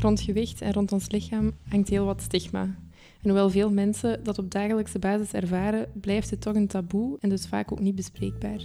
Rond 0.00 0.20
gewicht 0.20 0.60
en 0.60 0.72
rond 0.72 0.92
ons 0.92 1.10
lichaam 1.10 1.52
hangt 1.68 1.88
heel 1.88 2.04
wat 2.04 2.22
stigma. 2.22 2.62
En 3.22 3.28
hoewel 3.28 3.50
veel 3.50 3.70
mensen 3.70 4.24
dat 4.24 4.38
op 4.38 4.50
dagelijkse 4.50 4.98
basis 4.98 5.32
ervaren, 5.32 5.86
blijft 6.00 6.30
het 6.30 6.40
toch 6.40 6.54
een 6.54 6.66
taboe 6.66 7.16
en 7.20 7.28
dus 7.28 7.46
vaak 7.46 7.72
ook 7.72 7.80
niet 7.80 7.94
bespreekbaar. 7.94 8.60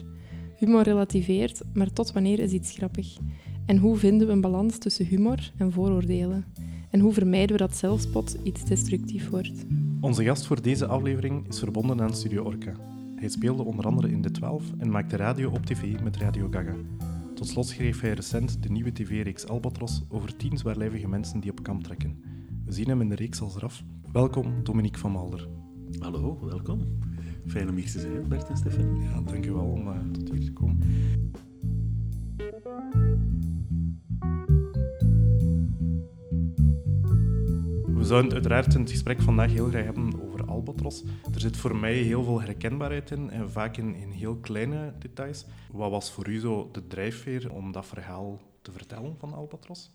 Humor 0.57 0.83
relativeert, 0.83 1.61
maar 1.73 1.93
tot 1.93 2.11
wanneer 2.11 2.39
is 2.39 2.51
iets 2.51 2.71
grappig? 2.71 3.17
En 3.65 3.77
hoe 3.77 3.97
vinden 3.97 4.27
we 4.27 4.33
een 4.33 4.41
balans 4.41 4.77
tussen 4.77 5.05
humor 5.05 5.51
en 5.57 5.71
vooroordelen? 5.71 6.45
En 6.89 6.99
hoe 6.99 7.13
vermijden 7.13 7.57
we 7.57 7.61
dat 7.61 7.75
zelfspot 7.75 8.37
iets 8.43 8.65
destructief 8.65 9.29
wordt? 9.29 9.65
Onze 10.01 10.23
gast 10.23 10.45
voor 10.45 10.61
deze 10.61 10.85
aflevering 10.85 11.47
is 11.47 11.59
verbonden 11.59 12.01
aan 12.01 12.15
Studio 12.15 12.43
Orca. 12.43 12.73
Hij 13.15 13.29
speelde 13.29 13.63
onder 13.63 13.85
andere 13.85 14.11
in 14.11 14.21
De 14.21 14.31
12 14.31 14.63
en 14.77 14.91
maakte 14.91 15.15
radio 15.15 15.49
op 15.49 15.65
tv 15.65 15.99
met 16.01 16.17
Radio 16.17 16.47
Gaga. 16.51 16.75
Tot 17.35 17.47
slot 17.47 17.67
schreef 17.67 18.01
hij 18.01 18.13
recent 18.13 18.63
de 18.63 18.69
nieuwe 18.69 18.91
tv-reeks 18.91 19.47
Albatros 19.47 20.03
over 20.09 20.35
tien 20.35 20.57
zwaarlijvige 20.57 21.07
mensen 21.07 21.39
die 21.39 21.51
op 21.51 21.63
kamp 21.63 21.83
trekken. 21.83 22.23
We 22.65 22.71
zien 22.71 22.87
hem 22.87 23.01
in 23.01 23.09
de 23.09 23.15
reeks 23.15 23.41
als 23.41 23.55
eraf. 23.55 23.83
Welkom, 24.11 24.63
Dominique 24.63 24.99
van 24.99 25.11
Malder. 25.11 25.47
Hallo, 25.99 26.45
welkom. 26.45 26.99
Fijn 27.47 27.69
om 27.69 27.75
hier 27.75 27.91
te 27.91 27.99
zijn, 27.99 28.27
Bert 28.27 28.49
en 28.49 28.57
Stefan. 28.57 29.01
Ja, 29.01 29.21
dank 29.21 29.45
u 29.45 29.51
wel 29.51 29.65
om 29.65 29.87
uh, 29.87 29.99
tot 30.11 30.31
hier 30.31 30.45
te 30.45 30.53
komen. 30.53 30.79
We 37.95 38.03
zouden 38.03 38.33
uiteraard 38.33 38.73
in 38.73 38.79
het 38.79 38.91
gesprek 38.91 39.21
vandaag 39.21 39.51
heel 39.51 39.67
graag 39.67 39.83
hebben 39.83 40.19
Er 41.33 41.39
zit 41.39 41.57
voor 41.57 41.75
mij 41.75 41.93
heel 41.93 42.23
veel 42.23 42.41
herkenbaarheid 42.41 43.11
in 43.11 43.29
en 43.29 43.51
vaak 43.51 43.77
in, 43.77 43.93
heel 43.93 44.35
kleine 44.35 44.93
details. 44.99 45.45
Wat 45.71 45.91
was 45.91 46.11
voor 46.11 46.27
u 46.27 46.39
zo 46.39 46.69
de 46.71 46.87
drijfveer 46.87 47.51
om 47.51 47.71
dat 47.71 47.85
verhaal 47.85 48.41
te 48.61 48.71
vertellen 48.71 49.15
van 49.17 49.33
Albatros? 49.33 49.91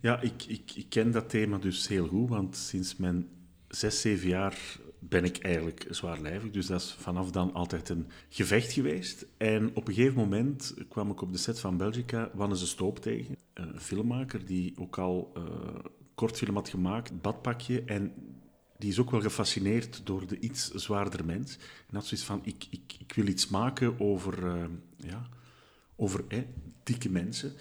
Ja, 0.00 0.20
ik, 0.20 0.44
ik, 0.46 0.72
ik 0.74 0.86
ken 0.88 1.10
dat 1.10 1.28
thema 1.28 1.58
dus 1.58 1.88
heel 1.88 2.06
goed, 2.06 2.28
want 2.28 2.56
sinds 2.56 2.96
mijn 2.96 3.28
zes, 3.68 4.00
zeven 4.00 4.28
jaar 4.28 4.78
ben 4.98 5.24
ik 5.24 5.38
eigenlijk 5.38 5.86
zwaarlijvig. 5.90 6.50
Dus 6.50 6.66
dat 6.66 6.80
is 6.80 6.96
vanaf 6.98 7.30
dan 7.30 7.52
altijd 7.54 7.88
een 7.88 8.06
gevecht 8.28 8.72
geweest. 8.72 9.26
En 9.36 9.70
op 9.74 9.88
een 9.88 9.94
gegeven 9.94 10.16
moment 10.16 10.74
kwam 10.88 11.10
ik 11.10 11.20
op 11.20 11.32
de 11.32 11.38
set 11.38 11.60
van 11.60 11.76
Belgica 11.76 12.30
Wannes 12.34 12.68
Stoop 12.68 12.98
tegen. 12.98 13.36
Een 13.54 13.80
filmmaker 13.80 14.44
die 14.44 14.74
ook 14.78 14.98
al 14.98 15.32
uh, 15.36 15.44
kortfilm 16.14 16.54
had 16.54 16.68
gemaakt, 16.68 17.20
Badpakje. 17.20 17.82
En 17.84 18.12
die 18.80 18.90
is 18.90 18.98
ook 18.98 19.10
wel 19.10 19.20
gefascineerd 19.20 20.00
door 20.04 20.26
de 20.26 20.38
iets 20.38 20.70
zwaardere 20.70 21.22
mens. 21.22 21.56
En 21.88 21.94
had 21.94 22.06
zoiets 22.06 22.26
van, 22.26 22.40
ik, 22.44 22.66
ik, 22.70 22.96
ik 22.98 23.12
wil 23.12 23.26
iets 23.26 23.48
maken 23.48 24.00
over, 24.00 24.44
uh, 24.44 24.64
ja, 24.96 25.28
over 25.96 26.24
eh, 26.28 26.38
dikke 26.82 27.10
mensen. 27.10 27.52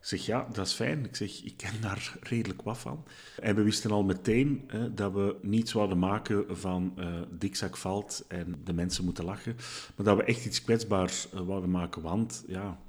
Ik 0.00 0.12
zeg, 0.12 0.26
ja, 0.26 0.48
dat 0.52 0.66
is 0.66 0.72
fijn. 0.72 1.04
Ik 1.04 1.16
zeg, 1.16 1.42
ik 1.42 1.56
ken 1.56 1.80
daar 1.80 2.16
redelijk 2.20 2.62
wat 2.62 2.78
van. 2.78 3.04
En 3.40 3.54
we 3.54 3.62
wisten 3.62 3.90
al 3.90 4.04
meteen 4.04 4.70
dat 4.94 5.12
we 5.12 5.36
niet 5.42 5.68
zouden 5.68 5.98
maken 5.98 6.56
van 6.56 6.94
uh, 6.98 7.20
dikzak 7.30 7.76
valt 7.76 8.24
en 8.28 8.60
de 8.64 8.72
mensen 8.72 9.04
moeten 9.04 9.24
lachen. 9.24 9.56
Maar 9.96 10.06
dat 10.06 10.16
we 10.16 10.24
echt 10.24 10.46
iets 10.46 10.62
kwetsbaars 10.62 11.28
uh, 11.34 11.64
maken. 11.64 12.02
Want, 12.02 12.44
ja, 12.46 12.80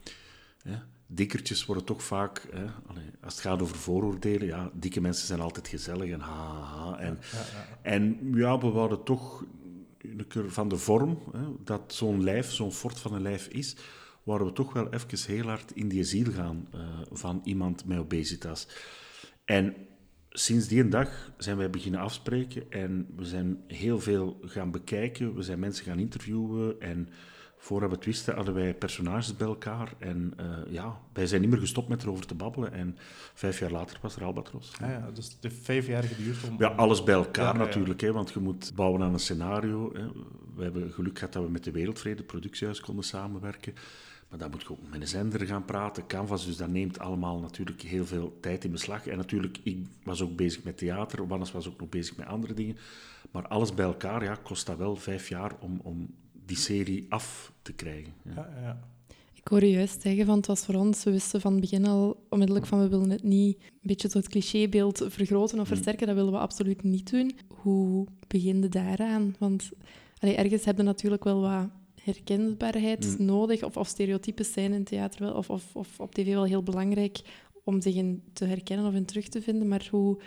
dikkertjes 1.07 1.65
worden 1.65 1.83
toch 1.85 2.03
vaak... 2.03 2.47
Hè, 2.51 2.65
als 3.21 3.33
het 3.33 3.43
gaat 3.43 3.61
over 3.61 3.75
vooroordelen, 3.75 4.47
ja, 4.47 4.71
dikke 4.73 5.01
mensen 5.01 5.27
zijn 5.27 5.39
altijd 5.39 5.67
gezellig 5.67 6.11
en 6.11 6.19
ha, 6.19 6.61
ha, 6.61 6.63
ha. 6.63 6.99
En 6.99 7.19
ja, 7.31 7.67
en 7.81 8.31
ja, 8.33 8.57
we 8.57 8.69
wouden 8.69 9.03
toch 9.03 9.43
van 10.47 10.69
de 10.69 10.77
vorm, 10.77 11.19
hè, 11.31 11.45
dat 11.63 11.93
zo'n 11.93 12.23
lijf, 12.23 12.51
zo'n 12.51 12.71
fort 12.71 12.99
van 12.99 13.13
een 13.13 13.21
lijf 13.21 13.47
is 13.47 13.75
waar 14.23 14.45
we 14.45 14.53
toch 14.53 14.73
wel 14.73 14.93
even 14.93 15.33
heel 15.33 15.45
hard 15.45 15.71
in 15.71 15.87
die 15.87 16.03
ziel 16.03 16.31
gaan 16.31 16.67
uh, 16.75 16.81
van 17.11 17.41
iemand 17.43 17.85
met 17.85 17.97
obesitas. 17.97 18.67
En 19.45 19.75
sinds 20.29 20.67
die 20.67 20.87
dag 20.87 21.31
zijn 21.37 21.57
wij 21.57 21.69
beginnen 21.69 21.99
afspreken 21.99 22.71
en 22.71 23.07
we 23.15 23.25
zijn 23.25 23.63
heel 23.67 23.99
veel 23.99 24.37
gaan 24.41 24.71
bekijken. 24.71 25.35
We 25.35 25.41
zijn 25.41 25.59
mensen 25.59 25.85
gaan 25.85 25.99
interviewen 25.99 26.81
en 26.81 27.09
voor 27.57 27.79
we 27.79 27.95
het 27.95 28.05
wisten 28.05 28.35
hadden 28.35 28.53
wij 28.53 28.73
personages 28.73 29.35
bij 29.35 29.47
elkaar. 29.47 29.93
En 29.99 30.33
uh, 30.39 30.73
ja, 30.73 30.99
wij 31.13 31.27
zijn 31.27 31.41
niet 31.41 31.49
meer 31.49 31.59
gestopt 31.59 31.87
met 31.87 32.03
erover 32.03 32.25
te 32.25 32.35
babbelen. 32.35 32.73
En 32.73 32.97
vijf 33.33 33.59
jaar 33.59 33.71
later 33.71 33.97
was 34.01 34.15
er 34.15 34.23
Albatros. 34.23 34.71
Ah 34.81 34.89
ja, 34.89 35.11
dus 35.13 35.25
het 35.25 35.37
heeft 35.41 35.65
vijf 35.65 35.87
jaar 35.87 36.03
geduurd 36.03 36.49
om... 36.49 36.55
Ja, 36.59 36.67
alles 36.67 37.03
bij 37.03 37.15
elkaar 37.15 37.53
ja, 37.53 37.63
natuurlijk. 37.63 38.01
Ja. 38.01 38.07
Hè, 38.07 38.13
want 38.13 38.31
je 38.31 38.39
moet 38.39 38.71
bouwen 38.75 39.01
aan 39.01 39.13
een 39.13 39.19
scenario. 39.19 39.93
Hè. 39.93 40.07
We 40.55 40.63
hebben 40.63 40.91
geluk 40.91 41.17
gehad 41.17 41.33
dat 41.33 41.43
we 41.43 41.49
met 41.49 41.63
de 41.63 41.71
Wereldvrede 41.71 42.23
productiehuis 42.23 42.79
konden 42.79 43.03
samenwerken. 43.03 43.73
Maar 44.29 44.39
dan 44.39 44.51
moet 44.51 44.61
je 44.61 44.69
ook 44.69 44.89
met 44.89 45.01
een 45.01 45.07
zender 45.07 45.45
gaan 45.45 45.65
praten, 45.65 46.07
Canvas, 46.07 46.45
dus 46.45 46.57
dat 46.57 46.69
neemt 46.69 46.99
allemaal 46.99 47.39
natuurlijk 47.39 47.81
heel 47.81 48.05
veel 48.05 48.37
tijd 48.41 48.63
in 48.63 48.71
beslag. 48.71 49.07
En 49.07 49.17
natuurlijk, 49.17 49.59
ik 49.63 49.85
was 50.03 50.21
ook 50.21 50.35
bezig 50.35 50.63
met 50.63 50.77
theater, 50.77 51.27
Wannes 51.27 51.51
was 51.51 51.67
ook 51.67 51.79
nog 51.79 51.89
bezig 51.89 52.17
met 52.17 52.27
andere 52.27 52.53
dingen. 52.53 52.77
Maar 53.31 53.47
alles 53.47 53.73
bij 53.73 53.85
elkaar 53.85 54.23
ja, 54.23 54.35
kost 54.43 54.65
dat 54.65 54.77
wel 54.77 54.95
vijf 54.95 55.29
jaar 55.29 55.51
om, 55.59 55.79
om 55.83 56.15
die 56.47 56.57
serie 56.57 57.05
af 57.09 57.51
te 57.61 57.73
krijgen. 57.73 58.13
Ja. 58.23 58.31
Ja, 58.35 58.61
ja. 58.61 58.79
Ik 59.33 59.53
hoor 59.53 59.63
je 59.63 59.71
juist 59.71 60.01
zeggen, 60.01 60.25
van 60.25 60.37
het 60.37 60.47
was 60.47 60.65
voor 60.65 60.75
ons, 60.75 61.03
we 61.03 61.11
wisten 61.11 61.41
van 61.41 61.51
het 61.51 61.61
begin 61.61 61.85
al 61.85 62.25
onmiddellijk 62.29 62.65
van 62.65 62.79
we 62.79 62.87
willen 62.87 63.09
het 63.09 63.23
niet 63.23 63.57
een 63.61 63.79
beetje 63.81 64.07
tot 64.07 64.21
het 64.21 64.31
clichébeeld 64.31 65.05
vergroten 65.07 65.59
of 65.59 65.67
versterken, 65.67 66.07
dat 66.07 66.15
willen 66.15 66.31
we 66.31 66.37
absoluut 66.37 66.83
niet 66.83 67.11
doen. 67.11 67.37
Hoe 67.47 68.07
begin 68.27 68.61
je 68.61 68.69
daaraan? 68.69 69.35
Want 69.39 69.69
allee, 70.19 70.35
ergens 70.35 70.65
hebben 70.65 70.85
we 70.85 70.91
natuurlijk 70.91 71.23
wel 71.23 71.41
wat 71.41 71.69
herkenbaarheid 72.01 73.19
mm. 73.19 73.25
nodig, 73.25 73.63
of, 73.63 73.77
of 73.77 73.87
stereotypes 73.87 74.51
zijn 74.51 74.73
in 74.73 74.83
theater 74.83 75.19
wel, 75.19 75.33
of, 75.33 75.49
of, 75.49 75.75
of 75.75 75.99
op 75.99 76.13
tv 76.13 76.33
wel 76.33 76.45
heel 76.45 76.63
belangrijk 76.63 77.21
om 77.63 77.81
zich 77.81 77.95
in 77.95 78.23
te 78.33 78.45
herkennen 78.45 78.85
of 78.85 78.93
in 78.93 79.05
terug 79.05 79.27
te 79.27 79.41
vinden. 79.41 79.67
Maar 79.67 79.87
hoe, 79.91 80.21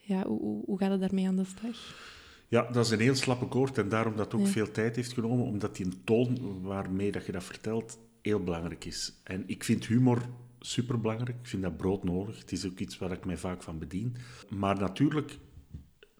ja, 0.00 0.26
hoe, 0.26 0.64
hoe 0.64 0.78
gaat 0.78 0.90
het 0.90 1.00
daarmee 1.00 1.26
aan 1.26 1.36
de 1.36 1.44
slag? 1.44 2.12
Ja, 2.54 2.62
dat 2.62 2.84
is 2.84 2.90
een 2.90 3.00
heel 3.00 3.14
slappe 3.14 3.46
koord 3.46 3.78
en 3.78 3.88
daarom 3.88 4.16
dat 4.16 4.24
het 4.24 4.40
ook 4.40 4.46
ja. 4.46 4.52
veel 4.52 4.70
tijd 4.70 4.96
heeft 4.96 5.12
genomen, 5.12 5.46
omdat 5.46 5.76
die 5.76 6.02
toon 6.04 6.62
waarmee 6.62 7.12
dat 7.12 7.26
je 7.26 7.32
dat 7.32 7.44
vertelt 7.44 7.98
heel 8.22 8.42
belangrijk 8.42 8.84
is. 8.84 9.20
En 9.22 9.44
ik 9.46 9.64
vind 9.64 9.86
humor 9.86 10.22
superbelangrijk, 10.60 11.38
ik 11.38 11.46
vind 11.46 11.62
dat 11.62 11.76
broodnodig. 11.76 12.38
Het 12.38 12.52
is 12.52 12.66
ook 12.66 12.78
iets 12.78 12.98
waar 12.98 13.12
ik 13.12 13.24
mij 13.24 13.36
vaak 13.36 13.62
van 13.62 13.78
bedien. 13.78 14.16
Maar 14.48 14.78
natuurlijk, 14.78 15.38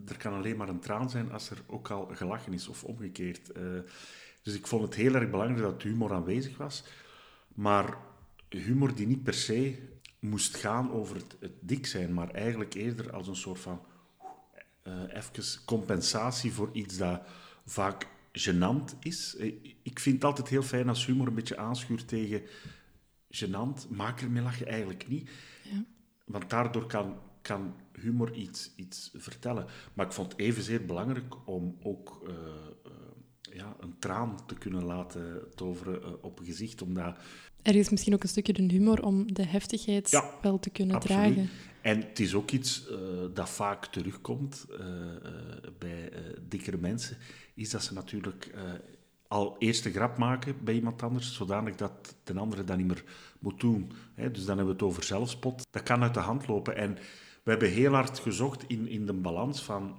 er 0.06 0.16
kan 0.16 0.32
alleen 0.32 0.56
maar 0.56 0.68
een 0.68 0.80
traan 0.80 1.10
zijn 1.10 1.32
als 1.32 1.50
er 1.50 1.62
ook 1.66 1.90
al 1.90 2.10
gelachen 2.12 2.52
is 2.52 2.68
of 2.68 2.84
omgekeerd. 2.84 3.50
Uh, 3.56 3.62
dus 4.42 4.54
ik 4.54 4.66
vond 4.66 4.82
het 4.82 4.94
heel 4.94 5.14
erg 5.14 5.30
belangrijk 5.30 5.62
dat 5.62 5.82
humor 5.82 6.12
aanwezig 6.12 6.56
was. 6.56 6.84
Maar 7.54 7.96
humor 8.48 8.94
die 8.94 9.06
niet 9.06 9.22
per 9.22 9.34
se 9.34 9.78
moest 10.18 10.56
gaan 10.56 10.92
over 10.92 11.16
het, 11.16 11.36
het 11.40 11.54
dik 11.60 11.86
zijn, 11.86 12.14
maar 12.14 12.30
eigenlijk 12.30 12.74
eerder 12.74 13.12
als 13.12 13.28
een 13.28 13.36
soort 13.36 13.60
van 13.60 13.80
even 15.10 15.64
compensatie 15.64 16.52
voor 16.52 16.70
iets 16.72 16.96
dat 16.96 17.20
vaak 17.64 18.06
gênant 18.32 18.98
is. 19.00 19.36
Ik 19.82 19.98
vind 19.98 20.14
het 20.14 20.24
altijd 20.24 20.48
heel 20.48 20.62
fijn 20.62 20.88
als 20.88 21.06
humor 21.06 21.26
een 21.26 21.34
beetje 21.34 21.56
aanschuurt 21.56 22.08
tegen 22.08 22.42
gênant. 23.30 23.88
Maak 23.88 24.20
er 24.20 24.30
mee 24.30 24.42
lachen 24.42 24.66
eigenlijk 24.66 25.08
niet. 25.08 25.30
Ja. 25.62 25.84
Want 26.24 26.50
daardoor 26.50 26.86
kan, 26.86 27.16
kan 27.42 27.74
humor 28.00 28.34
iets, 28.34 28.72
iets 28.76 29.10
vertellen. 29.16 29.66
Maar 29.94 30.06
ik 30.06 30.12
vond 30.12 30.32
het 30.32 30.40
evenzeer 30.40 30.84
belangrijk 30.84 31.48
om 31.48 31.76
ook 31.82 32.22
uh, 32.28 32.34
ja, 33.40 33.76
een 33.80 33.98
traan 33.98 34.46
te 34.46 34.54
kunnen 34.54 34.84
laten 34.84 35.42
toveren 35.54 36.02
uh, 36.02 36.08
op 36.20 36.38
een 36.38 36.44
gezicht. 36.44 36.82
Omdat... 36.82 37.16
Er 37.62 37.74
is 37.74 37.90
misschien 37.90 38.14
ook 38.14 38.22
een 38.22 38.28
stukje 38.28 38.52
de 38.52 38.62
humor 38.62 39.02
om 39.02 39.32
de 39.32 39.46
heftigheid 39.46 40.10
ja, 40.10 40.30
wel 40.42 40.58
te 40.58 40.70
kunnen 40.70 40.96
absoluut. 40.96 41.34
dragen. 41.34 41.50
En 41.84 42.00
het 42.00 42.20
is 42.20 42.34
ook 42.34 42.50
iets 42.50 42.90
uh, 42.90 42.98
dat 43.34 43.50
vaak 43.50 43.86
terugkomt 43.86 44.66
uh, 44.70 44.78
bij 45.78 46.12
dikkere 46.48 46.76
mensen, 46.76 47.16
is 47.54 47.70
dat 47.70 47.82
ze 47.82 47.94
natuurlijk 47.94 48.54
al 49.28 49.56
eerst 49.58 49.84
een 49.84 49.92
grap 49.92 50.18
maken 50.18 50.64
bij 50.64 50.74
iemand 50.74 51.02
anders, 51.02 51.34
zodanig 51.34 51.74
dat 51.74 52.16
de 52.24 52.38
andere 52.38 52.64
dat 52.64 52.76
niet 52.76 52.86
meer 52.86 53.04
moet 53.38 53.60
doen. 53.60 53.92
Hè? 54.14 54.30
Dus 54.30 54.44
dan 54.44 54.56
hebben 54.56 54.66
we 54.76 54.82
het 54.82 54.90
over 54.90 55.02
zelfspot. 55.02 55.66
Dat 55.70 55.82
kan 55.82 56.02
uit 56.02 56.14
de 56.14 56.20
hand 56.20 56.46
lopen. 56.46 56.76
En 56.76 56.94
we 57.42 57.50
hebben 57.50 57.70
heel 57.70 57.92
hard 57.92 58.18
gezocht 58.18 58.64
in, 58.66 58.88
in 58.88 59.06
de 59.06 59.12
balans 59.12 59.62
van 59.62 59.98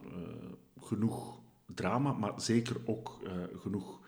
genoeg 0.80 1.40
drama, 1.66 2.12
maar 2.12 2.34
zeker 2.42 2.76
ook 2.86 3.20
genoeg 3.60 4.00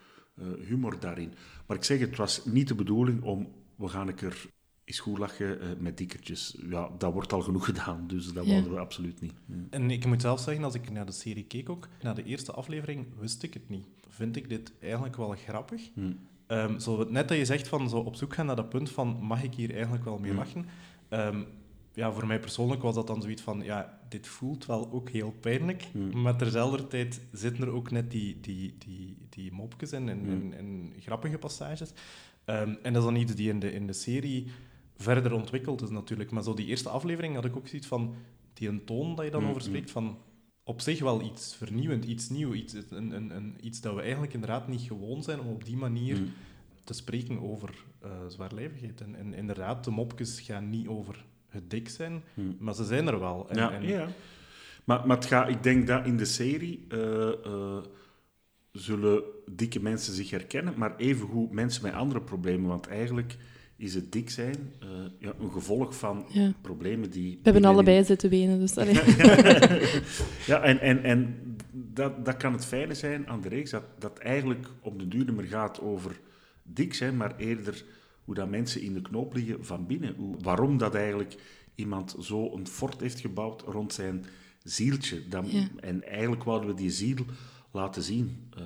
humor 0.59 0.99
daarin. 0.99 1.33
Maar 1.67 1.77
ik 1.77 1.83
zeg, 1.83 1.99
het 1.99 2.17
was 2.17 2.45
niet 2.45 2.67
de 2.67 2.75
bedoeling 2.75 3.23
om, 3.23 3.51
we 3.75 3.87
gaan 3.87 4.15
keer 4.15 4.47
eens 4.87 4.99
goed 4.99 5.17
lachen 5.17 5.57
uh, 5.63 5.67
met 5.79 5.97
dikkertjes. 5.97 6.55
Ja, 6.69 6.89
dat 6.97 7.13
wordt 7.13 7.33
al 7.33 7.41
genoeg 7.41 7.65
gedaan, 7.71 8.07
dus 8.07 8.33
dat 8.33 8.45
ja. 8.45 8.53
wilden 8.53 8.71
we 8.71 8.79
absoluut 8.79 9.21
niet. 9.21 9.33
Ja. 9.45 9.55
En 9.69 9.91
ik 9.91 10.05
moet 10.05 10.21
zelf 10.21 10.39
zeggen, 10.39 10.63
als 10.63 10.73
ik 10.73 10.91
naar 10.91 11.05
de 11.05 11.11
serie 11.11 11.43
keek 11.43 11.69
ook, 11.69 11.87
na 12.01 12.13
de 12.13 12.23
eerste 12.23 12.51
aflevering 12.51 13.05
wist 13.19 13.43
ik 13.43 13.53
het 13.53 13.69
niet. 13.69 13.85
Vind 14.07 14.35
ik 14.35 14.49
dit 14.49 14.71
eigenlijk 14.81 15.15
wel 15.15 15.29
grappig? 15.29 15.81
Hmm. 15.93 16.19
Um, 16.47 16.79
zo, 16.79 17.07
net 17.09 17.27
dat 17.27 17.37
je 17.37 17.45
zegt 17.45 17.67
van 17.67 17.89
zo 17.89 17.97
op 17.97 18.15
zoek 18.15 18.33
gaan 18.33 18.45
naar 18.45 18.55
dat 18.55 18.69
punt 18.69 18.89
van, 18.89 19.17
mag 19.21 19.43
ik 19.43 19.53
hier 19.53 19.73
eigenlijk 19.73 20.03
wel 20.03 20.17
mee 20.17 20.33
lachen? 20.33 20.65
Um, 21.09 21.45
ja, 21.93 22.11
voor 22.11 22.27
mij 22.27 22.39
persoonlijk 22.39 22.81
was 22.81 22.95
dat 22.95 23.07
dan 23.07 23.21
zoiets 23.21 23.41
van, 23.41 23.61
ja, 23.63 23.99
dit 24.09 24.27
voelt 24.27 24.65
wel 24.65 24.91
ook 24.91 25.09
heel 25.09 25.33
pijnlijk, 25.39 25.87
mm. 25.93 26.21
maar 26.21 26.37
terzelfde 26.37 26.87
tijd 26.87 27.21
zitten 27.31 27.63
er 27.63 27.71
ook 27.71 27.91
net 27.91 28.11
die, 28.11 28.37
die, 28.41 28.75
die, 28.77 29.17
die 29.29 29.51
mopjes 29.51 29.91
en, 29.91 30.09
en, 30.09 30.19
mm. 30.19 30.29
en, 30.29 30.53
en 30.57 30.93
grappige 30.99 31.37
passages. 31.37 31.93
Um, 32.45 32.77
en 32.83 32.93
dat 32.93 33.03
is 33.03 33.09
dan 33.09 33.15
iets 33.15 33.35
die 33.35 33.49
in 33.49 33.59
de, 33.59 33.71
in 33.73 33.87
de 33.87 33.93
serie 33.93 34.47
verder 34.97 35.33
ontwikkeld 35.33 35.81
is 35.81 35.89
natuurlijk. 35.89 36.31
Maar 36.31 36.43
zo 36.43 36.53
die 36.53 36.65
eerste 36.65 36.89
aflevering 36.89 37.35
had 37.35 37.45
ik 37.45 37.55
ook 37.55 37.67
zoiets 37.67 37.87
van, 37.87 38.15
die 38.53 38.67
een 38.69 38.85
toon 38.85 39.15
dat 39.15 39.25
je 39.25 39.31
dan 39.31 39.43
Mm, 39.43 39.49
over 39.49 39.61
spreekt, 39.61 39.91
van 39.91 40.17
op 40.63 40.81
zich 40.81 40.99
wel 40.99 41.21
iets 41.21 41.55
vernieuwend, 41.55 42.05
iets 42.05 42.29
nieuw, 42.29 42.53
iets, 42.53 42.73
een, 42.89 43.11
een, 43.11 43.35
een, 43.35 43.55
iets 43.61 43.81
dat 43.81 43.95
we 43.95 44.01
eigenlijk 44.01 44.33
inderdaad 44.33 44.67
niet 44.67 44.81
gewoon 44.81 45.23
zijn 45.23 45.39
om 45.39 45.47
op 45.47 45.65
die 45.65 45.77
manier 45.77 46.19
Mm. 46.19 46.31
te 46.83 46.93
spreken 46.93 47.39
over 47.41 47.69
eh 48.01 48.09
zwaarlijvigheid. 48.27 49.01
En, 49.01 49.15
en 49.15 49.33
inderdaad, 49.33 49.83
de 49.83 49.91
mopjes 49.91 50.41
gaan 50.41 50.69
niet 50.69 50.87
over 50.87 51.25
het 51.47 51.69
dik 51.69 51.89
zijn, 51.89 52.23
Mm. 52.33 52.55
maar 52.59 52.75
ze 52.75 52.85
zijn 52.85 53.07
er 53.07 53.19
wel. 53.19 53.49
En, 53.49 53.57
ja, 53.57 53.71
en- 53.71 53.83
ja. 53.87 54.07
Maar, 54.83 55.07
maar 55.07 55.17
het 55.17 55.25
gaat, 55.25 55.49
ik 55.49 55.63
denk 55.63 55.87
dat 55.87 56.05
in 56.05 56.17
de 56.17 56.25
serie 56.25 56.85
eh, 56.89 57.45
eh, 57.45 57.77
zullen 58.71 59.23
dikke 59.51 59.79
mensen 59.81 60.13
zich 60.13 60.29
herkennen, 60.29 60.73
maar 60.77 60.95
evengoed 60.97 61.51
mensen 61.51 61.83
met 61.83 61.93
andere 61.93 62.21
problemen. 62.21 62.67
Want 62.69 62.87
eigenlijk 62.87 63.37
is 63.77 63.93
het 63.93 64.11
dik 64.11 64.29
zijn 64.29 64.55
eh, 64.79 64.87
ja, 65.19 65.33
een 65.39 65.51
gevolg 65.51 65.97
van 65.97 66.25
Ja. 66.29 66.53
problemen 66.61 67.09
die... 67.09 67.31
We 67.31 67.49
hebben 67.51 67.65
allebei 67.65 68.03
zitten 68.03 68.29
benen, 68.29 68.59
dus 68.59 68.77
allee. 68.77 68.93
Ja, 70.45 70.61
en, 70.61 70.79
en, 70.79 71.03
en 71.03 71.35
dat, 71.71 72.25
dat 72.25 72.37
kan 72.37 72.53
het 72.53 72.65
fijne 72.65 72.93
zijn 72.93 73.27
aan 73.27 73.41
de 73.41 73.49
reeks, 73.49 73.71
dat, 73.71 73.83
dat 73.99 74.17
eigenlijk 74.17 74.67
op 74.81 74.99
de 74.99 75.07
duur 75.07 75.25
niet 75.25 75.35
meer 75.35 75.45
gaat 75.47 75.81
over 75.81 76.19
dik 76.63 76.93
zijn, 76.93 77.17
maar 77.17 77.35
eerder 77.37 77.83
hoe 78.25 78.35
dat 78.35 78.49
mensen 78.49 78.81
in 78.81 78.93
de 78.93 79.01
knoop 79.01 79.33
liggen 79.33 79.65
van 79.65 79.85
binnen. 79.85 80.15
Hoe, 80.17 80.35
waarom 80.41 80.77
dat 80.77 80.95
eigenlijk 80.95 81.35
iemand 81.75 82.15
zo 82.19 82.51
een 82.53 82.67
fort 82.67 82.99
heeft 83.01 83.19
gebouwd 83.19 83.61
rond 83.61 83.93
zijn 83.93 84.25
zieltje. 84.63 85.27
Dat, 85.27 85.51
Ja. 85.51 85.67
En 85.79 86.03
eigenlijk 86.07 86.43
wouden 86.43 86.69
we 86.69 86.75
die 86.75 86.89
ziel 86.91 87.15
laten 87.71 88.03
zien 88.03 88.47
eh, 88.57 88.63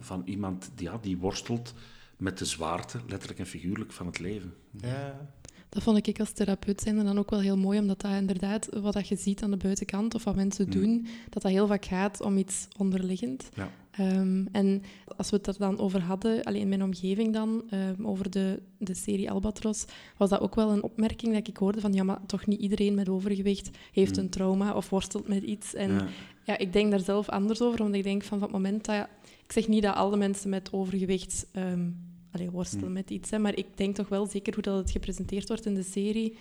van 0.00 0.22
iemand 0.24 0.70
die, 0.74 0.86
ja, 0.86 0.98
die 1.00 1.16
worstelt 1.16 1.74
met 2.18 2.38
de 2.38 2.44
zwaarte, 2.44 2.98
letterlijk 3.08 3.38
en 3.40 3.46
figuurlijk, 3.46 3.92
van 3.92 4.06
het 4.06 4.18
leven. 4.18 4.54
Ja. 4.80 5.28
Dat 5.68 5.82
vond 5.82 6.06
ik 6.06 6.20
als 6.20 6.32
therapeut 6.32 6.80
zijn 6.80 7.04
dan 7.04 7.18
ook 7.18 7.30
wel 7.30 7.40
heel 7.40 7.56
mooi, 7.56 7.78
omdat 7.78 8.00
dat 8.00 8.12
inderdaad, 8.12 8.68
wat 8.80 8.92
dat 8.92 9.08
je 9.08 9.16
ziet 9.16 9.42
aan 9.42 9.50
de 9.50 9.56
buitenkant 9.56 10.14
of 10.14 10.24
wat 10.24 10.34
mensen 10.36 10.64
Mm. 10.64 10.70
doen, 10.70 11.06
dat 11.30 11.42
dat 11.42 11.52
heel 11.52 11.66
vaak 11.66 11.84
gaat 11.84 12.20
om 12.20 12.36
iets 12.36 12.68
onderliggend. 12.76 13.48
Ja. 13.54 13.70
Ehm, 13.90 14.44
en 14.52 14.82
als 15.16 15.30
we 15.30 15.36
het 15.36 15.46
er 15.46 15.54
dan 15.58 15.78
over 15.78 16.00
hadden, 16.02 16.42
alleen 16.44 16.60
in 16.60 16.68
mijn 16.68 16.82
omgeving 16.82 17.32
dan, 17.32 17.62
ehm, 17.70 18.06
over 18.06 18.30
de, 18.30 18.60
de 18.78 18.94
serie 18.94 19.30
Albatros, 19.30 19.84
was 20.16 20.28
dat 20.30 20.40
ook 20.40 20.54
wel 20.54 20.70
een 20.70 20.82
opmerking 20.82 21.34
dat 21.34 21.48
ik 21.48 21.56
hoorde 21.56 21.80
van, 21.80 21.92
ja, 21.92 22.02
maar 22.02 22.26
toch 22.26 22.46
niet 22.46 22.60
iedereen 22.60 22.94
met 22.94 23.08
overgewicht 23.08 23.70
heeft 23.92 24.16
Mm. 24.16 24.22
een 24.22 24.30
trauma 24.30 24.74
of 24.74 24.90
worstelt 24.90 25.28
met 25.28 25.42
iets. 25.42 25.74
En 25.74 25.90
Ja. 25.92 26.06
ja, 26.44 26.58
ik 26.58 26.72
denk 26.72 26.90
daar 26.90 27.00
zelf 27.00 27.28
anders 27.28 27.62
over, 27.62 27.78
want 27.82 27.94
ik 27.94 28.02
denk 28.02 28.22
van, 28.22 28.38
van 28.38 28.48
het 28.48 28.56
moment 28.56 28.84
dat... 28.84 29.06
Ik 29.44 29.52
zeg 29.54 29.68
niet 29.68 29.82
dat 29.82 29.94
alle 29.94 30.16
mensen 30.16 30.50
met 30.50 30.72
overgewicht 30.72 31.46
ehm 31.52 31.88
allee, 32.32 32.50
worstelen 32.50 32.84
Hmm. 32.84 32.92
met 32.94 33.10
iets, 33.10 33.30
hè, 33.30 33.38
maar 33.38 33.56
ik 33.56 33.66
denk 33.74 33.94
toch 33.94 34.08
wel 34.08 34.26
zeker 34.26 34.54
hoe 34.54 34.62
dat 34.62 34.76
het 34.78 34.90
gepresenteerd 34.90 35.48
wordt 35.48 35.66
in 35.66 35.74
de 35.74 35.82
serie. 35.82 36.36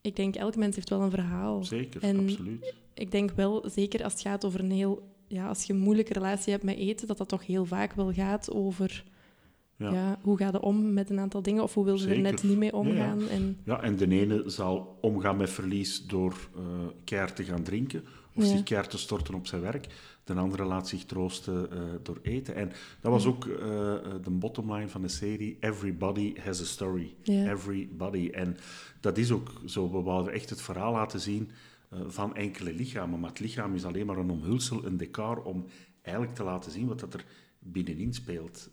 Ik 0.00 0.16
denk, 0.16 0.34
elk 0.36 0.56
mens 0.56 0.74
heeft 0.74 0.88
wel 0.88 1.00
een 1.00 1.10
verhaal. 1.10 1.64
Zeker, 1.64 2.02
En- 2.02 2.18
absoluut. 2.20 2.74
Ik 2.94 3.10
denk 3.10 3.30
wel, 3.30 3.64
zeker 3.74 4.04
als 4.04 4.12
het 4.12 4.22
gaat 4.22 4.44
over 4.44 4.60
een 4.60 4.70
heel... 4.70 5.10
Ja, 5.28 5.48
als 5.48 5.64
je 5.64 5.72
een 5.72 5.78
moeilijke 5.78 6.12
relatie 6.12 6.52
hebt 6.52 6.64
met 6.64 6.76
eten, 6.76 7.06
dat 7.06 7.18
dat 7.18 7.28
toch 7.28 7.46
heel 7.46 7.64
vaak 7.64 7.92
wel 7.92 8.12
gaat 8.12 8.50
over... 8.52 9.04
Ja. 9.76 9.92
Ja. 9.92 10.18
hoe 10.22 10.36
ga 10.36 10.48
je 10.52 10.60
om 10.60 10.92
met 10.92 11.10
een 11.10 11.18
aantal 11.18 11.42
dingen? 11.42 11.62
Of 11.62 11.74
hoe 11.74 11.84
wil 11.84 11.98
je 11.98 12.06
er 12.06 12.18
net 12.18 12.42
niet 12.42 12.56
mee 12.56 12.70
Ja, 12.72 12.76
ja. 12.82 12.88
omgaan? 12.90 13.28
En, 13.28 13.58
Ja, 13.64 13.82
en 13.82 13.96
de 13.96 14.08
ene 14.08 14.42
zal 14.46 14.98
omgaan 15.00 15.36
met 15.36 15.50
verlies 15.50 16.06
door 16.06 16.48
eh 16.56 16.62
keihard 17.04 17.36
te 17.36 17.44
gaan 17.44 17.62
drinken 17.62 18.04
of 18.34 18.44
zich 18.44 18.62
keihard 18.62 18.90
te 18.90 18.98
storten 18.98 19.34
op 19.34 19.46
zijn 19.46 19.60
werk. 19.62 19.86
De 20.24 20.34
andere 20.34 20.64
laat 20.64 20.88
zich 20.88 21.04
troosten 21.04 21.70
eh, 21.70 21.78
door 22.02 22.18
eten. 22.22 22.54
En 22.54 22.72
dat 23.00 23.12
was 23.12 23.26
ook 23.26 23.46
eh, 23.46 23.58
de 24.22 24.30
bottomline 24.30 24.88
van 24.88 25.02
de 25.02 25.08
serie. 25.08 25.56
Everybody 25.60 26.34
has 26.40 26.60
a 26.60 26.64
story. 26.64 27.14
Everybody. 27.24 28.30
En 28.30 28.56
dat 29.00 29.18
is 29.18 29.30
ook 29.30 29.50
zo. 29.66 29.90
We 29.90 30.02
wouden 30.02 30.32
echt 30.32 30.50
het 30.50 30.62
verhaal 30.62 30.92
laten 30.92 31.20
zien 31.20 31.50
van 32.06 32.36
enkele 32.36 32.72
lichamen. 32.72 33.20
Maar 33.20 33.30
het 33.30 33.40
lichaam 33.40 33.74
is 33.74 33.84
alleen 33.84 34.06
maar 34.06 34.16
een 34.16 34.30
omhulsel, 34.30 34.84
een 34.84 34.96
decor 34.96 35.42
om 35.42 35.66
eigenlijk 36.02 36.36
te 36.36 36.44
laten 36.44 36.72
zien 36.72 36.86
wat 36.86 37.00
dat 37.00 37.14
er 37.14 37.24
binnenin 37.58 38.14
speelt. 38.14 38.70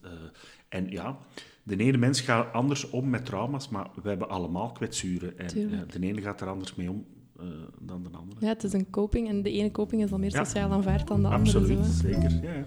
En 0.70 0.90
ja, 0.90 1.18
de 1.64 1.78
ene 1.78 1.98
mens 1.98 2.22
gaat 2.22 2.54
anders 2.54 2.90
om 2.90 3.10
met 3.10 3.26
trauma's, 3.26 3.70
maar 3.70 3.90
we 4.02 4.10
hebben 4.10 4.30
allemaal 4.30 4.72
kwetsuren. 4.72 5.38
En 5.38 5.88
de 5.88 6.00
ene 6.00 6.22
gaat 6.22 6.42
er 6.42 6.48
anders 6.48 6.76
mee 6.76 6.90
om 6.90 7.06
eh, 7.42 7.46
dan 7.80 8.04
de 8.04 8.10
andere. 8.18 8.38
ja, 8.40 8.48
het 8.48 8.64
is 8.64 8.74
een 8.74 8.90
coping 8.90 9.28
en 9.28 9.42
de 9.42 9.52
ene 9.52 9.72
coping 9.72 10.04
is 10.04 10.12
al 10.12 10.18
meer 10.20 10.32
Ja. 10.32 10.44
sociaal 10.44 10.72
aanvaard 10.72 11.08
dan 11.08 11.22
de 11.22 11.28
andere. 11.28 11.58
Absoluut, 11.60 11.86
Zo, 11.86 11.92
zeker. 12.08 12.32
Ja, 12.44 12.52
ja. 12.54 12.66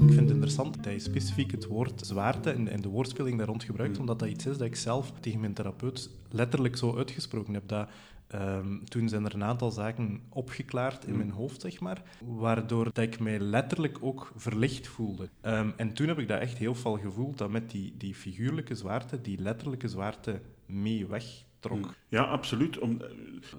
Ik 0.00 0.08
vind 0.08 0.20
het 0.20 0.30
interessant 0.30 0.84
dat 0.84 0.92
je 0.92 0.98
specifiek 0.98 1.50
het 1.50 1.66
woord 1.66 2.06
zwaarte 2.06 2.50
en, 2.50 2.68
en 2.68 2.80
de 2.80 2.88
woordspeling 2.88 3.38
daar 3.38 3.46
rond 3.46 3.64
gebruikt, 3.64 3.94
Mm. 3.94 4.00
omdat 4.00 4.18
dat 4.18 4.28
iets 4.28 4.46
is 4.46 4.56
dat 4.58 4.66
ik 4.66 4.76
zelf 4.76 5.12
tegen 5.20 5.40
mijn 5.40 5.52
therapeut 5.52 6.10
letterlijk 6.30 6.76
zo 6.76 6.96
uitgesproken 6.96 7.54
heb. 7.54 7.68
Dat, 7.68 7.88
ehm, 8.32 8.84
toen 8.84 9.08
zijn 9.08 9.24
er 9.24 9.34
een 9.34 9.44
aantal 9.44 9.70
zaken 9.70 10.20
opgeklaard 10.28 11.04
in 11.04 11.12
Mm. 11.12 11.18
mijn 11.18 11.30
hoofd, 11.30 11.60
zeg 11.60 11.80
maar, 11.80 12.02
waardoor 12.24 12.84
dat 12.84 13.04
ik 13.04 13.20
mij 13.20 13.38
letterlijk 13.40 13.98
ook 14.00 14.32
verlicht 14.36 14.86
voelde. 14.88 15.28
Ehm, 15.40 15.70
en 15.76 15.92
toen 15.92 16.08
heb 16.08 16.18
ik 16.18 16.28
dat 16.28 16.40
echt 16.40 16.58
heel 16.58 16.74
veel 16.74 16.98
gevoeld, 16.98 17.38
dat 17.38 17.50
met 17.50 17.70
die, 17.70 17.94
die 17.96 18.14
figuurlijke 18.14 18.74
zwaarte, 18.74 19.20
die 19.20 19.38
letterlijke 19.40 19.88
zwaarte 19.88 20.40
mee 20.66 21.06
wegtrok. 21.06 21.94
Ja, 22.08 22.22
absoluut. 22.22 22.78
Om, 22.78 23.00
eh, 23.00 23.08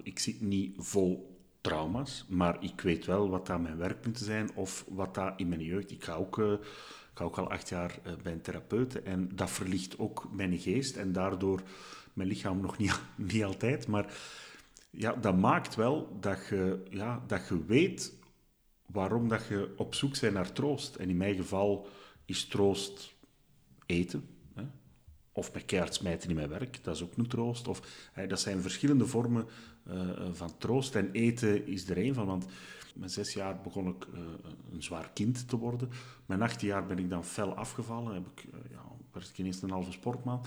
ik 0.04 0.20
zit 0.20 0.42
niet 0.42 0.74
vol 0.78 1.38
trauma's, 1.62 2.26
maar 2.30 2.58
ik 2.64 2.82
weet 2.82 3.06
wel 3.06 3.30
wat 3.30 3.48
dat 3.48 3.62
mijn 3.62 3.78
werkpunten 3.78 4.26
zijn 4.26 4.50
of 4.56 4.86
wat 4.90 5.16
dat 5.16 5.34
in 5.38 5.50
mijn 5.50 5.64
jeugd... 5.64 5.92
Ik 5.92 6.04
ga 6.04 6.14
ook, 6.14 6.40
eh, 6.40 6.52
ik 6.52 7.20
ga 7.20 7.24
ook 7.24 7.38
al 7.38 7.50
acht 7.50 7.70
jaar 7.70 8.00
eh, 8.04 8.14
bij 8.24 8.32
een 8.34 8.42
therapeut 8.42 9.04
en 9.04 9.30
dat 9.36 9.52
verlicht 9.52 10.00
ook 10.00 10.28
mijn 10.32 10.60
geest 10.60 10.96
en 10.96 11.12
daardoor 11.12 11.62
mijn 12.14 12.28
lichaam 12.28 12.62
nog 12.62 12.78
niet, 12.78 13.02
niet 13.16 13.44
altijd. 13.44 13.88
Maar 13.88 14.06
ja, 14.98 15.14
dat 15.14 15.38
maakt 15.38 15.76
wel 15.76 16.18
dat 16.20 16.48
je, 16.50 16.84
ja, 16.90 17.24
dat 17.28 17.48
je 17.48 17.66
weet 17.66 18.14
waarom 18.86 19.28
dat 19.28 19.46
je 19.48 19.74
op 19.78 19.96
zoek 19.96 20.20
bent 20.20 20.34
naar 20.34 20.52
troost. 20.52 20.96
En 20.96 21.10
in 21.10 21.18
mijn 21.18 21.36
geval 21.36 21.88
is 22.26 22.48
troost 22.48 23.16
eten. 23.86 24.28
Hè? 24.54 24.64
Of 25.32 25.54
met 25.54 25.66
keihard 25.66 25.94
smijten 25.94 26.30
in 26.30 26.36
mijn 26.36 26.50
werk, 26.50 26.84
dat 26.84 26.96
is 26.96 27.04
ook 27.04 27.18
een 27.18 27.28
troost. 27.28 27.68
Of, 27.68 28.10
hè, 28.12 28.28
dat 28.28 28.40
zijn 28.40 28.62
verschillende 28.62 29.06
vormen 29.06 29.48
eh, 29.84 30.10
van 30.32 30.58
troost. 30.58 30.96
En 30.96 31.12
eten 31.12 31.68
is 31.68 31.90
er 31.90 31.98
één 31.98 32.14
van. 32.14 32.26
Want 32.26 32.46
met 32.96 33.12
zes 33.12 33.34
jaar 33.34 33.62
begon 33.62 33.88
ik 33.88 34.08
eh, 34.14 34.20
een 34.72 34.84
zwaar 34.84 35.12
kind 35.14 35.48
te 35.50 35.58
worden. 35.58 35.90
Mijn 36.26 36.42
achtste 36.42 36.66
jaar 36.66 36.86
ben 36.86 37.00
ik 37.00 37.10
dan 37.10 37.26
fel 37.26 37.54
afgevallen. 37.56 38.14
Heb 38.14 38.28
ik, 38.28 38.44
eh, 38.54 38.60
ja, 38.72 38.84
werd 39.12 39.30
ik 39.30 39.38
ineens 39.38 39.62
een 39.62 39.70
halve 39.70 39.92
sportman. 39.92 40.42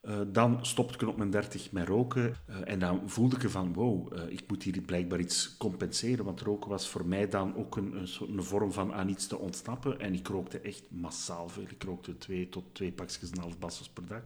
Eh, 0.00 0.20
dan 0.26 0.66
stopte 0.66 0.94
ik 1.04 1.08
op 1.08 1.16
mijn 1.16 1.30
dertig 1.30 1.72
met 1.72 1.88
roken. 1.88 2.34
Eh, 2.46 2.56
en 2.64 2.78
dan 2.78 3.10
voelde 3.10 3.36
ik 3.36 3.50
van, 3.50 3.72
wow, 3.72 4.12
eh, 4.18 4.28
ik 4.30 4.42
moet 4.48 4.62
hier 4.62 4.80
blijkbaar 4.80 5.20
iets 5.20 5.56
compenseren. 5.56 6.24
Want 6.24 6.40
roken 6.40 6.70
was 6.70 6.88
voor 6.88 7.06
mij 7.06 7.28
dan 7.28 7.56
ook 7.56 7.76
een, 7.76 7.96
een, 7.96 8.08
soort- 8.08 8.30
een 8.30 8.42
vorm 8.42 8.72
van 8.72 8.92
aan 8.92 9.08
iets 9.08 9.26
te 9.26 9.38
ontsnappen. 9.38 10.00
En 10.00 10.14
ik 10.14 10.28
rookte 10.28 10.60
echt 10.60 10.90
massaal 10.90 11.48
veel. 11.48 11.62
Ik 11.62 11.82
rookte 11.82 12.18
twee 12.18 12.48
tot 12.48 12.64
twee 12.74 12.92
pakjes 12.92 13.30
en 13.30 13.38
half 13.40 13.58
per 13.92 14.06
dag. 14.06 14.22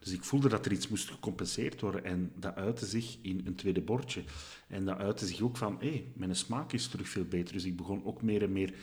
Dus 0.00 0.12
ik 0.12 0.24
voelde 0.24 0.48
dat 0.48 0.66
er 0.66 0.72
iets 0.72 0.88
moest 0.88 1.10
gecompenseerd 1.10 1.80
worden. 1.80 2.04
En 2.04 2.32
dat 2.36 2.54
uitte 2.54 2.86
zich 2.86 3.18
in 3.22 3.42
een 3.44 3.54
tweede 3.54 3.80
bordje. 3.82 4.22
En 4.68 4.84
dat 4.84 4.98
uitte 4.98 5.26
zich 5.26 5.40
ook 5.40 5.56
van, 5.56 5.76
hé, 5.80 5.88
hey, 5.88 6.12
mijn 6.14 6.36
smaak 6.36 6.72
is 6.72 6.88
terug 6.88 7.08
veel 7.08 7.24
beter. 7.24 7.52
Dus 7.52 7.64
ik 7.64 7.76
begon 7.76 8.04
ook 8.04 8.22
meer 8.22 8.42
en 8.42 8.52
meer 8.52 8.74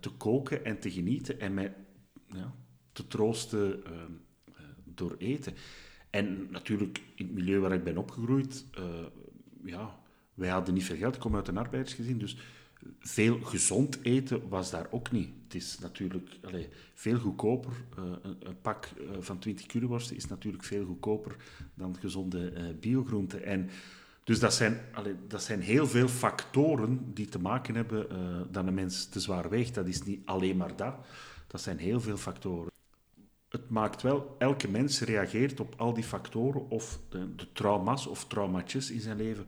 te 0.00 0.10
koken 0.10 0.64
en 0.64 0.78
te 0.78 0.90
genieten. 0.90 1.40
En 1.40 1.54
mij 1.54 1.74
ja, 2.26 2.54
te 2.92 3.06
troosten 3.06 3.84
eh, 3.84 3.92
eh, 3.92 3.98
door 4.98 5.14
eten. 5.18 5.54
En 6.10 6.46
natuurlijk, 6.50 7.02
in 7.14 7.26
het 7.26 7.34
milieu 7.34 7.60
waar 7.60 7.72
ik 7.72 7.84
ben 7.84 7.96
opgegroeid, 7.96 8.64
eh, 8.74 8.84
ja, 9.64 9.98
wij 10.34 10.48
hadden 10.48 10.74
niet 10.74 10.84
veel 10.84 10.96
geld. 10.96 11.14
Ik 11.14 11.20
kom 11.20 11.34
uit 11.34 11.48
een 11.48 11.58
arbeidersgezin, 11.58 12.18
dus 12.18 12.36
veel 12.98 13.40
gezond 13.40 13.98
eten 14.02 14.48
was 14.48 14.70
daar 14.70 14.86
ook 14.90 15.10
niet. 15.10 15.28
Het 15.44 15.54
is 15.54 15.78
natuurlijk 15.78 16.30
allee, 16.42 16.68
veel 16.94 17.18
goedkoper. 17.18 17.72
Eh, 17.96 18.04
een, 18.22 18.60
pak 18.62 18.84
eh, 18.84 19.16
van 19.20 19.38
20 19.38 19.66
curryworsten 19.66 20.16
is 20.16 20.26
natuurlijk 20.26 20.64
veel 20.64 20.84
goedkoper 20.84 21.36
dan 21.74 21.96
gezonde 22.00 22.50
eh 22.50 22.64
biogroenten. 22.80 23.44
En 23.44 23.70
dus 24.24 24.40
dat 24.40 24.54
zijn, 24.54 24.80
allee, 24.92 25.14
dat 25.28 25.42
zijn 25.42 25.60
heel 25.60 25.86
veel 25.86 26.08
factoren 26.08 27.14
die 27.14 27.26
te 27.26 27.38
maken 27.38 27.74
hebben 27.74 28.06
dat 28.50 28.66
een 28.66 28.74
mens 28.74 29.06
te 29.06 29.20
zwaar 29.20 29.48
weegt. 29.48 29.74
Dat 29.74 29.86
is 29.86 30.02
niet 30.02 30.20
alleen 30.24 30.56
maar 30.56 30.76
dat. 30.76 30.94
Dat 31.46 31.60
zijn 31.60 31.78
heel 31.78 32.00
veel 32.00 32.16
factoren. 32.16 32.70
Het 33.48 33.70
maakt 33.70 34.02
wel, 34.02 34.34
elke 34.38 34.68
mens 34.68 35.00
reageert 35.00 35.60
op 35.60 35.74
al 35.76 35.94
die 35.94 36.04
factoren 36.04 36.70
of 36.70 37.00
de, 37.08 37.34
de 37.34 37.52
trauma's 37.52 38.06
of 38.06 38.24
traumatjes 38.26 38.90
in 38.90 39.00
zijn 39.00 39.16
leven 39.16 39.46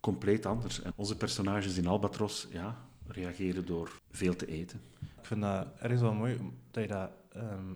compleet 0.00 0.46
anders. 0.46 0.82
En 0.82 0.92
onze 0.96 1.16
personages 1.16 1.76
in 1.76 1.86
Albatros 1.86 2.48
ja, 2.50 2.86
reageren 3.06 3.66
door 3.66 4.00
veel 4.10 4.36
te 4.36 4.46
eten. 4.46 4.80
Ik 5.00 5.24
vind 5.24 5.40
dat 5.40 5.66
ergens 5.78 6.00
wel 6.00 6.14
mooi 6.14 6.38
dat 6.70 6.82
je 6.82 6.88
dat 6.88 7.10
ehm, 7.32 7.72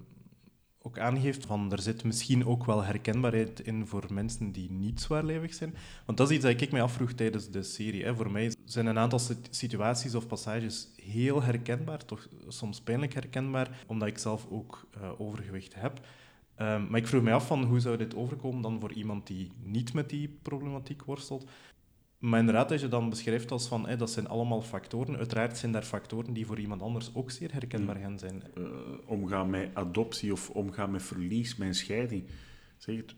ook 0.82 0.98
aangeeft. 0.98 1.46
Van, 1.46 1.72
er 1.72 1.82
zit 1.82 2.04
misschien 2.04 2.46
ook 2.46 2.64
wel 2.64 2.82
herkenbaarheid 2.82 3.60
in 3.60 3.86
voor 3.86 4.04
mensen 4.12 4.52
die 4.52 4.70
niet 4.70 5.00
zwaarlijvig 5.00 5.54
zijn. 5.54 5.74
Want 6.06 6.18
dat 6.18 6.30
is 6.30 6.34
iets 6.36 6.44
dat 6.44 6.60
ik 6.60 6.72
mij 6.72 6.82
afvroeg 6.82 7.12
tijdens 7.12 7.50
de 7.50 7.62
serie. 7.62 8.04
Hè. 8.04 8.14
Voor 8.16 8.30
mij 8.30 8.52
zijn 8.64 8.86
een 8.86 8.98
aantal 8.98 9.18
sit- 9.18 9.48
situaties 9.50 10.14
of 10.14 10.26
passages 10.26 10.88
heel 11.02 11.42
herkenbaar, 11.42 12.04
toch 12.04 12.28
soms 12.48 12.80
pijnlijk 12.80 13.14
herkenbaar, 13.14 13.84
omdat 13.86 14.08
ik 14.08 14.18
zelf 14.18 14.46
ook 14.50 14.88
eh, 14.90 15.20
overgewicht 15.20 15.74
heb. 15.74 16.00
Ehm, 16.54 16.86
maar 16.90 17.00
ik 17.00 17.06
vroeg 17.06 17.22
mij 17.22 17.34
af 17.34 17.46
van 17.46 17.64
hoe 17.64 17.80
zou 17.80 17.96
dit 17.96 18.14
overkomen 18.14 18.62
dan 18.62 18.80
voor 18.80 18.92
iemand 18.92 19.26
die 19.26 19.50
niet 19.62 19.92
met 19.92 20.08
die 20.08 20.38
problematiek 20.42 21.02
worstelt. 21.04 21.50
Maar 22.20 22.38
inderdaad, 22.38 22.72
als 22.72 22.80
je 22.80 22.88
dan 22.88 23.10
beschrijft 23.10 23.50
als 23.50 23.68
van, 23.68 23.88
dat 23.98 24.10
zijn 24.10 24.28
allemaal 24.28 24.62
factoren. 24.62 25.16
Uiteraard 25.16 25.58
zijn 25.58 25.72
daar 25.72 25.82
factoren 25.82 26.32
die 26.32 26.46
voor 26.46 26.58
iemand 26.58 26.82
anders 26.82 27.14
ook 27.14 27.30
zeer 27.30 27.52
herkenbaar 27.52 27.96
gaan 27.96 28.18
zijn. 28.18 28.42
Uh, 28.58 28.66
omgaan 29.06 29.50
met 29.50 29.70
adoptie 29.74 30.32
of 30.32 30.50
omgaan 30.50 30.90
met 30.90 31.02
verlies, 31.02 31.56
met 31.56 31.76
scheiding. 31.76 32.24
Zeg 32.76 32.96
het, 32.96 33.14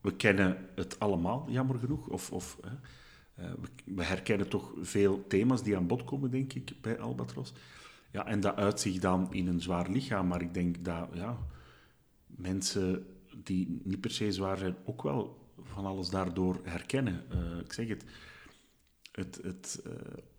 we 0.00 0.16
kennen 0.16 0.68
het 0.74 0.98
allemaal, 0.98 1.46
jammer 1.50 1.78
genoeg. 1.78 2.08
Of, 2.08 2.32
of 2.32 2.58
uh, 2.64 2.70
we, 3.60 3.94
we, 3.94 4.04
herkennen 4.04 4.48
toch 4.48 4.72
veel 4.80 5.26
thema's 5.26 5.62
die 5.62 5.76
aan 5.76 5.86
bod 5.86 6.04
komen, 6.04 6.30
denk 6.30 6.52
ik, 6.52 6.72
bij 6.80 6.98
Albatros. 6.98 7.52
Ja, 8.12 8.26
en 8.26 8.40
dat 8.40 8.56
uitzicht 8.56 9.02
dan 9.02 9.32
in 9.32 9.46
een 9.46 9.60
zwaar 9.60 9.90
lichaam. 9.90 10.26
Maar 10.26 10.42
ik 10.42 10.54
denk 10.54 10.84
dat 10.84 11.08
ja, 11.12 11.38
mensen 12.26 13.06
die 13.42 13.80
niet 13.84 14.00
per 14.00 14.10
se 14.10 14.32
zwaar 14.32 14.58
zijn, 14.58 14.76
ook 14.84 15.02
wel 15.02 15.37
van 15.78 15.86
alles 15.86 16.10
daardoor 16.10 16.60
herkennen. 16.62 17.24
Uh, 17.32 17.58
ik 17.58 17.72
zeg 17.72 17.88
het, 17.88 18.04
het, 19.12 19.40
het 19.42 19.80
uh, 19.86 19.92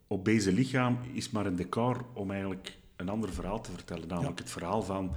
obese 0.08 0.51
lichaam 0.51 1.00
is 1.13 1.29
maar 1.29 1.46
een 1.46 1.55
decor 1.55 2.05
om 2.13 2.31
eigenlijk 2.31 2.77
een 2.96 3.10
ander 3.10 3.34
verhaal 3.34 3.62
te 3.62 3.72
vertellen. 3.72 4.08
Namelijk 4.08 4.39
het 4.39 4.50
verhaal 4.50 4.84
van 4.84 5.15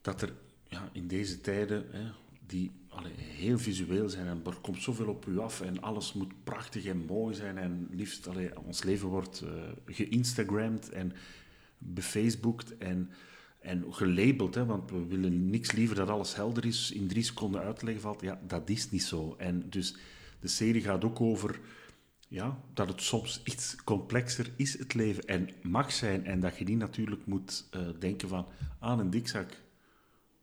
dat 0.00 0.22
er 0.22 0.32
ja, 0.68 0.88
in 0.92 1.06
deze 1.06 1.40
tijden, 1.40 1.86
hè, 1.90 2.10
die 2.46 2.70
allee, 2.88 3.12
heel 3.16 3.58
visueel 3.58 4.08
zijn 4.08 4.26
en 4.26 4.42
er 4.46 4.56
komt 4.60 4.82
zoveel 4.82 5.08
op 5.08 5.26
u 5.26 5.38
af 5.38 5.60
en 5.60 5.82
alles 5.82 6.12
moet 6.12 6.44
prachtig 6.44 6.84
en 6.84 7.04
mooi 7.06 7.34
zijn 7.34 7.58
en 7.58 7.88
liefst, 7.90 8.28
allee, 8.28 8.58
ons 8.58 8.82
leven 8.82 9.08
wordt 9.08 9.42
uh, 9.44 9.50
geïnstagramd 9.86 10.90
en 10.90 11.12
befaceboekt 11.78 12.78
en 12.78 13.10
en 13.62 13.84
gelabeld, 13.94 14.54
hè, 14.54 14.64
want 14.64 14.90
we 14.90 15.06
willen 15.06 15.50
niks 15.50 15.72
liever 15.72 15.96
dat 15.96 16.08
alles 16.08 16.34
helder 16.34 16.64
is, 16.64 16.90
in 16.90 17.08
drie 17.08 17.22
seconden 17.22 17.60
uitleggen 17.60 18.02
valt. 18.02 18.20
Ja, 18.20 18.40
dat 18.46 18.70
is 18.70 18.90
niet 18.90 19.02
zo. 19.02 19.34
En 19.38 19.70
dus 19.70 19.96
de 20.40 20.48
serie 20.48 20.82
gaat 20.82 21.04
ook 21.04 21.20
over 21.20 21.60
ja, 22.28 22.60
dat 22.74 22.88
het 22.88 23.02
soms 23.02 23.40
iets 23.44 23.76
complexer 23.84 24.52
is, 24.56 24.78
het 24.78 24.94
leven, 24.94 25.24
en 25.24 25.48
mag 25.62 25.92
zijn. 25.92 26.26
En 26.26 26.40
dat 26.40 26.58
je 26.58 26.64
niet 26.64 26.78
natuurlijk 26.78 27.26
moet 27.26 27.68
uh, 27.76 27.88
denken 27.98 28.28
van, 28.28 28.46
aan 28.80 28.98
een 28.98 29.10
dikzak, 29.10 29.56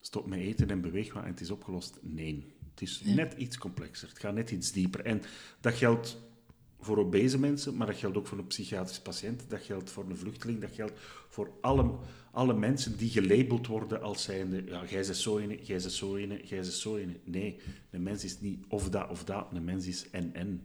stop 0.00 0.26
met 0.26 0.38
eten 0.38 0.70
en 0.70 0.80
beweeg 0.80 1.14
maar 1.14 1.24
en 1.24 1.30
het 1.30 1.40
is 1.40 1.50
opgelost. 1.50 1.98
Nee, 2.02 2.54
het 2.70 2.82
is 2.82 3.00
ja. 3.04 3.14
net 3.14 3.34
iets 3.36 3.58
complexer. 3.58 4.08
Het 4.08 4.18
gaat 4.18 4.34
net 4.34 4.50
iets 4.50 4.72
dieper. 4.72 5.04
En 5.04 5.22
dat 5.60 5.74
geldt 5.74 6.29
voor 6.80 6.98
obese 6.98 7.38
mensen, 7.38 7.76
maar 7.76 7.86
dat 7.86 7.96
geldt 7.96 8.16
ook 8.16 8.26
voor 8.26 8.38
een 8.38 8.46
psychiatrische 8.46 9.02
patiënt, 9.02 9.44
dat 9.48 9.60
geldt 9.62 9.90
voor 9.90 10.04
een 10.08 10.16
vluchteling, 10.16 10.60
dat 10.60 10.70
geldt 10.72 10.92
voor 11.28 11.50
alle, 11.60 11.90
alle 12.30 12.54
mensen 12.54 12.96
die 12.96 13.10
gelabeld 13.10 13.66
worden 13.66 14.02
als 14.02 14.22
zijnde, 14.22 14.64
ja, 14.66 14.82
jij 14.88 15.00
is 15.00 15.22
zo 15.22 15.38
ene, 15.38 15.62
jij 15.62 15.76
is 15.76 15.96
zo 15.96 16.16
ene, 16.16 16.40
jij 16.44 16.58
is 16.58 16.80
zo 16.80 16.96
ene. 16.96 17.12
Nee, 17.24 17.60
een 17.90 18.02
mens 18.02 18.24
is 18.24 18.40
niet 18.40 18.64
of 18.68 18.90
dat 18.90 19.10
of 19.10 19.24
dat, 19.24 19.46
een 19.52 19.64
mens 19.64 19.86
is 19.86 20.10
en-en. 20.10 20.62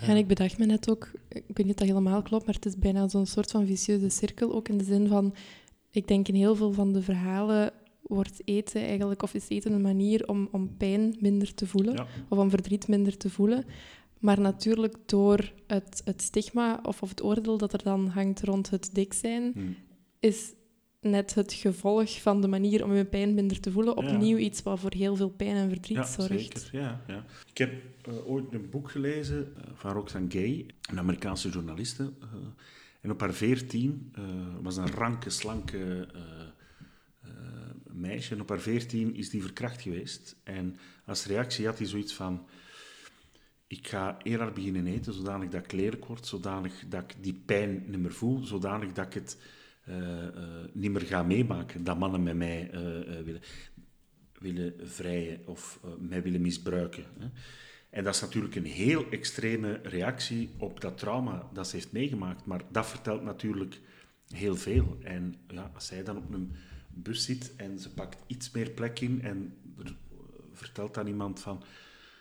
Ja. 0.00 0.06
en 0.06 0.16
ik 0.16 0.26
bedacht 0.26 0.58
me 0.58 0.66
net 0.66 0.90
ook, 0.90 1.10
ik 1.28 1.42
weet 1.46 1.56
niet 1.56 1.68
of 1.70 1.74
dat 1.74 1.88
helemaal 1.88 2.22
klopt, 2.22 2.46
maar 2.46 2.54
het 2.54 2.66
is 2.66 2.78
bijna 2.78 3.08
zo'n 3.08 3.26
soort 3.26 3.50
van 3.50 3.66
vicieuze 3.66 4.08
cirkel, 4.08 4.54
ook 4.54 4.68
in 4.68 4.78
de 4.78 4.84
zin 4.84 5.08
van, 5.08 5.34
ik 5.90 6.08
denk 6.08 6.28
in 6.28 6.34
heel 6.34 6.56
veel 6.56 6.72
van 6.72 6.92
de 6.92 7.02
verhalen 7.02 7.72
wordt 8.02 8.42
eten 8.44 8.82
eigenlijk, 8.82 9.22
of 9.22 9.34
is 9.34 9.48
eten 9.48 9.72
een 9.72 9.80
manier 9.80 10.28
om, 10.28 10.48
om 10.52 10.76
pijn 10.76 11.16
minder 11.20 11.54
te 11.54 11.66
voelen, 11.66 11.94
ja. 11.94 12.06
of 12.28 12.38
om 12.38 12.50
verdriet 12.50 12.88
minder 12.88 13.16
te 13.16 13.30
voelen. 13.30 13.64
Maar 14.20 14.40
natuurlijk 14.40 14.96
door 15.06 15.52
het, 15.66 16.02
het 16.04 16.22
stigma 16.22 16.80
of, 16.82 17.02
of 17.02 17.08
het 17.08 17.22
oordeel 17.22 17.58
dat 17.58 17.72
er 17.72 17.82
dan 17.82 18.06
hangt 18.06 18.42
rond 18.42 18.70
het 18.70 18.90
dik 18.92 19.12
zijn, 19.12 19.50
hmm. 19.54 19.76
is 20.18 20.52
net 21.00 21.34
het 21.34 21.52
gevolg 21.52 22.22
van 22.22 22.40
de 22.40 22.48
manier 22.48 22.84
om 22.84 22.94
je 22.94 23.04
pijn 23.04 23.34
minder 23.34 23.60
te 23.60 23.70
voelen 23.70 23.96
opnieuw 23.96 24.36
iets 24.36 24.62
wat 24.62 24.80
voor 24.80 24.94
heel 24.94 25.16
veel 25.16 25.28
pijn 25.28 25.56
en 25.56 25.68
verdriet 25.68 25.96
ja, 25.96 26.04
zorgt. 26.04 26.30
Zeker. 26.30 26.68
Ja, 26.72 27.00
ja. 27.06 27.24
Ik 27.50 27.58
heb 27.58 27.72
uh, 28.08 28.30
ooit 28.30 28.52
een 28.52 28.70
boek 28.70 28.90
gelezen 28.90 29.52
uh, 29.56 29.64
van 29.74 29.92
Roxane 29.92 30.30
Gay, 30.30 30.66
een 30.90 30.98
Amerikaanse 30.98 31.48
journaliste. 31.48 32.02
Uh, 32.02 32.26
en 33.00 33.10
op 33.10 33.20
haar 33.20 33.34
veertien 33.34 34.12
was 34.62 34.76
een 34.76 34.90
ranke, 34.90 35.30
slanke 35.30 36.08
meisje. 37.84 38.34
En 38.34 38.40
op 38.40 38.48
haar 38.48 38.60
veertien 38.60 39.14
is 39.14 39.30
die 39.30 39.42
verkracht 39.42 39.82
geweest. 39.82 40.36
En 40.44 40.76
als 41.06 41.26
reactie 41.26 41.66
had 41.66 41.78
hij 41.78 41.86
zoiets 41.86 42.14
van 42.14 42.46
ik 43.70 43.88
ga 43.88 44.18
eerder 44.22 44.52
beginnen 44.52 44.86
eten, 44.86 45.12
zodanig 45.12 45.50
dat 45.50 45.64
ik 45.64 45.72
lelijk 45.72 46.04
word, 46.04 46.26
zodanig 46.26 46.84
dat 46.88 47.02
ik 47.02 47.14
die 47.20 47.42
pijn 47.46 47.84
niet 47.86 48.00
meer 48.00 48.12
voel, 48.12 48.44
zodanig 48.44 48.92
dat 48.92 49.06
ik 49.06 49.12
het 49.12 49.38
uh, 49.88 49.96
uh, 49.96 50.28
niet 50.72 50.90
meer 50.90 51.00
ga 51.00 51.22
meemaken, 51.22 51.84
dat 51.84 51.98
mannen 51.98 52.22
met 52.22 52.36
mij 52.36 52.70
uh, 52.74 52.80
willen, 53.24 53.40
willen 54.38 54.74
vrijen 54.78 55.46
of 55.46 55.80
mij 55.98 56.22
willen 56.22 56.40
misbruiken. 56.40 57.04
Hè. 57.18 57.26
En 57.90 58.04
dat 58.04 58.14
is 58.14 58.20
natuurlijk 58.20 58.54
een 58.54 58.64
heel 58.64 59.10
extreme 59.10 59.80
reactie 59.82 60.50
op 60.58 60.80
dat 60.80 60.98
trauma 60.98 61.48
dat 61.52 61.68
ze 61.68 61.76
heeft 61.76 61.92
meegemaakt, 61.92 62.44
maar 62.44 62.62
dat 62.70 62.86
vertelt 62.86 63.22
natuurlijk 63.22 63.80
heel 64.28 64.56
veel. 64.56 64.98
En 65.02 65.34
ja, 65.48 65.70
als 65.74 65.86
zij 65.86 66.04
dan 66.04 66.16
op 66.16 66.32
een 66.32 66.52
bus 66.88 67.24
zit 67.24 67.56
en 67.56 67.78
ze 67.78 67.90
pakt 67.90 68.18
iets 68.26 68.50
meer 68.50 68.70
plek 68.70 69.00
in 69.00 69.22
en 69.22 69.54
er 69.84 69.96
vertelt 70.52 70.94
dan 70.94 71.06
iemand 71.06 71.40
van 71.40 71.62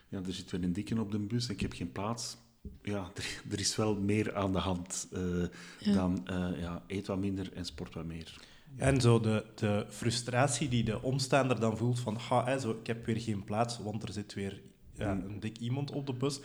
ja, 0.10 0.22
er 0.26 0.34
zit 0.34 0.52
weer 0.52 0.64
een 0.64 0.74
dikke 0.74 1.00
op 1.00 1.12
de 1.12 1.20
bus 1.20 1.48
en 1.48 1.54
ik 1.54 1.62
heb 1.62 1.74
geen 1.74 1.92
plaats. 1.92 2.38
Ja, 2.82 3.12
er, 3.16 3.44
er 3.52 3.60
is 3.60 3.76
wel 3.76 3.96
meer 3.96 4.36
aan 4.36 4.54
de 4.54 4.60
hand 4.60 5.08
uh, 5.14 5.46
dan 5.94 6.28
uh, 6.32 6.62
ja, 6.62 6.84
eet 6.88 7.08
wat 7.08 7.18
minder 7.18 7.54
en 7.54 7.66
sport 7.66 7.94
wat 7.94 8.06
meer. 8.06 8.40
En 8.76 9.02
zo 9.02 9.20
de, 9.20 9.46
de 9.56 9.86
frustratie 9.90 10.70
die 10.70 10.84
de 10.84 11.02
omstaander 11.02 11.60
dan 11.60 11.78
voelt 11.78 12.00
van 12.00 12.16
ha, 12.16 12.46
hè, 12.46 12.60
zo, 12.60 12.72
ik 12.72 12.88
heb 12.88 13.06
weer 13.06 13.22
geen 13.22 13.44
plaats, 13.44 13.80
want 13.80 14.04
er 14.04 14.14
zit 14.14 14.34
weer 14.34 14.62
ja, 14.94 15.14
mm. 15.14 15.26
een 15.26 15.40
dik 15.40 15.58
iemand 15.58 15.92
op 15.92 16.06
de 16.06 16.14
bus. 16.14 16.40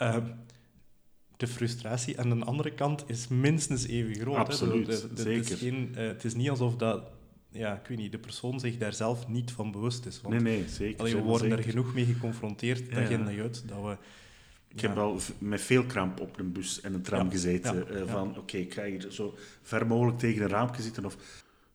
Uh, 0.00 0.16
de 1.36 1.46
frustratie 1.46 2.20
aan 2.20 2.38
de 2.38 2.44
andere 2.44 2.74
kant 2.74 3.04
is 3.06 3.28
minstens 3.28 3.86
even 3.86 4.14
groot. 4.14 4.36
Absoluut, 4.36 4.86
hè? 4.86 5.00
De, 5.00 5.14
de, 5.14 5.22
zeker. 5.22 5.38
Het 5.40 5.50
is, 5.50 5.58
geen, 5.58 5.94
het 5.94 6.24
is 6.24 6.34
niet 6.34 6.50
alsof 6.50 6.76
dat 6.76 7.10
ja, 7.50 7.74
ik 7.74 7.86
weet 7.86 7.98
niet, 7.98 8.12
de 8.12 8.18
persoon 8.18 8.60
zich 8.60 8.78
daar 8.78 8.92
zelf 8.92 9.28
niet 9.28 9.52
van 9.52 9.70
bewust 9.70 10.06
is. 10.06 10.20
Want, 10.20 10.34
nee, 10.34 10.56
nee, 10.56 10.68
zeker. 10.68 11.00
Allee, 11.00 11.14
we 11.14 11.22
worden 11.22 11.50
er 11.50 11.62
genoeg 11.62 11.94
mee 11.94 12.04
geconfronteerd, 12.04 12.92
dag 12.92 13.10
in 13.10 13.24
dag 13.24 13.38
uit, 13.38 13.68
dat 13.68 13.82
we... 13.82 13.96
Ik 14.68 14.80
heb 14.80 14.94
wel 14.94 15.18
met 15.38 15.60
veel 15.60 15.84
kramp 15.84 16.20
op 16.20 16.38
een 16.38 16.52
bus 16.52 16.80
en 16.80 16.94
een 16.94 17.02
tram 17.02 17.24
ja, 17.24 17.30
gezeten. 17.30 17.74
Ja, 17.76 18.00
uh, 18.00 18.10
van, 18.10 18.28
oké, 18.28 18.38
okay, 18.38 18.60
ik 18.60 18.74
ga 18.74 18.84
hier 18.84 19.06
zo 19.10 19.34
ver 19.62 19.86
mogelijk 19.86 20.18
tegen 20.18 20.42
een 20.42 20.48
raampje 20.48 20.82
zitten. 20.82 21.04
Of, 21.04 21.16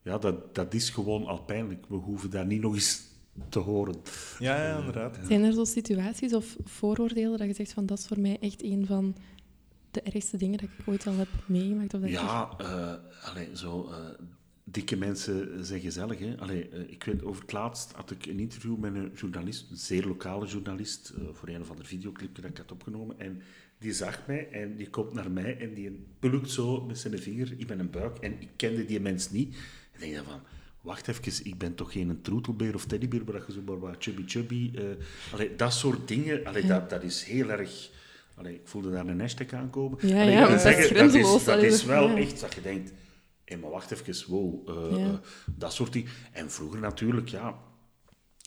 ja, 0.02 0.18
dat, 0.18 0.54
dat 0.54 0.74
is 0.74 0.90
gewoon 0.90 1.26
al 1.26 1.42
pijnlijk. 1.42 1.84
We 1.88 1.96
hoeven 1.96 2.30
daar 2.30 2.46
niet 2.46 2.60
nog 2.60 2.74
eens 2.74 3.02
te 3.48 3.58
horen. 3.58 3.94
Ja, 4.38 4.62
ja 4.62 4.78
inderdaad. 4.78 5.18
Zijn 5.26 5.44
er 5.44 5.52
zo 5.52 5.64
situaties 5.64 6.34
of 6.34 6.56
vooroordelen 6.64 7.38
dat 7.38 7.46
je 7.46 7.54
zegt 7.54 7.72
van 7.72 7.86
dat 7.86 7.98
is 7.98 8.06
voor 8.06 8.20
mij 8.20 8.38
echt 8.40 8.62
een 8.62 8.86
van 8.86 9.16
de 9.90 10.00
ergste 10.00 10.36
dingen 10.36 10.58
dat 10.58 10.68
ik 10.78 10.88
ooit 10.88 11.06
al 11.06 11.16
heb 11.16 11.28
meegemaakt? 11.46 11.94
Of 11.94 12.00
dat 12.00 12.10
ja, 12.10 12.50
uh, 12.60 12.92
allee, 13.30 13.48
zo... 13.56 13.88
Uh, 13.90 13.96
dikke 14.64 14.96
mensen 14.96 15.64
zijn 15.64 15.80
gezellig. 15.80 16.18
Hè? 16.18 16.34
Allee, 16.38 16.68
uh, 16.72 16.80
ik 16.90 17.04
weet, 17.04 17.24
over 17.24 17.42
het 17.42 17.52
laatst 17.52 17.92
had 17.92 18.10
ik 18.10 18.26
een 18.26 18.38
interview 18.38 18.76
met 18.76 18.94
een 18.94 19.12
journalist, 19.14 19.70
een 19.70 19.76
zeer 19.76 20.06
lokale 20.06 20.46
journalist, 20.46 21.12
uh, 21.18 21.24
voor 21.32 21.48
een 21.48 21.60
of 21.60 21.70
ander 21.70 21.86
videoclipje 21.86 22.42
dat 22.42 22.50
ik 22.50 22.56
had 22.56 22.72
opgenomen. 22.72 23.18
En 23.18 23.42
die 23.78 23.92
zag 23.92 24.26
mij 24.26 24.48
en 24.50 24.76
die 24.76 24.90
komt 24.90 25.12
naar 25.12 25.30
mij 25.30 25.58
en 25.58 25.74
die 25.74 26.06
plukt 26.18 26.50
zo 26.50 26.80
met 26.80 26.98
zijn 26.98 27.18
vinger 27.18 27.54
in 27.56 27.66
mijn 27.66 27.90
buik. 27.90 28.18
En 28.18 28.32
ik 28.40 28.48
kende 28.56 28.84
die 28.84 29.00
mens 29.00 29.30
niet. 29.30 29.56
En 29.92 30.08
ik 30.08 30.14
dacht 30.14 30.26
van, 30.26 30.40
wacht 30.80 31.08
even, 31.08 31.46
ik 31.46 31.58
ben 31.58 31.74
toch 31.74 31.92
geen 31.92 32.18
troetelbeer 32.22 32.74
of 32.74 32.84
teddybeer, 32.84 33.24
maar 33.24 33.32
dat 33.32 33.46
je 33.46 33.52
zo 33.52 33.62
maar 33.66 33.78
wat 33.78 33.96
chubby 33.98 34.22
chubby... 34.26 34.70
Uh, 34.74 34.82
allee, 35.32 35.56
dat 35.56 35.72
soort 35.72 36.08
dingen, 36.08 36.46
allee, 36.46 36.66
dat, 36.66 36.90
dat 36.90 37.02
is 37.02 37.24
heel 37.24 37.50
erg... 37.50 37.90
Allee, 38.34 38.54
ik 38.54 38.60
voelde 38.64 38.90
daar 38.90 39.06
een 39.06 39.20
hashtag 39.20 39.52
aankomen. 39.52 40.08
Ja, 40.08 40.22
ja, 40.22 40.48
dat, 40.48 40.60
zeggen, 40.60 40.94
dat, 40.94 41.14
is, 41.14 41.44
dat 41.44 41.62
is 41.62 41.84
wel 41.84 42.16
echt 42.16 42.40
dat 42.40 42.54
je 42.54 42.60
denkt 42.60 42.92
Hé, 43.44 43.56
maar 43.56 43.70
wacht 43.70 43.90
even, 43.90 44.30
wow, 44.30 44.68
uh, 44.68 44.98
ja. 44.98 45.06
uh, 45.06 45.18
dat 45.56 45.72
soort 45.72 45.92
dingen. 45.92 46.10
En 46.32 46.50
vroeger 46.50 46.80
natuurlijk, 46.80 47.28
ja, 47.28 47.58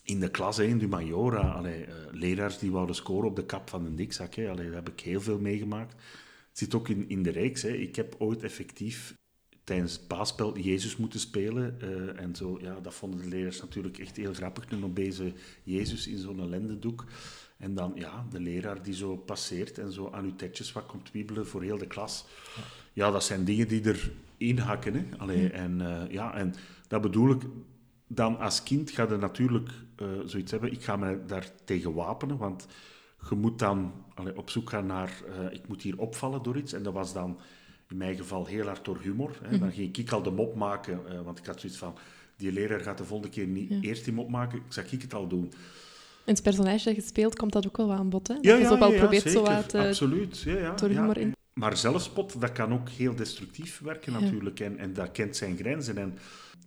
in 0.04 0.20
de 0.20 0.32
klas, 0.32 0.60
in 0.60 0.77
de 0.77 0.88
Majora, 0.88 1.51
allee, 1.51 1.88
uh, 1.88 1.94
leraars 2.12 2.58
die 2.58 2.72
wouden 2.72 2.96
scoren 2.96 3.30
op 3.30 3.36
de 3.36 3.46
kap 3.46 3.70
van 3.70 3.86
een 3.86 3.96
dikzak, 3.96 4.34
hè, 4.34 4.50
allee, 4.50 4.66
daar 4.66 4.75
heb 4.75 4.89
ik 4.89 5.00
heel 5.00 5.22
veel 5.22 5.39
meegemaakt. 5.39 5.94
Het 6.50 6.58
zit 6.58 6.75
ook 6.75 6.89
in, 6.89 7.10
in 7.10 7.24
de 7.24 7.30
reeks. 7.32 7.62
Hè. 7.62 7.70
Ik 7.70 7.96
heb 7.96 8.16
ooit 8.18 8.44
effectief 8.44 9.16
tijdens 9.63 9.94
het 9.94 10.08
paasspel 10.08 10.58
Jezus 10.58 10.98
moeten 10.98 11.20
spelen. 11.20 11.82
en 12.18 12.36
zo, 12.36 12.58
ja, 12.62 12.80
dat 12.80 12.94
vonden 12.94 13.22
de 13.22 13.27
leraars 13.27 13.62
natuurlijk 13.62 13.98
echt 13.98 14.16
heel 14.18 14.34
grappig, 14.34 14.72
een 14.72 14.84
obese 14.84 15.34
Jezus 15.63 16.08
in 16.08 16.18
zo'n 16.18 16.50
lendendoek. 16.50 17.06
En 17.58 17.74
dan 17.74 17.92
ja, 17.96 18.25
de 18.30 18.39
leraar 18.39 18.84
die 18.84 18.94
zo 18.94 19.16
passeert 19.16 19.77
en 19.77 19.92
zo 19.92 20.10
aan 20.12 20.25
uw 20.25 20.36
tetjes 20.36 20.72
wat 20.72 20.86
komt 20.86 21.12
wiebelen 21.12 21.48
voor 21.48 21.63
heel 21.63 21.77
de 21.77 21.88
klas. 21.88 22.25
Ja 22.94 23.12
dat 23.12 23.24
zijn 23.24 23.44
dingen 23.44 23.68
die 23.68 23.84
er 23.84 24.12
inhakken. 24.38 24.94
Hè? 24.94 25.17
Allee, 25.17 25.50
en, 25.50 25.79
uh, 25.79 26.01
ja, 26.10 26.34
en 26.36 26.53
dat 26.88 27.01
bedoel 27.01 27.32
ik, 27.32 27.41
dan 28.08 28.39
als 28.39 28.63
kind 28.63 28.91
ga 28.91 29.08
je 29.10 29.17
natuurlijk 29.17 29.70
uh, 30.01 30.08
zoiets 30.25 30.51
hebben, 30.51 30.72
ik 30.72 30.84
ga 30.84 30.96
me 30.96 31.20
daar 31.25 31.50
tegen 31.65 31.94
wapenen, 31.94 32.38
want 32.38 32.67
je 33.29 33.36
moet 33.36 33.60
dan 33.60 33.91
allee, 34.15 34.38
op 34.38 34.50
zoek 34.50 34.70
gaan 34.70 34.86
naar, 34.86 35.22
uh, 35.29 35.53
ik 35.53 35.67
moet 35.67 35.82
hier 35.82 36.00
opvallen 36.00 36.44
door 36.44 36.58
iets. 36.58 36.74
En 36.74 36.84
dat 36.84 36.94
was 36.94 37.13
dan 37.13 37.39
in 37.89 37.98
mijn 37.98 38.15
geval 38.15 38.46
heel 38.46 38.65
hard 38.65 38.86
door 38.86 39.00
humor. 39.01 39.39
Hè? 39.44 39.58
Dan 39.58 39.72
ging 39.72 39.98
ik 39.98 40.12
al 40.12 40.24
de 40.24 40.32
mop 40.32 40.56
maken, 40.56 41.24
want 41.24 41.39
ik 41.39 41.46
had 41.46 41.60
zoiets 41.60 41.77
van, 41.79 41.96
die 42.38 42.51
leraar 42.51 42.79
gaat 42.79 42.98
de 42.98 43.03
volgende 43.03 43.34
keer 43.34 43.48
niet 43.48 43.70
Ja. 43.70 43.82
eerst 43.82 44.03
die 44.03 44.13
mop 44.13 44.29
maken, 44.29 44.62
zag 44.70 44.91
ik 44.91 45.01
het 45.01 45.13
al 45.13 45.27
doen. 45.27 45.44
In 46.25 46.34
het 46.34 46.44
personage 46.44 46.84
dat 46.84 46.96
je 46.96 47.01
speelt, 47.01 47.36
komt 47.36 47.53
dat 47.53 47.67
ook 47.67 47.77
wel 47.77 47.94
aan 47.94 48.10
bod, 48.10 48.27
hè? 48.27 48.34
Dat 48.34 48.44
Ja, 48.44 48.56
je 48.56 48.62
ja, 48.62 48.67
zo 48.70 48.77
wel 48.79 48.91
ja, 48.91 49.00
probeert 49.00 49.32
zo 49.32 49.41
wat 49.41 49.75
Absoluut. 49.75 50.39
Ja, 50.39 50.58
ja, 50.58 50.75
door 50.75 50.89
humor 50.89 51.17
in. 51.17 51.36
Maar 51.58 51.78
zelfspot, 51.78 52.42
dat 52.42 52.52
kan 52.52 52.74
ook 52.74 52.90
heel 52.90 53.16
destructief 53.16 53.80
werken 53.80 54.14
Ja. 54.14 54.20
natuurlijk. 54.20 54.60
En, 54.60 54.78
en 54.78 54.94
dat 54.94 55.12
kent 55.12 55.36
zijn 55.36 55.58
grenzen. 55.58 55.98
En, 55.98 56.18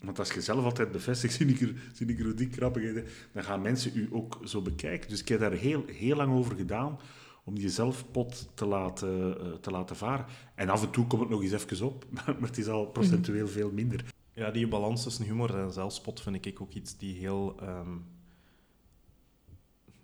want 0.02 0.18
als 0.18 0.32
je 0.32 0.40
zelf 0.40 0.64
altijd 0.64 0.92
bevestigt, 0.92 1.34
zie 1.36 1.46
ik 1.46 1.60
er, 1.60 1.74
zie 1.92 2.06
ik 2.06 2.18
er 2.20 2.36
die 2.36 2.52
grappigheden, 2.52 3.04
dan 3.32 3.44
gaan 3.44 3.62
mensen 3.62 3.92
u 3.94 4.08
ook 4.12 4.38
zo 4.44 4.62
bekijken. 4.62 5.08
Dus 5.10 5.20
ik 5.20 5.28
heb 5.28 5.40
daar 5.40 5.52
heel, 5.52 5.84
heel 5.86 6.16
lang 6.16 6.32
over 6.32 6.56
gedaan 6.56 6.98
om 7.44 7.54
die 7.54 7.68
zelfpot 7.68 8.48
te 8.54 8.66
laten, 8.66 9.40
eh, 9.40 9.52
te 9.52 9.70
laten 9.70 9.96
varen. 9.96 10.26
En 10.54 10.68
af 10.68 10.82
en 10.82 10.90
toe 10.90 11.06
komt 11.06 11.20
het 11.20 11.30
nog 11.30 11.42
eens 11.42 11.52
even 11.52 11.86
op, 11.86 12.04
maar 12.10 12.36
het 12.40 12.58
is 12.58 12.68
al 12.68 12.86
procentueel 12.86 13.48
veel 13.48 13.70
minder. 13.72 14.04
Ja, 14.32 14.50
die 14.50 14.68
balans 14.68 15.02
tussen 15.02 15.24
humor 15.24 15.58
en 15.58 15.72
zelfspot 15.72 16.20
vind 16.20 16.46
ik 16.46 16.60
ook 16.60 16.72
iets 16.72 16.96
die 16.96 17.14
heel... 17.18 17.56
ehm, 17.60 17.96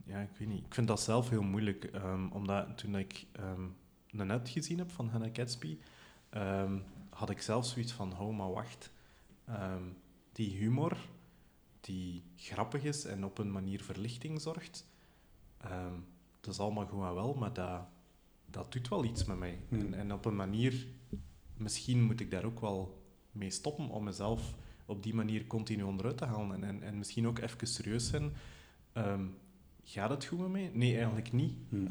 ja, 0.05 0.19
ik 0.21 0.31
weet 0.38 0.49
niet. 0.49 0.64
Ik 0.66 0.75
vind 0.75 0.88
dat 0.88 1.00
zelf 1.00 1.28
heel 1.28 1.43
moeilijk. 1.43 1.85
ehm, 1.85 2.28
omdat 2.31 2.78
toen 2.78 2.97
ik 2.97 3.26
ehm 3.33 3.62
net 4.25 4.49
gezien 4.49 4.78
heb 4.78 4.90
van 4.90 5.08
Hannah 5.08 5.30
Gatsby, 5.32 5.78
ehm, 6.28 6.78
had 7.11 7.30
ik 7.30 7.42
zelf 7.42 7.66
zoiets 7.66 7.92
van, 7.92 8.12
hou 8.12 8.32
maar 8.32 8.52
wacht. 8.52 8.90
Ehm, 9.44 9.82
die 10.32 10.56
humor, 10.56 10.96
die 11.80 12.23
grappig 12.37 12.82
is 12.82 13.04
en 13.04 13.25
op 13.25 13.38
een 13.38 13.52
manier 13.52 13.82
verlichting 13.82 14.40
zorgt, 14.40 14.87
ehm, 15.58 15.94
dat 16.40 16.54
is 16.54 16.61
allemaal 16.61 16.87
goed 16.87 17.02
en 17.02 17.14
wel, 17.14 17.35
maar 17.35 17.52
dat, 17.52 17.80
dat 18.46 18.73
doet 18.73 18.88
wel 18.88 19.04
iets 19.04 19.25
met 19.25 19.38
mij. 19.38 19.58
Hmm. 19.68 19.80
En, 19.80 19.94
en 19.94 20.12
op 20.12 20.25
een 20.25 20.37
manier, 20.37 20.87
misschien 21.56 22.02
moet 22.02 22.20
ik 22.20 22.30
daar 22.30 22.44
ook 22.44 22.61
wel 22.61 23.02
mee 23.32 23.50
stoppen 23.50 23.88
om 23.88 24.04
mezelf 24.04 24.54
op 24.87 25.02
die 25.02 25.14
manier 25.14 25.46
continu 25.46 25.82
onderuit 25.82 26.18
te 26.18 26.25
halen. 26.25 26.52
En, 26.52 26.64
en, 26.64 26.82
en 26.82 26.99
misschien 26.99 27.26
ook 27.26 27.38
even 27.38 27.66
serieus 27.66 28.08
zijn. 28.08 28.32
Gaat 29.82 30.11
het 30.11 30.25
goed 30.25 30.38
met 30.38 30.50
mij? 30.50 30.70
Nee, 30.75 30.94
eigenlijk 30.96 31.32
niet. 31.32 31.54
Hmm. 31.68 31.87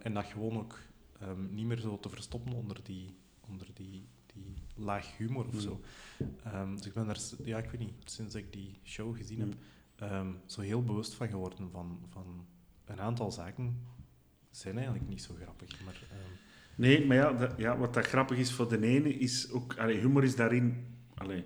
En 0.00 0.14
dat 0.14 0.24
gewoon 0.24 0.58
ook 0.58 0.78
ehm, 1.20 1.54
niet 1.54 1.66
meer 1.66 1.78
zo 1.78 1.98
te 1.98 2.08
verstoppen 2.08 2.52
onder 2.52 2.80
die, 2.84 3.16
onder 3.48 3.66
die, 3.74 4.06
die 4.26 4.54
laag 4.74 5.16
humor 5.16 5.44
of 5.46 5.50
Hmm. 5.50 5.60
zo. 5.60 5.80
Ehm, 6.44 6.74
dus 6.76 6.86
ik 6.86 6.92
ben 6.94 7.16
s- 7.16 7.34
ja, 7.44 7.58
ik 7.58 7.70
weet 7.70 7.80
niet, 7.80 7.92
sinds 8.04 8.34
ik 8.34 8.52
die 8.52 8.78
show 8.84 9.16
gezien 9.16 9.40
Hmm. 9.40 9.48
heb, 9.48 9.58
ehm, 10.10 10.32
zo 10.46 10.60
heel 10.60 10.82
bewust 10.84 11.14
van 11.14 11.28
geworden 11.28 11.70
van, 11.70 12.00
van 12.08 12.46
een 12.84 13.00
aantal 13.00 13.30
zaken 13.32 13.76
zijn 14.50 14.74
eigenlijk 14.76 15.08
niet 15.08 15.22
zo 15.22 15.34
grappig. 15.34 15.84
Maar, 15.84 16.02
Nee, 16.76 17.06
maar 17.06 17.16
ja, 17.16 17.32
dat- 17.32 17.54
ja, 17.56 17.78
wat 17.78 17.94
dat 17.94 18.06
grappig 18.06 18.38
is 18.38 18.52
voor 18.52 18.68
de 18.68 18.80
ene, 18.86 19.08
is 19.14 19.50
ook... 19.50 19.78
Allee, 19.78 19.98
humor 19.98 20.24
is 20.24 20.36
daarin 20.36 20.86
allee, 21.14 21.44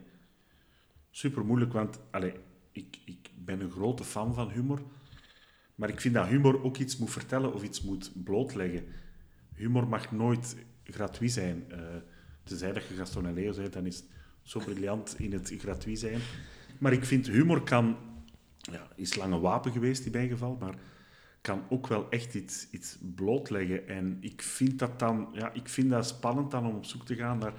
super 1.10 1.44
moeilijk, 1.44 1.72
want 1.72 2.00
allee, 2.10 2.32
ik, 2.72 2.98
ik 3.04 3.30
ben 3.44 3.60
een 3.60 3.70
grote 3.70 4.04
fan 4.04 4.34
van 4.34 4.50
humor. 4.50 4.82
Maar 5.74 5.88
ik 5.88 6.00
vind 6.00 6.14
dat 6.14 6.26
humor 6.26 6.62
ook 6.62 6.76
iets 6.76 6.96
moet 6.96 7.10
vertellen 7.10 7.54
of 7.54 7.62
iets 7.62 7.82
moet 7.82 8.12
blootleggen. 8.24 8.84
Humor 9.60 9.88
mag 9.88 10.12
nooit 10.12 10.56
gratuit 10.84 11.32
zijn. 11.32 11.64
eh 11.68 11.78
tenzij 12.44 12.72
dat 12.72 12.86
je 12.88 12.94
Gaston 12.94 13.26
en 13.26 13.34
Leo 13.34 13.54
bent, 13.54 13.72
dan 13.72 13.86
is 13.86 13.96
het 13.96 14.04
zo 14.42 14.58
briljant 14.58 15.14
in 15.18 15.32
het 15.32 15.54
gratuit 15.58 15.98
zijn. 15.98 16.20
Maar 16.78 16.92
ik 16.92 17.04
vind 17.04 17.26
humor 17.26 17.62
kan... 17.62 17.96
Ja, 18.58 18.88
is 18.94 19.14
lang 19.14 19.32
een 19.32 19.40
wapen 19.40 19.72
geweest 19.72 20.04
in 20.04 20.12
mijn 20.12 20.28
geval, 20.28 20.56
maar 20.60 20.74
kan 21.40 21.62
ook 21.68 21.86
wel 21.86 22.10
echt 22.10 22.34
iets, 22.34 22.68
iets 22.70 22.96
blootleggen. 23.14 23.88
En 23.88 24.16
ik 24.20 24.42
vind 24.42 24.78
dat 24.78 24.98
dan... 24.98 25.28
Ja, 25.32 25.52
ik 25.52 25.68
vind 25.68 25.90
dat 25.90 26.06
spannend 26.06 26.50
dan 26.50 26.66
om 26.66 26.76
op 26.76 26.84
zoek 26.84 27.04
te 27.04 27.14
gaan 27.14 27.38
naar... 27.38 27.52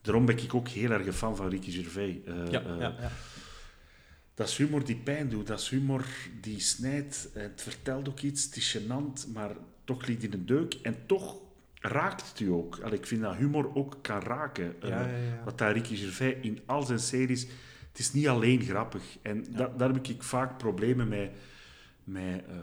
Daarom 0.00 0.26
ben 0.26 0.42
ik 0.42 0.54
ook 0.54 0.68
heel 0.68 0.90
erg 0.90 1.06
een 1.06 1.12
fan 1.12 1.36
van 1.36 1.48
Ricky 1.48 1.70
Gervais. 1.70 2.16
Eh, 2.24 2.50
ja, 2.50 2.62
eh, 2.62 2.78
ja, 2.78 2.94
ja. 3.00 3.10
dat 4.34 4.48
is 4.48 4.56
humor 4.56 4.84
die 4.84 4.96
pijn 4.96 5.28
doet, 5.28 5.46
dat 5.46 5.60
is 5.60 5.68
humor 5.68 6.06
die 6.40 6.60
snijdt. 6.60 7.28
Het 7.32 7.62
vertelt 7.62 8.08
ook 8.08 8.20
iets, 8.20 8.44
het 8.44 8.56
is 8.56 8.78
gênant, 8.78 9.32
maar 9.32 9.56
toch 9.84 10.06
ligt 10.06 10.22
in 10.22 10.32
een 10.32 10.46
deuk. 10.46 10.74
En 10.74 10.96
toch 11.06 11.36
raakt 11.80 12.28
het 12.28 12.40
u 12.40 12.48
ook. 12.50 12.78
Allee, 12.82 12.98
ik 12.98 13.06
vind 13.06 13.20
dat 13.22 13.36
humor 13.36 13.74
ook 13.74 13.96
kan 14.02 14.20
raken. 14.20 14.74
Ja, 14.80 14.86
Eh, 14.86 14.90
ja, 14.90 15.06
ja. 15.26 15.42
Wat 15.44 15.58
daar 15.58 15.72
Ricky 15.72 15.96
Gervais 15.96 16.34
in 16.40 16.58
al 16.66 16.82
zijn 16.82 16.98
series... 16.98 17.46
Het 17.88 17.98
is 18.02 18.12
niet 18.12 18.28
alleen 18.28 18.62
grappig. 18.62 19.02
En 19.22 19.44
da- 19.50 19.72
daar 19.76 19.92
heb 19.92 20.06
ik 20.08 20.22
vaak 20.22 20.58
problemen 20.58 21.08
mee 21.08 21.30
met 22.04 22.44
eh, 22.48 22.54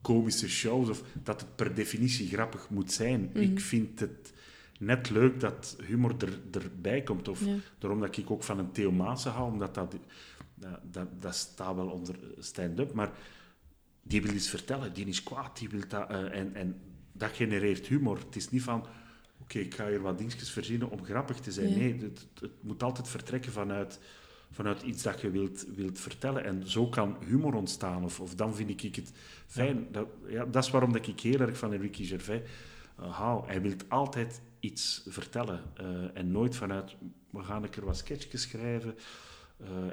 komische 0.00 0.48
shows. 0.48 0.88
Of 0.88 1.02
dat 1.22 1.40
het 1.40 1.56
per 1.56 1.74
definitie 1.74 2.28
grappig 2.28 2.68
moet 2.70 2.92
zijn. 2.92 3.30
Mhm. 3.32 3.38
Ik 3.42 3.60
vind 3.60 4.00
het 4.00 4.32
net 4.78 5.10
leuk 5.10 5.40
dat 5.40 5.76
humor 5.86 6.14
er, 6.18 6.60
erbij 6.62 7.02
komt. 7.02 7.28
Of. 7.28 7.40
Daarom 7.78 8.00
dat 8.00 8.16
ik 8.16 8.30
ook 8.30 8.42
van 8.42 8.58
een 8.58 8.72
Theo 8.72 8.90
Maassen 8.92 9.32
hou, 9.32 9.52
omdat 9.52 9.74
dat, 9.74 9.96
dat, 10.54 10.80
dat, 10.82 11.06
dat 11.22 11.34
staat 11.34 11.74
wel 11.74 11.88
onder 11.88 12.14
stand-up, 12.38 12.92
maar 12.92 13.10
die 14.02 14.22
wil 14.22 14.34
iets 14.34 14.48
vertellen, 14.48 14.92
die 14.92 15.06
is 15.06 15.22
kwaad, 15.22 15.58
die 15.58 15.68
wil 15.68 15.82
dat, 15.88 16.10
eh, 16.10 16.38
en, 16.38 16.54
en 16.54 16.80
dat 17.12 17.30
genereert 17.32 17.86
humor. 17.86 18.18
Het 18.18 18.36
is 18.36 18.50
niet 18.50 18.62
van, 18.62 18.86
oké, 19.40 19.58
ik 19.58 19.74
ga 19.74 19.88
hier 19.88 20.00
wat 20.00 20.18
dingetjes 20.18 20.50
verzinnen 20.50 20.90
om 20.90 21.04
grappig 21.04 21.38
te 21.40 21.52
zijn. 21.52 21.68
Ja. 21.68 21.76
Nee, 21.76 21.98
het, 22.00 22.26
het 22.40 22.50
moet 22.60 22.82
altijd 22.82 23.08
vertrekken 23.08 23.52
vanuit, 23.52 23.98
vanuit 24.50 24.82
iets 24.82 25.02
dat 25.02 25.20
je 25.20 25.30
wilt, 25.30 25.66
wilt 25.74 25.98
vertellen. 26.00 26.44
En 26.44 26.68
zo 26.68 26.88
kan 26.88 27.16
humor 27.26 27.54
ontstaan, 27.54 28.04
of, 28.04 28.20
of 28.20 28.34
dan 28.34 28.54
vind 28.54 28.84
ik 28.84 28.96
het 28.96 29.12
fijn. 29.46 29.86
Dat, 29.92 30.08
ja, 30.26 30.44
dat 30.44 30.64
is 30.64 30.70
waarom 30.70 30.92
dat 30.92 31.06
ik 31.06 31.20
heel 31.20 31.40
erg 31.40 31.58
van 31.58 31.72
Enrique 31.72 32.04
Gervais 32.04 32.42
eh, 32.98 33.16
hou. 33.18 33.46
Hij 33.46 33.60
wil 33.62 33.74
altijd 33.88 34.40
iets 34.60 35.02
vertellen. 35.06 35.62
eh, 35.74 35.86
en 36.14 36.30
nooit 36.30 36.56
vanuit, 36.56 36.96
we 37.30 37.42
gaan 37.42 37.62
een 37.62 37.70
keer 37.70 37.84
wat 37.84 37.96
sketchjes 37.96 38.42
schrijven. 38.42 38.94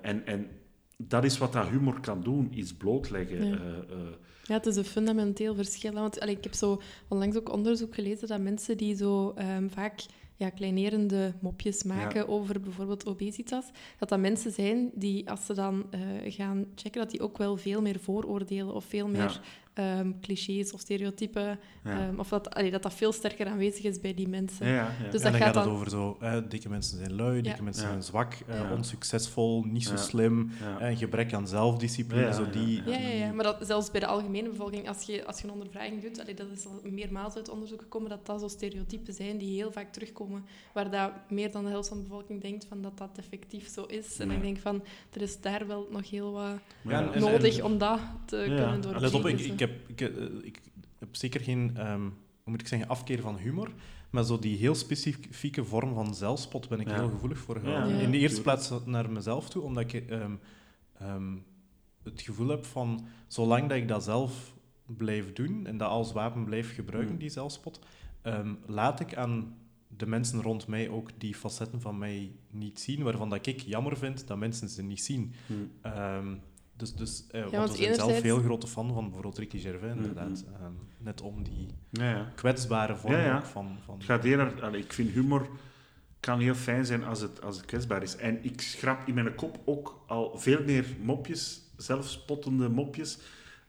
En, 0.01 0.25
en 0.25 0.49
dat 0.97 1.23
is 1.23 1.37
wat 1.37 1.53
dat 1.53 1.67
humor 1.67 1.99
kan 1.99 2.21
doen, 2.21 2.51
iets 2.53 2.73
blootleggen. 2.73 3.45
Ja. 3.45 3.55
eh, 3.55 3.77
eh, 3.77 4.13
Ja, 4.43 4.53
het 4.53 4.65
is 4.65 4.75
een 4.75 4.85
fundamenteel 4.85 5.55
verschil. 5.55 5.91
Want 5.93 6.19
allee, 6.19 6.35
ik 6.35 6.43
heb 6.43 6.53
zo 6.53 6.81
onlangs 7.07 7.37
ook 7.37 7.51
onderzoek 7.51 7.93
gelezen 7.95 8.27
dat 8.27 8.39
mensen 8.39 8.77
die 8.77 8.95
zo 8.95 9.31
ehm, 9.35 9.69
vaak 9.69 10.05
ja, 10.35 10.49
kleinerende 10.49 11.33
mopjes 11.39 11.83
maken 11.83 12.27
over 12.27 12.61
bijvoorbeeld 12.61 13.05
obesitas, 13.05 13.65
dat 13.99 14.09
dat 14.09 14.19
mensen 14.19 14.51
zijn 14.51 14.91
die, 14.93 15.29
als 15.29 15.45
ze 15.45 15.53
dan 15.53 15.85
eh, 15.89 15.99
gaan 16.33 16.65
checken, 16.75 17.01
dat 17.01 17.11
die 17.11 17.21
ook 17.21 17.37
wel 17.37 17.57
veel 17.57 17.81
meer 17.81 17.99
vooroordelen 17.99 18.73
of 18.73 18.85
veel 18.85 19.07
meer 19.07 19.41
ehm, 19.77 20.11
clichés 20.21 20.71
of 20.73 20.79
stereotypen, 20.79 21.59
Ja. 21.83 22.07
ehm, 22.07 22.19
of 22.19 22.29
dat, 22.29 22.53
allee, 22.55 22.71
dat 22.71 22.83
dat 22.83 22.93
veel 22.93 23.11
sterker 23.11 23.47
aanwezig 23.47 23.83
is 23.83 23.99
bij 24.01 24.13
die 24.13 24.27
mensen. 24.27 24.67
ja. 24.67 24.85
Dus 24.87 24.95
en 25.05 25.11
dat 25.11 25.21
dan 25.21 25.31
gaat 25.33 25.41
gaat 25.41 25.55
het 25.55 25.63
dan- 25.63 25.73
over 25.73 25.89
zo, 25.89 26.17
eh, 26.21 26.37
dikke 26.49 26.69
mensen 26.69 26.97
zijn 26.97 27.15
lui, 27.15 27.41
dikke 27.41 27.63
mensen 27.63 27.83
Ja. 27.83 27.89
zijn 27.89 28.03
zwak, 28.03 28.33
eh, 28.47 28.71
onsuccesvol, 28.71 29.63
niet 29.63 29.83
zo 29.85 29.95
slim, 29.95 30.51
Ja. 30.59 30.79
eh, 30.79 30.97
gebrek 30.97 31.33
aan 31.33 31.47
zelfdiscipline, 31.47 32.21
Ja, 32.21 32.31
zo 32.31 32.43
ja, 32.43 32.49
die... 32.51 32.75
ja. 32.85 32.91
Ja, 32.91 32.97
ja, 32.99 33.25
ja, 33.25 33.31
maar 33.31 33.43
dat, 33.43 33.57
zelfs 33.61 33.91
bij 33.91 33.99
de 33.99 34.05
algemene 34.07 34.49
bevolking, 34.49 34.87
als 34.87 35.01
je, 35.03 35.25
als 35.25 35.37
je 35.41 35.47
een 35.47 35.53
ondervraging 35.53 36.01
doet, 36.01 36.19
allee, 36.21 36.33
dat 36.33 36.47
is 36.55 36.65
al 36.65 36.79
meermaals 36.91 37.35
uit 37.35 37.49
onderzoek 37.49 37.81
gekomen, 37.81 38.09
dat 38.09 38.25
dat 38.25 38.39
zo 38.41 38.47
stereotypen 38.47 39.13
zijn 39.13 39.37
die 39.37 39.55
heel 39.55 39.71
vaak 39.71 39.91
terugkomen, 39.93 40.45
waar 40.73 40.91
dat 40.91 41.11
meer 41.29 41.51
dan 41.51 41.63
de 41.63 41.69
helft 41.69 41.87
van 41.87 41.97
de 41.97 42.03
bevolking 42.03 42.41
denkt 42.41 42.65
van 42.65 42.81
dat 42.81 42.97
dat 42.97 43.09
effectief 43.17 43.69
zo 43.69 43.83
is. 43.83 44.19
En 44.19 44.29
Ja. 44.29 44.35
ik 44.35 44.41
denk 44.41 44.57
van, 44.57 44.83
er 45.13 45.21
is 45.21 45.41
daar 45.41 45.67
wel 45.67 45.87
nog 45.91 46.09
heel 46.09 46.31
wat 46.31 46.51
Ja, 46.81 47.01
en- 47.01 47.13
en- 47.13 47.21
nodig 47.21 47.61
om 47.61 47.77
dat 47.77 47.99
te 48.25 48.37
Ja. 48.37 48.43
kunnen 48.45 48.81
doorbreken. 48.81 49.01
Let 49.01 49.13
op, 49.13 49.25
ik, 49.27 49.39
ik, 49.39 49.66
heb, 49.67 49.89
ik, 49.89 50.01
eh, 50.01 50.23
ik 50.41 50.61
heb 50.99 51.15
zeker 51.15 51.41
geen, 51.41 51.71
ehm, 51.77 52.01
hoe 52.01 52.11
moet 52.51 52.61
ik 52.61 52.67
zeggen, 52.67 52.87
afkeer 52.89 53.21
van 53.21 53.37
humor. 53.37 53.71
Maar 54.09 54.23
zo 54.23 54.39
die 54.39 54.57
heel 54.57 54.75
specifieke 54.75 55.63
vorm 55.65 55.93
van 55.93 56.15
zelfspot 56.15 56.69
ben 56.69 56.79
ik 56.79 56.87
Ja. 56.89 56.95
heel 56.95 57.09
gevoelig 57.09 57.37
voor. 57.37 57.67
Ja. 57.67 57.83
In 57.83 58.11
de 58.11 58.17
eerste 58.17 58.41
plaats 58.41 58.71
naar 58.85 59.11
mezelf 59.11 59.49
toe, 59.49 59.61
omdat 59.61 59.93
ik 59.93 60.09
ehm, 60.09 60.31
ehm, 60.99 61.35
het 62.03 62.21
gevoel 62.21 62.47
heb 62.47 62.65
van, 62.65 63.05
zolang 63.27 63.69
dat 63.69 63.77
ik 63.77 63.87
dat 63.87 64.03
zelf 64.03 64.53
blijf 64.85 65.33
doen 65.33 65.65
en 65.65 65.77
dat 65.77 65.89
als 65.89 66.11
wapen 66.11 66.43
blijf 66.45 66.73
gebruiken, 66.75 67.13
Mm. 67.13 67.19
die 67.19 67.29
zelfspot, 67.29 67.79
ehm, 68.21 68.53
laat 68.65 68.99
ik 68.99 69.15
aan 69.15 69.55
de 69.97 70.07
mensen 70.07 70.41
rond 70.41 70.67
mij 70.67 70.89
ook 70.89 71.09
die 71.17 71.35
facetten 71.35 71.81
van 71.81 71.97
mij 71.97 72.31
niet 72.49 72.79
zien, 72.79 73.03
waarvan 73.03 73.29
dat 73.29 73.45
ik 73.45 73.59
jammer 73.61 73.97
vind 73.97 74.27
dat 74.27 74.37
mensen 74.37 74.69
ze 74.69 74.83
niet 74.83 75.01
zien. 75.03 75.33
Hm. 75.47 75.53
Dus, 76.77 76.93
dus, 76.95 77.23
eh, 77.31 77.41
want, 77.41 77.53
want 77.55 77.69
we 77.69 77.75
zijn 77.83 77.95
zelf 77.95 78.21
heel 78.21 78.39
grote 78.39 78.67
fan 78.67 78.93
van 78.93 79.03
bijvoorbeeld 79.03 79.37
Ricky 79.37 79.59
Gervais, 79.59 79.93
Mhm. 79.93 80.03
inderdaad. 80.03 80.45
Ehm, 80.59 80.71
net 80.97 81.21
om 81.21 81.43
die 81.43 81.67
Ja, 81.89 82.09
ja. 82.09 82.31
kwetsbare 82.35 82.95
vorm 82.95 83.13
Ja, 83.13 83.19
ja. 83.19 83.37
ook 83.37 83.45
van... 83.45 83.77
van 83.85 83.95
Het 83.95 84.03
gaat 84.03 84.23
allee, 84.61 84.81
ik 84.81 84.93
vind 84.93 85.09
humor 85.09 85.47
kan 86.19 86.39
heel 86.39 86.55
fijn 86.55 86.85
zijn 86.85 87.03
als 87.03 87.21
het, 87.21 87.43
als 87.43 87.57
het 87.57 87.65
kwetsbaar 87.65 88.03
is. 88.03 88.15
En 88.15 88.43
ik 88.43 88.61
schrap 88.61 89.07
in 89.07 89.13
mijn 89.13 89.35
kop 89.35 89.59
ook 89.65 90.03
al 90.07 90.37
veel 90.37 90.63
meer 90.65 90.85
mopjes, 91.01 91.61
zelfspottende 91.77 92.69
mopjes, 92.69 93.19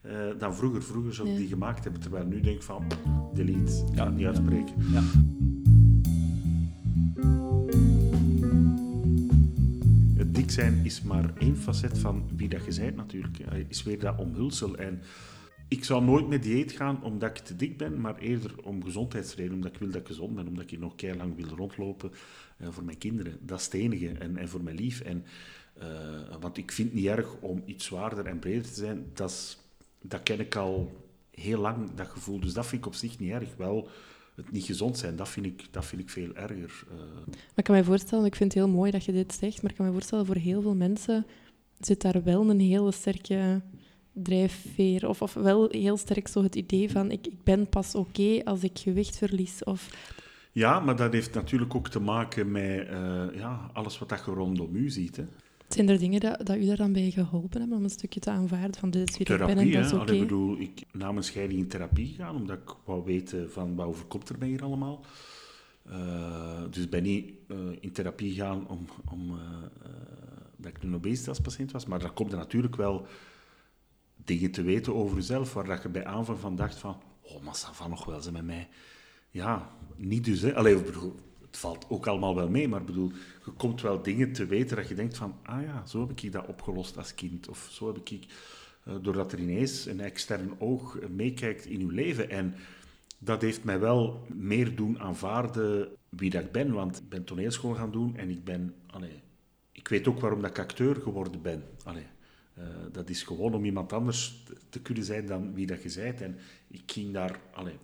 eh, 0.00 0.12
dan 0.38 0.54
vroeger. 0.54 0.82
Vroeger 0.82 1.14
zou 1.14 1.28
ik 1.28 1.34
Ja. 1.34 1.40
die 1.40 1.48
gemaakt 1.48 1.82
hebben, 1.84 2.02
terwijl 2.02 2.24
ik 2.24 2.28
nu 2.30 2.40
denk 2.40 2.62
van, 2.62 2.86
delete, 3.34 3.84
ik 3.92 3.98
het 3.98 4.14
niet 4.16 4.26
uitspreken. 4.26 4.74
Ja. 4.92 5.02
Zijn 10.50 10.84
is 10.84 11.02
maar 11.02 11.30
één 11.38 11.56
facet 11.56 11.98
van 11.98 12.28
wie 12.36 12.48
dat 12.48 12.64
je 12.64 12.80
bent 12.80 12.96
natuurlijk. 12.96 13.38
Is 13.68 13.82
weer 13.82 13.98
dat 13.98 14.18
omhulsel. 14.18 14.76
En 14.76 15.02
ik 15.68 15.84
zou 15.84 16.04
nooit 16.04 16.28
met 16.28 16.42
dieet 16.42 16.72
gaan 16.72 17.02
omdat 17.02 17.38
ik 17.38 17.44
te 17.44 17.56
dik 17.56 17.76
ben, 17.76 18.00
maar 18.00 18.18
eerder 18.18 18.54
om 18.62 18.84
gezondheidsredenen, 18.84 19.54
omdat 19.54 19.72
ik 19.72 19.78
wil 19.78 19.90
dat 19.90 20.00
ik 20.00 20.06
gezond 20.06 20.34
ben, 20.34 20.46
omdat 20.46 20.70
ik 20.70 20.78
nog 20.78 20.94
lang 21.16 21.36
wil 21.36 21.56
rondlopen 21.56 22.10
eh, 22.56 22.68
voor 22.70 22.84
mijn 22.84 22.98
kinderen. 22.98 23.38
Dat 23.40 23.58
is 23.58 23.64
het 23.64 23.74
enige. 23.74 24.08
En, 24.08 24.36
en 24.36 24.48
voor 24.48 24.62
mijn 24.62 24.76
lief. 24.76 25.00
En 25.00 25.24
want 26.40 26.56
ik 26.56 26.72
vind 26.72 26.88
het 26.88 26.96
niet 26.96 27.06
erg 27.06 27.34
om 27.40 27.62
iets 27.66 27.84
zwaarder 27.84 28.26
en 28.26 28.38
breder 28.38 28.62
te 28.62 28.74
zijn. 28.74 29.06
Dat, 29.14 29.58
dat 30.02 30.22
ken 30.22 30.40
ik 30.40 30.56
al 30.56 30.92
heel 31.30 31.60
lang, 31.60 31.94
dat 31.94 32.08
gevoel. 32.08 32.40
Dus 32.40 32.52
dat 32.52 32.66
vind 32.66 32.80
ik 32.80 32.86
op 32.86 32.94
zich 32.94 33.18
niet 33.18 33.30
erg. 33.30 33.56
Wel 33.56 33.88
het 34.44 34.52
niet 34.52 34.64
gezond 34.64 34.98
zijn, 34.98 35.16
dat 35.16 35.28
vind 35.28 35.46
ik, 35.46 35.66
dat 35.70 35.84
vind 35.86 36.02
ik 36.02 36.10
veel 36.10 36.34
erger. 36.34 36.84
Uh. 36.92 36.98
Maar 37.26 37.54
ik 37.54 37.64
kan 37.64 37.76
me 37.76 37.84
voorstellen, 37.84 38.24
ik 38.24 38.36
vind 38.36 38.54
het 38.54 38.62
heel 38.62 38.72
mooi 38.72 38.90
dat 38.90 39.04
je 39.04 39.12
dit 39.12 39.32
zegt, 39.32 39.62
maar 39.62 39.70
ik 39.70 39.76
kan 39.76 39.86
me 39.86 39.92
voorstellen, 39.92 40.26
voor 40.26 40.36
heel 40.36 40.62
veel 40.62 40.74
mensen 40.74 41.26
zit 41.80 42.00
daar 42.02 42.22
wel 42.22 42.50
een 42.50 42.60
hele 42.60 42.92
sterke 42.92 43.60
drijfveer. 44.12 45.08
Of, 45.08 45.22
of 45.22 45.34
wel 45.34 45.68
heel 45.70 45.96
sterk 45.96 46.28
zo 46.28 46.42
het 46.42 46.54
idee 46.54 46.90
van, 46.90 47.10
ik, 47.10 47.26
ik 47.26 47.42
ben 47.44 47.68
pas 47.68 47.94
oké 47.94 48.40
als 48.44 48.62
ik 48.62 48.78
gewicht 48.78 49.18
verlies. 49.18 49.64
Of... 49.64 49.88
Ja, 50.52 50.80
maar 50.80 50.96
dat 50.96 51.12
heeft 51.12 51.34
natuurlijk 51.34 51.74
ook 51.74 51.88
te 51.88 52.00
maken 52.00 52.50
met 52.50 52.88
uh, 52.90 53.24
ja, 53.34 53.70
alles 53.72 53.98
wat 53.98 54.22
je 54.24 54.30
rondom 54.30 54.74
u 54.74 54.90
ziet. 54.90 55.16
Hè. 55.16 55.26
Zijn 55.68 55.88
er 55.88 55.98
dingen 55.98 56.20
dat, 56.20 56.46
dat 56.46 56.56
u 56.56 56.66
daar 56.66 56.76
dan 56.76 56.92
bij 56.92 57.10
geholpen 57.10 57.60
hebben 57.60 57.78
om 57.78 57.84
een 57.84 57.90
stukje 57.90 58.20
te 58.20 58.30
aanvaarden 58.30 58.80
van 58.80 58.90
dit 58.90 59.08
is 59.08 59.16
wie 59.16 59.26
therapie, 59.26 59.48
ik 59.48 59.56
ben 59.56 59.66
en 59.66 59.72
dat 59.72 59.84
is 59.84 59.92
oké? 59.92 60.02
Okay. 60.02 60.14
Ik 60.14 60.20
bedoel, 60.20 60.58
ik 60.58 60.82
na 60.92 61.12
mijn 61.12 61.24
scheiding 61.24 61.60
in 61.60 61.68
therapie 61.68 62.06
gegaan, 62.06 62.36
omdat 62.36 62.58
ik 62.58 62.74
wou 62.84 63.04
weten 63.04 63.50
van 63.50 63.74
wat 63.74 63.86
overkomt 63.86 64.28
er 64.28 64.38
mij 64.38 64.48
hier 64.48 64.62
allemaal. 64.62 65.04
Uh, 65.88 66.62
dus 66.70 66.88
ben 66.88 67.02
niet 67.02 67.30
uh, 67.48 67.58
in 67.80 67.92
therapie 67.92 68.32
gegaan 68.32 68.68
om, 68.68 68.86
om 69.10 69.30
uh, 69.30 69.36
dat 70.56 70.70
ik 70.76 70.82
een 70.82 70.94
obesitaspatiënt 70.94 71.72
was, 71.72 71.86
maar 71.86 71.98
daar 71.98 72.12
komt 72.12 72.32
er 72.32 72.38
natuurlijk 72.38 72.76
wel 72.76 73.06
dingen 74.16 74.50
te 74.50 74.62
weten 74.62 74.94
over 74.94 75.16
jezelf, 75.16 75.54
waar 75.54 75.64
dat 75.64 75.82
je 75.82 75.88
bij 75.88 76.04
aanvang 76.04 76.38
van 76.38 76.56
dacht 76.56 76.78
van, 76.78 77.02
oh, 77.20 77.42
maar 77.42 77.56
va 77.72 77.88
nog 77.88 78.04
wel 78.04 78.20
ze 78.20 78.32
met 78.32 78.44
mij. 78.44 78.68
Ja, 79.30 79.70
niet 79.96 80.24
dus. 80.24 80.40
Hè. 80.40 80.54
Allee, 80.54 80.82
bedoel, 80.82 81.14
het 81.48 81.58
valt 81.58 81.86
ook 81.88 82.06
allemaal 82.06 82.34
wel 82.34 82.48
mee, 82.48 82.68
maar 82.68 82.84
bedoel, 82.84 83.12
je 83.44 83.50
komt 83.50 83.80
wel 83.80 84.02
dingen 84.02 84.32
te 84.32 84.46
weten 84.46 84.76
dat 84.76 84.88
je 84.88 84.94
denkt 84.94 85.16
van, 85.16 85.36
ah 85.42 85.62
ja, 85.62 85.86
zo 85.86 86.00
heb 86.00 86.20
ik 86.20 86.32
dat 86.32 86.46
opgelost 86.46 86.96
als 86.96 87.14
kind. 87.14 87.48
Of 87.48 87.68
zo 87.70 87.86
heb 87.86 88.08
ik, 88.08 88.26
uh, 88.88 88.94
doordat 89.02 89.32
er 89.32 89.38
ineens 89.38 89.86
een 89.86 90.00
extern 90.00 90.60
oog 90.60 90.98
meekijkt 91.08 91.66
in 91.66 91.80
uw 91.80 91.90
leven. 91.90 92.30
En 92.30 92.54
dat 93.18 93.42
heeft 93.42 93.64
mij 93.64 93.80
wel 93.80 94.26
meer 94.34 94.76
doen 94.76 95.00
aanvaarden 95.00 95.88
wie 96.08 96.30
dat 96.30 96.44
ik 96.44 96.52
ben. 96.52 96.72
Want 96.72 96.98
ik 96.98 97.08
ben 97.08 97.24
toneelschool 97.24 97.74
gaan 97.74 97.90
doen 97.90 98.16
en 98.16 98.30
ik 98.30 98.44
ben, 98.44 98.74
allee, 98.86 99.22
ik 99.72 99.88
weet 99.88 100.08
ook 100.08 100.20
waarom 100.20 100.40
dat 100.40 100.50
ik 100.50 100.58
acteur 100.58 100.96
geworden 100.96 101.42
ben. 101.42 101.62
Allee, 101.84 102.06
uh, 102.58 102.64
dat 102.92 103.10
is 103.10 103.22
gewoon 103.22 103.54
om 103.54 103.64
iemand 103.64 103.92
anders 103.92 104.44
te 104.68 104.80
kunnen 104.80 105.04
zijn 105.04 105.26
dan 105.26 105.54
wie 105.54 105.66
dat 105.66 105.82
je 105.82 106.00
bent. 106.00 106.20
En 106.20 106.38
ik 106.68 106.82
ging 106.86 107.12
daar 107.12 107.40
allee, 107.52 107.76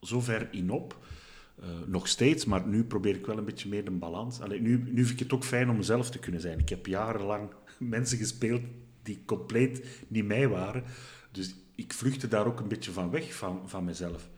zo 0.00 0.20
ver 0.20 0.48
in 0.50 0.70
op 0.70 0.96
uh, 1.62 1.66
nog 1.86 2.08
steeds, 2.08 2.44
maar 2.44 2.66
nu 2.66 2.84
probeer 2.84 3.14
ik 3.14 3.26
wel 3.26 3.38
een 3.38 3.44
beetje 3.44 3.68
meer 3.68 3.86
een 3.86 3.98
balans. 3.98 4.40
Allee, 4.40 4.60
nu, 4.60 4.82
nu 4.86 5.04
vind 5.04 5.20
ik 5.20 5.26
het 5.26 5.32
ook 5.32 5.44
fijn 5.44 5.70
om 5.70 5.76
mezelf 5.76 6.10
te 6.10 6.18
kunnen 6.18 6.40
zijn. 6.40 6.58
Ik 6.58 6.68
heb 6.68 6.86
jarenlang 6.86 7.50
mensen 7.78 8.18
gespeeld 8.18 8.62
die 9.02 9.22
compleet 9.24 10.04
niet 10.08 10.24
mij 10.24 10.48
waren. 10.48 10.84
Dus 11.32 11.54
ik 11.74 11.92
vluchtte 11.92 12.28
daar 12.28 12.46
ook 12.46 12.60
een 12.60 12.68
beetje 12.68 12.92
van 12.92 13.10
weg, 13.10 13.34
van, 13.34 13.68
van 13.68 13.84
mezelf. 13.84 14.28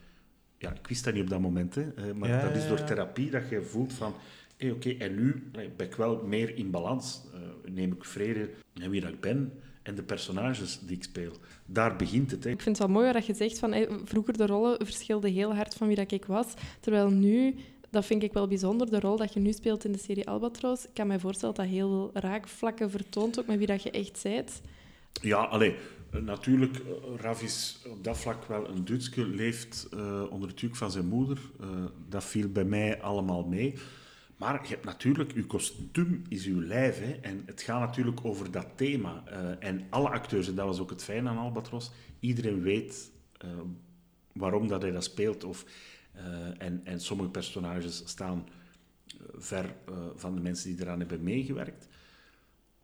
Ja, 0.57 0.73
ik 0.73 0.87
wist 0.87 1.03
dat 1.03 1.13
niet 1.13 1.23
op 1.23 1.29
dat 1.29 1.39
moment, 1.39 1.75
hè, 1.75 1.93
eh, 1.93 2.13
maar 2.13 2.29
ja, 2.29 2.47
dat 2.47 2.55
is 2.55 2.67
door 2.67 2.83
therapie 2.83 3.29
dat 3.29 3.49
je 3.49 3.61
voelt 3.61 3.93
van... 3.93 4.13
Hey, 4.57 4.71
Oké, 4.71 4.89
en 4.89 5.15
nu 5.15 5.49
ben 5.51 5.87
ik 5.87 5.95
wel 5.95 6.23
meer 6.25 6.57
in 6.57 6.71
balans. 6.71 7.21
Uh, 7.33 7.73
neem 7.73 7.91
ik 7.91 8.05
vrede 8.05 8.49
met 8.73 8.89
wie 8.89 9.01
dat 9.01 9.09
ik 9.09 9.19
ben 9.19 9.51
en 9.83 9.95
de 9.95 10.03
personages 10.03 10.79
die 10.81 10.95
ik 10.95 11.03
speel. 11.03 11.31
Daar 11.65 11.95
begint 11.95 12.31
het. 12.31 12.43
Hè. 12.43 12.49
Ik 12.49 12.61
vind 12.61 12.77
het 12.77 12.87
wel 12.87 13.01
mooi 13.01 13.11
dat 13.11 13.25
je 13.25 13.33
zegt 13.33 13.59
van 13.59 13.87
vroeger 14.05 14.37
de 14.37 14.45
rollen 14.45 14.85
verschilden 14.85 15.31
heel 15.31 15.55
hard 15.55 15.73
van 15.73 15.87
wie 15.87 15.95
dat 15.95 16.11
ik 16.11 16.25
was. 16.25 16.53
Terwijl 16.79 17.09
nu, 17.09 17.55
dat 17.89 18.05
vind 18.05 18.23
ik 18.23 18.33
wel 18.33 18.47
bijzonder, 18.47 18.89
de 18.89 18.99
rol 18.99 19.17
dat 19.17 19.33
je 19.33 19.39
nu 19.39 19.51
speelt 19.51 19.85
in 19.85 19.91
de 19.91 19.97
serie 19.97 20.27
Albatros, 20.27 20.85
ik 20.85 20.93
kan 20.93 21.07
me 21.07 21.19
voorstellen 21.19 21.55
dat 21.55 21.65
heel 21.65 21.89
veel 21.89 22.21
raakvlakken 22.21 22.89
vertoont, 22.89 23.39
ook 23.39 23.47
met 23.47 23.57
wie 23.57 23.67
dat 23.67 23.83
je 23.83 23.91
echt 23.91 24.17
zijt. 24.17 24.61
Ja, 25.21 25.43
alleen 25.43 25.73
natuurlijk, 26.19 26.77
eh, 26.77 27.19
Rav 27.19 27.41
is 27.41 27.81
op 27.89 28.03
dat 28.03 28.17
vlak 28.17 28.45
wel 28.45 28.69
een 28.69 28.85
Duitske, 28.85 29.25
leeft 29.25 29.87
uh, 29.93 30.23
onder 30.29 30.49
het 30.49 30.59
juk 30.59 30.75
van 30.75 30.91
zijn 30.91 31.05
moeder. 31.05 31.37
Uh, 31.61 31.67
dat 32.09 32.23
viel 32.23 32.49
bij 32.49 32.63
mij 32.63 33.01
allemaal 33.01 33.43
mee. 33.43 33.73
Maar 34.41 34.61
je 34.61 34.67
hebt 34.67 34.85
natuurlijk, 34.85 35.33
je 35.33 35.45
kostuum 35.45 36.21
is 36.29 36.45
je 36.45 36.53
lijf. 36.53 36.99
Hè, 36.99 37.11
en 37.11 37.43
het 37.45 37.61
gaat 37.61 37.79
natuurlijk 37.79 38.25
over 38.25 38.51
dat 38.51 38.67
thema. 38.75 39.23
Uh, 39.27 39.51
en 39.59 39.87
alle 39.89 40.09
acteurs, 40.09 40.47
en 40.47 40.55
dat 40.55 40.65
was 40.65 40.79
ook 40.79 40.89
het 40.89 41.03
fijne 41.03 41.29
aan 41.29 41.37
Albatros, 41.37 41.91
iedereen 42.19 42.61
weet 42.61 43.11
uh, 43.45 43.49
waarom 44.33 44.67
dat 44.67 44.81
hij 44.81 44.91
dat 44.91 45.03
speelt. 45.03 45.43
Of, 45.43 45.65
uh, 46.15 46.23
en, 46.57 46.81
en 46.83 47.01
sommige 47.01 47.29
personages 47.29 48.01
staan 48.05 48.47
ver 49.37 49.75
van 50.15 50.35
de 50.35 50.41
mensen 50.41 50.69
die 50.69 50.85
eraan 50.85 50.99
hebben 50.99 51.23
meegewerkt. 51.23 51.87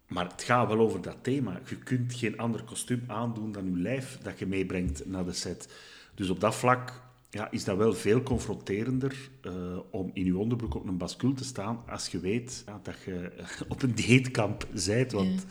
Maar 0.07 0.27
het 0.29 0.43
gaat 0.43 0.67
wel 0.67 0.79
over 0.79 1.01
dat 1.01 1.17
thema. 1.21 1.61
Je 1.69 1.77
kunt 1.77 2.13
geen 2.13 2.37
ander 2.37 2.63
kostuum 2.63 3.03
aandoen 3.07 3.51
dan 3.51 3.65
je 3.65 3.81
lijf 3.81 4.19
dat 4.21 4.39
je 4.39 4.45
meebrengt 4.45 5.05
naar 5.05 5.25
de 5.25 5.33
set. 5.33 5.73
Dus 6.15 6.29
op 6.29 6.39
dat 6.39 6.55
vlak 6.55 7.06
ja, 7.29 7.51
is 7.51 7.63
dat 7.63 7.77
wel 7.77 7.93
veel 7.93 8.23
confronterender 8.23 9.29
uh, 9.41 9.53
om 9.91 10.09
in 10.13 10.25
je 10.25 10.37
onderbroek 10.37 10.75
op 10.75 10.87
een 10.87 10.97
bascule 10.97 11.33
te 11.33 11.43
staan 11.43 11.83
als 11.87 12.07
je 12.07 12.19
weet 12.19 12.63
ja, 12.65 12.79
dat 12.83 12.95
je 13.05 13.31
op 13.67 13.81
een 13.81 13.95
dieetkamp 13.95 14.67
bent. 14.85 15.11
Want, 15.11 15.45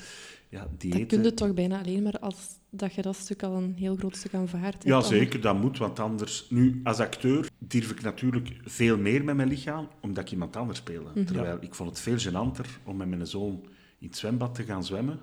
ja. 0.48 0.68
diëten... 0.78 0.98
Dat 0.98 1.08
kun 1.08 1.22
je 1.22 1.34
toch 1.34 1.54
bijna 1.54 1.78
alleen 1.78 2.02
maar 2.02 2.18
als 2.18 2.36
dat 2.70 2.94
je 2.94 3.02
dat 3.02 3.16
stuk 3.16 3.42
al 3.42 3.54
een 3.54 3.74
heel 3.74 3.96
groot 3.96 4.16
stuk 4.16 4.34
aanvaardt. 4.34 4.84
Ja, 4.84 5.00
zeker, 5.00 5.40
dat 5.40 5.60
moet, 5.60 5.78
want 5.78 6.00
anders... 6.00 6.46
Nu, 6.50 6.80
als 6.84 6.98
acteur 6.98 7.48
durf 7.58 7.90
ik 7.90 8.02
natuurlijk 8.02 8.56
veel 8.64 8.98
meer 8.98 9.24
met 9.24 9.36
mijn 9.36 9.48
lichaam, 9.48 9.88
omdat 10.00 10.24
ik 10.24 10.30
iemand 10.30 10.56
anders 10.56 10.78
speelde. 10.78 11.10
Mhm. 11.14 11.24
Terwijl 11.24 11.58
ik 11.60 11.74
vond 11.74 11.88
het 11.88 12.00
veel 12.00 12.18
gênanter 12.18 12.66
om 12.84 12.96
met 12.96 13.08
mijn 13.08 13.26
zoon 13.26 13.66
in 13.98 14.06
het 14.06 14.16
zwembad 14.16 14.54
te 14.54 14.62
gaan 14.62 14.84
zwemmen, 14.84 15.20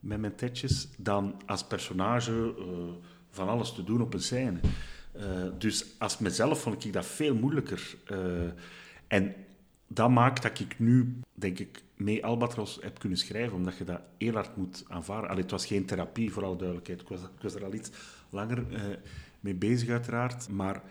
met 0.00 0.20
mijn 0.20 0.34
tetjes, 0.34 0.88
dan 0.98 1.34
als 1.46 1.66
personage 1.66 2.54
uh, 2.58 2.64
van 3.30 3.48
alles 3.48 3.74
te 3.74 3.84
doen 3.84 4.00
op 4.00 4.14
een 4.14 4.22
scène. 4.22 4.60
Uh, 5.16 5.24
dus 5.58 5.84
als 5.98 6.18
mezelf 6.18 6.60
vond 6.60 6.84
ik 6.84 6.92
dat 6.92 7.06
veel 7.06 7.34
moeilijker. 7.34 7.96
Uh, 8.10 8.50
en 9.06 9.34
dat 9.86 10.10
maakt 10.10 10.42
dat 10.42 10.60
ik 10.60 10.78
nu, 10.78 11.20
denk 11.34 11.58
ik, 11.58 11.82
mee 11.96 12.24
Albatros 12.24 12.78
heb 12.80 12.98
kunnen 12.98 13.18
schrijven, 13.18 13.56
omdat 13.56 13.76
je 13.76 13.84
dat 13.84 14.00
heel 14.18 14.32
hard 14.32 14.56
moet 14.56 14.84
aanvaarden. 14.88 15.30
Allee, 15.30 15.42
het 15.42 15.50
was 15.50 15.66
geen 15.66 15.86
therapie, 15.86 16.32
voor 16.32 16.44
alle 16.44 16.56
duidelijkheid. 16.56 17.00
Ik 17.00 17.08
was, 17.08 17.20
was 17.40 17.54
er 17.54 17.64
al 17.64 17.74
iets 17.74 17.90
langer 18.30 18.64
uh, 18.70 18.80
mee 19.40 19.54
bezig, 19.54 19.88
uiteraard. 19.88 20.48
Maar 20.48 20.82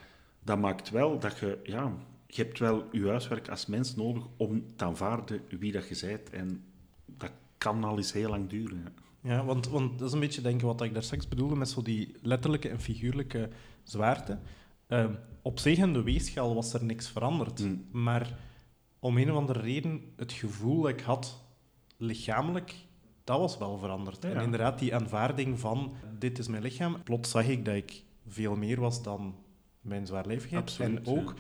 dat 0.44 0.60
maakt 0.60 0.90
wel 0.90 1.20
dat 1.20 1.40
je, 1.40 1.58
ja, 1.64 1.94
je 2.28 2.44
hebt 2.44 2.60
wel 2.60 2.88
je 2.92 3.08
huiswerk 3.08 3.50
als 3.50 3.66
mens 3.66 3.96
nodig 3.96 4.24
om 4.38 4.66
te 4.76 4.84
aanvaarden 4.84 5.42
wie 5.60 5.72
dat 5.72 5.88
je 5.88 6.06
bent. 6.08 6.30
En 6.30 6.64
dat 7.06 7.32
kan 7.58 7.84
al 7.84 7.98
eens 7.98 8.14
heel 8.14 8.30
lang 8.30 8.50
duren. 8.50 8.86
Ja, 9.22 9.46
want, 9.46 9.68
want 9.68 10.00
dat 10.00 10.08
is 10.08 10.14
een 10.14 10.20
beetje 10.20 10.42
denk 10.42 10.56
ik, 10.56 10.62
wat 10.62 10.82
ik 10.82 10.94
daar 10.94 11.04
straks 11.04 11.28
bedoelde 11.28 11.56
met 11.56 11.70
zo 11.70 11.82
die 11.82 12.16
letterlijke 12.22 12.70
en 12.70 12.80
figuurlijke 12.80 13.50
zwaarte. 13.84 14.40
Uh, 14.88 15.06
op 15.42 15.60
zich 15.60 15.78
in 15.78 15.94
de 15.94 16.04
weegschaal 16.04 16.56
was 16.56 16.74
er 16.74 16.84
niks 16.84 17.10
veranderd. 17.10 17.60
Mm. 17.60 17.88
Maar 17.92 18.38
om 19.00 19.18
een 19.18 19.32
of 19.32 19.38
andere 19.38 19.60
reden, 19.60 20.02
het 20.16 20.32
gevoel 20.32 20.82
dat 20.82 20.92
ik 20.92 21.02
had 21.02 21.42
lichamelijk, 21.98 22.76
dat 23.24 23.40
was 23.40 23.58
wel 23.58 23.78
veranderd. 23.78 24.26
En 24.26 24.42
inderdaad, 24.42 24.80
die 24.80 24.96
aanvaarding 24.96 25.60
van 25.60 25.94
dit 26.20 26.40
is 26.40 26.48
mijn 26.48 26.64
lichaam. 26.64 27.04
Plots 27.04 27.30
zag 27.30 27.48
ik 27.48 27.66
dat 27.66 27.76
ik 27.76 28.04
veel 28.28 28.56
meer 28.56 28.80
was 28.80 29.04
dan 29.04 29.36
mijn 29.82 30.06
zwaarlijvigheid. 30.06 30.64
Absoluut, 30.64 31.08
en 31.08 31.14
ook 31.14 31.34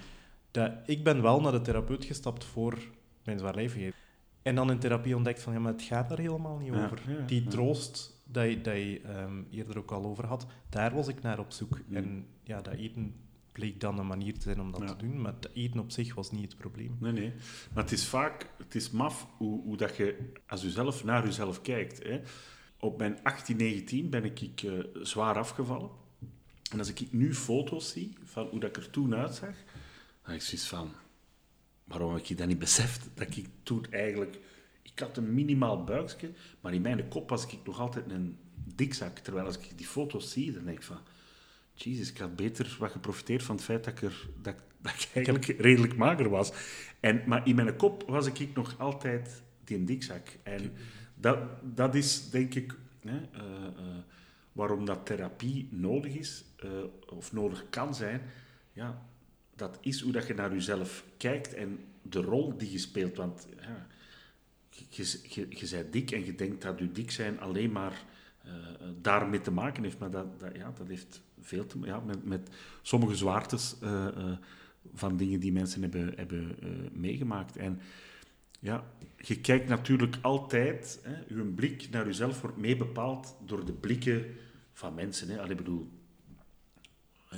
dat 0.51 0.71
ik 0.85 1.03
ben 1.03 1.21
wel 1.21 1.41
naar 1.41 1.51
de 1.51 1.61
therapeut 1.61 2.05
gestapt 2.05 2.43
voor 2.43 2.77
mijn 3.23 3.39
zwaarlijvigheid. 3.39 3.93
En 4.41 4.55
dan 4.55 4.71
in 4.71 4.79
therapie 4.79 5.15
ontdekt 5.15 5.41
van, 5.41 5.53
ja, 5.53 5.59
maar 5.59 5.71
het 5.71 5.81
gaat 5.81 6.09
daar 6.09 6.19
helemaal 6.19 6.57
niet 6.57 6.71
over. 6.71 7.01
die 7.27 7.47
troost 7.47 8.20
dat 8.31 8.49
je, 8.49 8.61
dat 8.61 8.75
je 8.75 9.01
um, 9.07 9.47
eerder 9.51 9.77
ook 9.77 9.91
al 9.91 10.05
over 10.05 10.25
had, 10.25 10.47
daar 10.69 10.93
was 10.93 11.07
ik 11.07 11.21
naar 11.21 11.39
op 11.39 11.51
zoek. 11.51 11.79
En 11.91 12.27
ja, 12.43 12.61
dat 12.61 12.73
eten 12.73 13.15
bleek 13.51 13.79
dan 13.79 13.99
een 13.99 14.07
manier 14.07 14.33
te 14.33 14.41
zijn 14.41 14.61
om 14.61 14.71
dat 14.71 14.87
te 14.87 14.95
doen, 14.95 15.21
maar 15.21 15.33
het 15.33 15.49
eten 15.53 15.79
op 15.79 15.91
zich 15.91 16.15
was 16.15 16.31
niet 16.31 16.51
het 16.51 16.57
probleem. 16.57 16.97
Nee, 16.99 17.11
nee. 17.11 17.33
Maar 17.73 17.83
het 17.83 17.91
is 17.91 18.05
vaak, 18.05 18.49
het 18.57 18.75
is 18.75 18.91
maf 18.91 19.27
hoe, 19.37 19.61
hoe 19.63 19.77
dat 19.77 19.95
je 19.95 20.31
als 20.47 20.61
jezelf 20.61 21.03
naar 21.03 21.25
jezelf 21.25 21.61
kijkt. 21.61 22.03
Hè. 22.03 22.21
Op 22.79 22.97
mijn 22.97 23.23
18, 23.23 23.57
19 23.57 24.09
ben 24.09 24.23
ik, 24.23 24.41
ik 24.41 24.61
uh, 24.61 24.83
zwaar 24.93 25.35
afgevallen. 25.35 25.89
En 26.71 26.79
als 26.79 26.89
ik 26.89 27.11
nu 27.11 27.33
foto's 27.33 27.91
zie 27.91 28.17
van 28.23 28.47
hoe 28.47 28.59
dat 28.59 28.77
ik 28.77 28.83
er 28.83 28.89
toen 28.89 29.15
uitzag, 29.15 29.55
dan 30.21 30.31
heb 30.31 30.35
ik 30.35 30.41
zoiets 30.41 30.67
van 30.67 30.91
waarom 31.83 32.13
heb 32.13 32.25
ik 32.25 32.37
dat 32.37 32.47
niet 32.47 32.59
beseft? 32.59 33.09
Dat 33.13 33.35
ik 33.35 33.47
toen 33.63 33.85
eigenlijk... 33.89 34.39
Ik 34.93 34.99
had 34.99 35.17
een 35.17 35.33
minimaal 35.33 35.83
buikje, 35.83 36.31
maar 36.61 36.73
in 36.73 36.81
mijn 36.81 37.07
kop 37.07 37.29
was 37.29 37.45
ik 37.45 37.59
nog 37.63 37.79
altijd 37.79 38.11
een 38.11 38.37
dikzak. 38.75 39.17
Terwijl 39.17 39.45
als 39.45 39.57
ik 39.57 39.77
die 39.77 39.87
foto's 39.87 40.31
zie, 40.31 40.51
dan 40.51 40.65
denk 40.65 40.77
ik 40.77 40.83
van... 40.83 40.99
Jezus, 41.73 42.09
ik 42.09 42.17
had 42.17 42.35
beter 42.35 42.75
wat 42.79 42.91
geprofiteerd 42.91 43.43
van 43.43 43.55
het 43.55 43.63
feit 43.63 43.83
dat 43.83 43.93
ik, 43.93 44.01
er, 44.01 44.27
dat, 44.41 44.55
dat 44.81 44.93
ik 44.93 45.09
eigenlijk 45.13 45.45
redelijk 45.45 45.95
mager 45.95 46.29
was. 46.29 46.51
En, 46.99 47.21
maar 47.25 47.47
in 47.47 47.55
mijn 47.55 47.75
kop 47.75 48.03
was 48.07 48.27
ik 48.27 48.55
nog 48.55 48.79
altijd 48.79 49.41
die 49.63 49.83
dikzak. 49.83 50.27
En 50.43 50.73
dat, 51.15 51.39
dat 51.75 51.95
is, 51.95 52.29
denk 52.29 52.53
ik, 52.53 52.75
hè, 53.01 53.17
uh, 53.17 53.41
uh, 53.77 53.97
waarom 54.51 54.85
dat 54.85 55.05
therapie 55.05 55.67
nodig 55.71 56.13
is, 56.13 56.43
uh, 56.63 56.69
of 57.09 57.33
nodig 57.33 57.65
kan 57.69 57.95
zijn. 57.95 58.21
Ja, 58.73 59.05
dat 59.55 59.77
is 59.81 60.01
hoe 60.01 60.11
dat 60.11 60.27
je 60.27 60.33
naar 60.33 60.53
jezelf 60.53 61.05
kijkt 61.17 61.53
en 61.53 61.79
de 62.01 62.21
rol 62.21 62.57
die 62.57 62.71
je 62.71 62.77
speelt. 62.77 63.17
Want 63.17 63.47
ja, 63.61 63.87
je, 64.89 65.17
je, 65.49 65.67
bent 65.69 65.93
dik 65.93 66.11
en 66.11 66.25
je 66.25 66.35
denkt 66.35 66.61
dat 66.61 66.79
je 66.79 66.91
dik 66.91 67.11
zijn 67.11 67.39
alleen 67.39 67.71
maar 67.71 68.03
uh, 68.45 68.53
daarmee 69.01 69.41
te 69.41 69.51
maken 69.51 69.83
heeft. 69.83 69.99
Maar 69.99 70.11
dat, 70.11 70.27
ja, 70.53 70.73
dat 70.77 70.87
heeft 70.87 71.21
veel 71.41 71.65
te 71.65 71.79
ja, 71.79 71.99
met, 71.99 72.25
met 72.25 72.49
sommige 72.81 73.15
zwaartes 73.15 73.75
uh, 73.83 74.07
van 74.93 75.17
dingen 75.17 75.39
die 75.39 75.51
mensen 75.51 75.81
hebben, 75.81 76.13
hebben 76.15 76.57
meegemaakt. 76.91 77.57
En 77.57 77.79
ja, 78.59 78.83
je 79.17 79.39
kijkt 79.39 79.67
natuurlijk 79.67 80.17
altijd, 80.21 80.99
hè, 81.03 81.35
je 81.35 81.43
blik 81.43 81.89
naar 81.89 82.05
jezelf 82.05 82.41
wordt 82.41 82.57
meebepaald 82.57 83.35
door 83.45 83.65
de 83.65 83.73
blikken 83.73 84.25
van 84.73 84.93
mensen. 84.93 85.29
Hè. 85.29 85.41
Allee, 85.41 85.55
bedoel, 85.55 85.89
hè, 87.25 87.37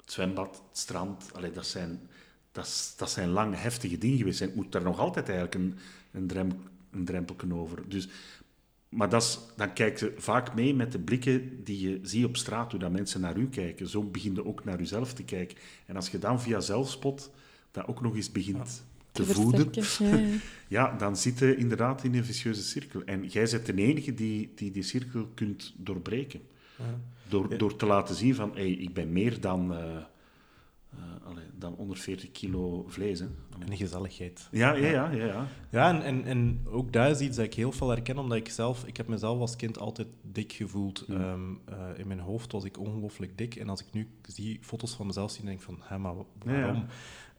het 0.00 0.12
zwembad, 0.12 0.62
het 0.68 0.78
strand, 0.78 1.34
allee, 1.34 1.50
dat, 1.50 1.66
zijn, 1.66 2.00
dat, 2.52 2.94
dat 2.96 3.10
zijn 3.10 3.28
lange, 3.28 3.56
heftige 3.56 3.98
dingen 3.98 4.18
geweest. 4.18 4.40
En 4.40 4.52
moet 4.54 4.72
daar 4.72 4.82
nog 4.82 4.98
altijd 4.98 5.28
eigenlijk 5.28 5.74
een, 6.12 6.26
drempel, 6.26 6.58
een 6.90 7.04
drempelken 7.04 7.52
over. 7.52 7.88
Dus, 7.88 8.08
maar 8.88 9.08
dat 9.08 9.22
is, 9.22 9.38
dan 9.56 9.72
kijk 9.72 9.98
je 9.98 10.14
vaak 10.16 10.54
mee 10.54 10.74
met 10.74 10.92
de 10.92 10.98
blikken 10.98 11.64
die 11.64 11.88
je 11.88 11.98
ziet 12.02 12.24
op 12.24 12.36
straat, 12.36 12.70
hoe 12.70 12.80
dat 12.80 12.92
mensen 12.92 13.20
naar 13.20 13.36
u 13.36 13.48
kijken. 13.48 13.88
Zo 13.88 14.02
begin 14.02 14.34
je 14.34 14.46
ook 14.46 14.64
naar 14.64 14.78
jezelf 14.78 15.12
te 15.12 15.24
kijken. 15.24 15.56
En 15.86 15.96
als 15.96 16.08
je 16.08 16.18
dan 16.18 16.40
via 16.40 16.60
zelfspot 16.60 17.30
dat 17.70 17.86
ook 17.86 18.00
nog 18.00 18.14
eens 18.16 18.32
begint 18.32 18.84
te, 19.12 19.24
voeden, 19.24 19.70
ja, 19.72 20.20
ja. 20.68 20.96
dan 20.96 21.16
zit 21.16 21.38
je 21.38 21.56
inderdaad 21.56 22.04
in 22.04 22.14
een 22.14 22.24
vicieuze 22.24 22.62
cirkel. 22.62 23.02
En 23.04 23.26
jij 23.26 23.48
bent 23.50 23.66
de 23.66 23.74
enige 23.74 24.14
die, 24.14 24.52
die 24.54 24.70
die 24.70 24.82
cirkel 24.82 25.30
kunt 25.34 25.74
doorbreken. 25.76 26.40
Door, 27.28 27.58
door 27.58 27.76
te 27.76 27.86
laten 27.86 28.14
zien 28.14 28.34
van, 28.34 28.50
hey, 28.54 28.70
ik 28.70 28.94
ben 28.94 29.12
meer 29.12 29.40
dan, 29.40 29.72
uh, 29.72 29.96
uh, 30.94 31.36
dan 31.58 31.72
140 31.72 32.30
kilo 32.32 32.84
vlees. 32.88 33.20
Hè. 33.20 33.26
En 33.58 33.76
gezelligheid. 33.76 34.48
Ja, 34.50 34.74
ja, 34.74 34.88
ja. 34.88 35.10
Ja, 35.10 35.24
ja. 35.24 35.46
ja 35.70 35.88
en, 35.88 36.02
en, 36.02 36.24
en 36.24 36.60
ook 36.70 36.92
daar 36.92 37.10
is 37.10 37.20
iets 37.20 37.36
dat 37.36 37.44
ik 37.44 37.54
heel 37.54 37.72
veel 37.72 37.88
herken, 37.88 38.18
omdat 38.18 38.38
ik 38.38 38.48
zelf... 38.48 38.84
Ik 38.86 38.96
heb 38.96 39.06
mezelf 39.06 39.40
als 39.40 39.56
kind 39.56 39.78
altijd 39.78 40.08
dik 40.22 40.52
gevoeld. 40.52 41.08
Mm. 41.08 41.20
Um, 41.20 41.60
uh, 41.68 41.76
in 41.96 42.06
mijn 42.06 42.20
hoofd 42.20 42.52
was 42.52 42.64
ik 42.64 42.78
ongelooflijk 42.78 43.38
dik. 43.38 43.54
En 43.54 43.68
als 43.68 43.80
ik 43.80 43.92
nu 43.92 44.08
die 44.34 44.58
foto's 44.62 44.94
van 44.94 45.06
mezelf 45.06 45.30
zie, 45.30 45.44
denk 45.44 45.58
ik 45.58 45.64
van, 45.64 45.78
hé, 45.80 45.98
maar 45.98 46.14
waarom? 46.14 46.26
Ja, 46.46 46.86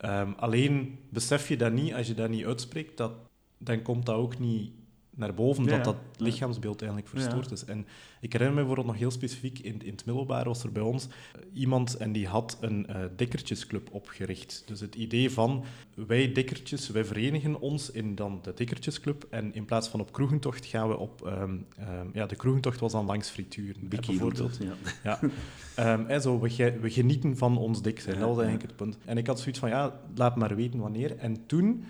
Um, 0.06 0.34
alleen 0.38 1.00
besef 1.10 1.48
je 1.48 1.58
dat 1.58 1.72
niet, 1.72 1.94
als 1.94 2.08
je 2.08 2.14
dat 2.14 2.30
niet 2.30 2.46
uitspreekt, 2.46 2.98
dat, 2.98 3.12
dan 3.58 3.82
komt 3.82 4.06
dat 4.06 4.16
ook 4.16 4.40
niet 4.40 4.72
naar 5.16 5.34
boven, 5.34 5.66
dat 5.66 5.84
dat 5.84 5.96
lichaamsbeeld 6.18 6.82
eigenlijk 6.82 7.12
verstoord 7.12 7.52
is. 7.52 7.66
En 7.66 7.86
ik 8.20 8.34
herinner 8.34 8.56
me 8.56 8.60
bijvoorbeeld 8.60 8.88
nog 8.88 8.98
heel 8.98 9.12
specifiek, 9.12 9.60
in, 9.60 9.82
in 9.84 9.92
het 9.92 10.06
middelbaar 10.06 10.44
was 10.44 10.64
er 10.64 10.72
bij 10.72 10.82
ons 10.82 11.08
eh, 11.08 11.42
iemand 11.54 11.98
en 11.98 12.12
die 12.12 12.28
had 12.28 12.58
een 12.62 12.88
uh, 12.90 12.96
dikkertjesclub 13.16 13.90
opgericht. 13.92 14.64
Dus 14.66 14.80
het 14.80 14.96
idee 14.96 15.32
van, 15.32 15.64
wij 15.94 16.32
dikkertjes, 16.32 16.90
wij 16.90 17.06
verenigen 17.06 17.60
ons 17.60 17.92
in 17.92 18.16
dan 18.16 18.40
de 18.42 18.54
dikkertjesclub 18.54 19.28
en 19.30 19.54
in 19.54 19.66
plaats 19.66 19.88
van 19.88 20.00
op 20.00 20.12
kroegentocht 20.12 20.66
gaan 20.66 20.88
we 20.88 20.98
op... 20.98 21.26
Um, 21.26 21.66
um, 21.80 22.10
ja, 22.14 22.26
de 22.26 22.36
kroegentocht 22.36 22.80
was 22.80 22.92
dan 22.92 23.06
langs 23.06 23.30
frituren, 23.30 23.88
bijvoorbeeld. 23.88 24.60
Ja. 24.60 24.74
ja. 25.04 25.94
Um, 25.94 26.06
en 26.08 26.22
zo, 26.22 26.40
we, 26.40 26.78
we, 26.82 26.90
genieten 26.90 27.38
van 27.38 27.58
ons 27.58 27.82
dik 27.82 28.00
zijn, 28.00 28.20
dat 28.20 28.28
was 28.28 28.38
eigenlijk 28.38 28.68
het 28.68 28.76
punt. 28.76 28.98
En 29.06 29.18
ik 29.18 29.28
had 29.28 29.40
zoiets 29.40 29.60
van, 29.60 29.70
ja, 29.70 30.00
laat 30.16 30.36
maar 30.36 30.56
weten 30.56 30.80
wanneer. 30.80 31.18
En 31.18 31.46
toen 31.46 31.84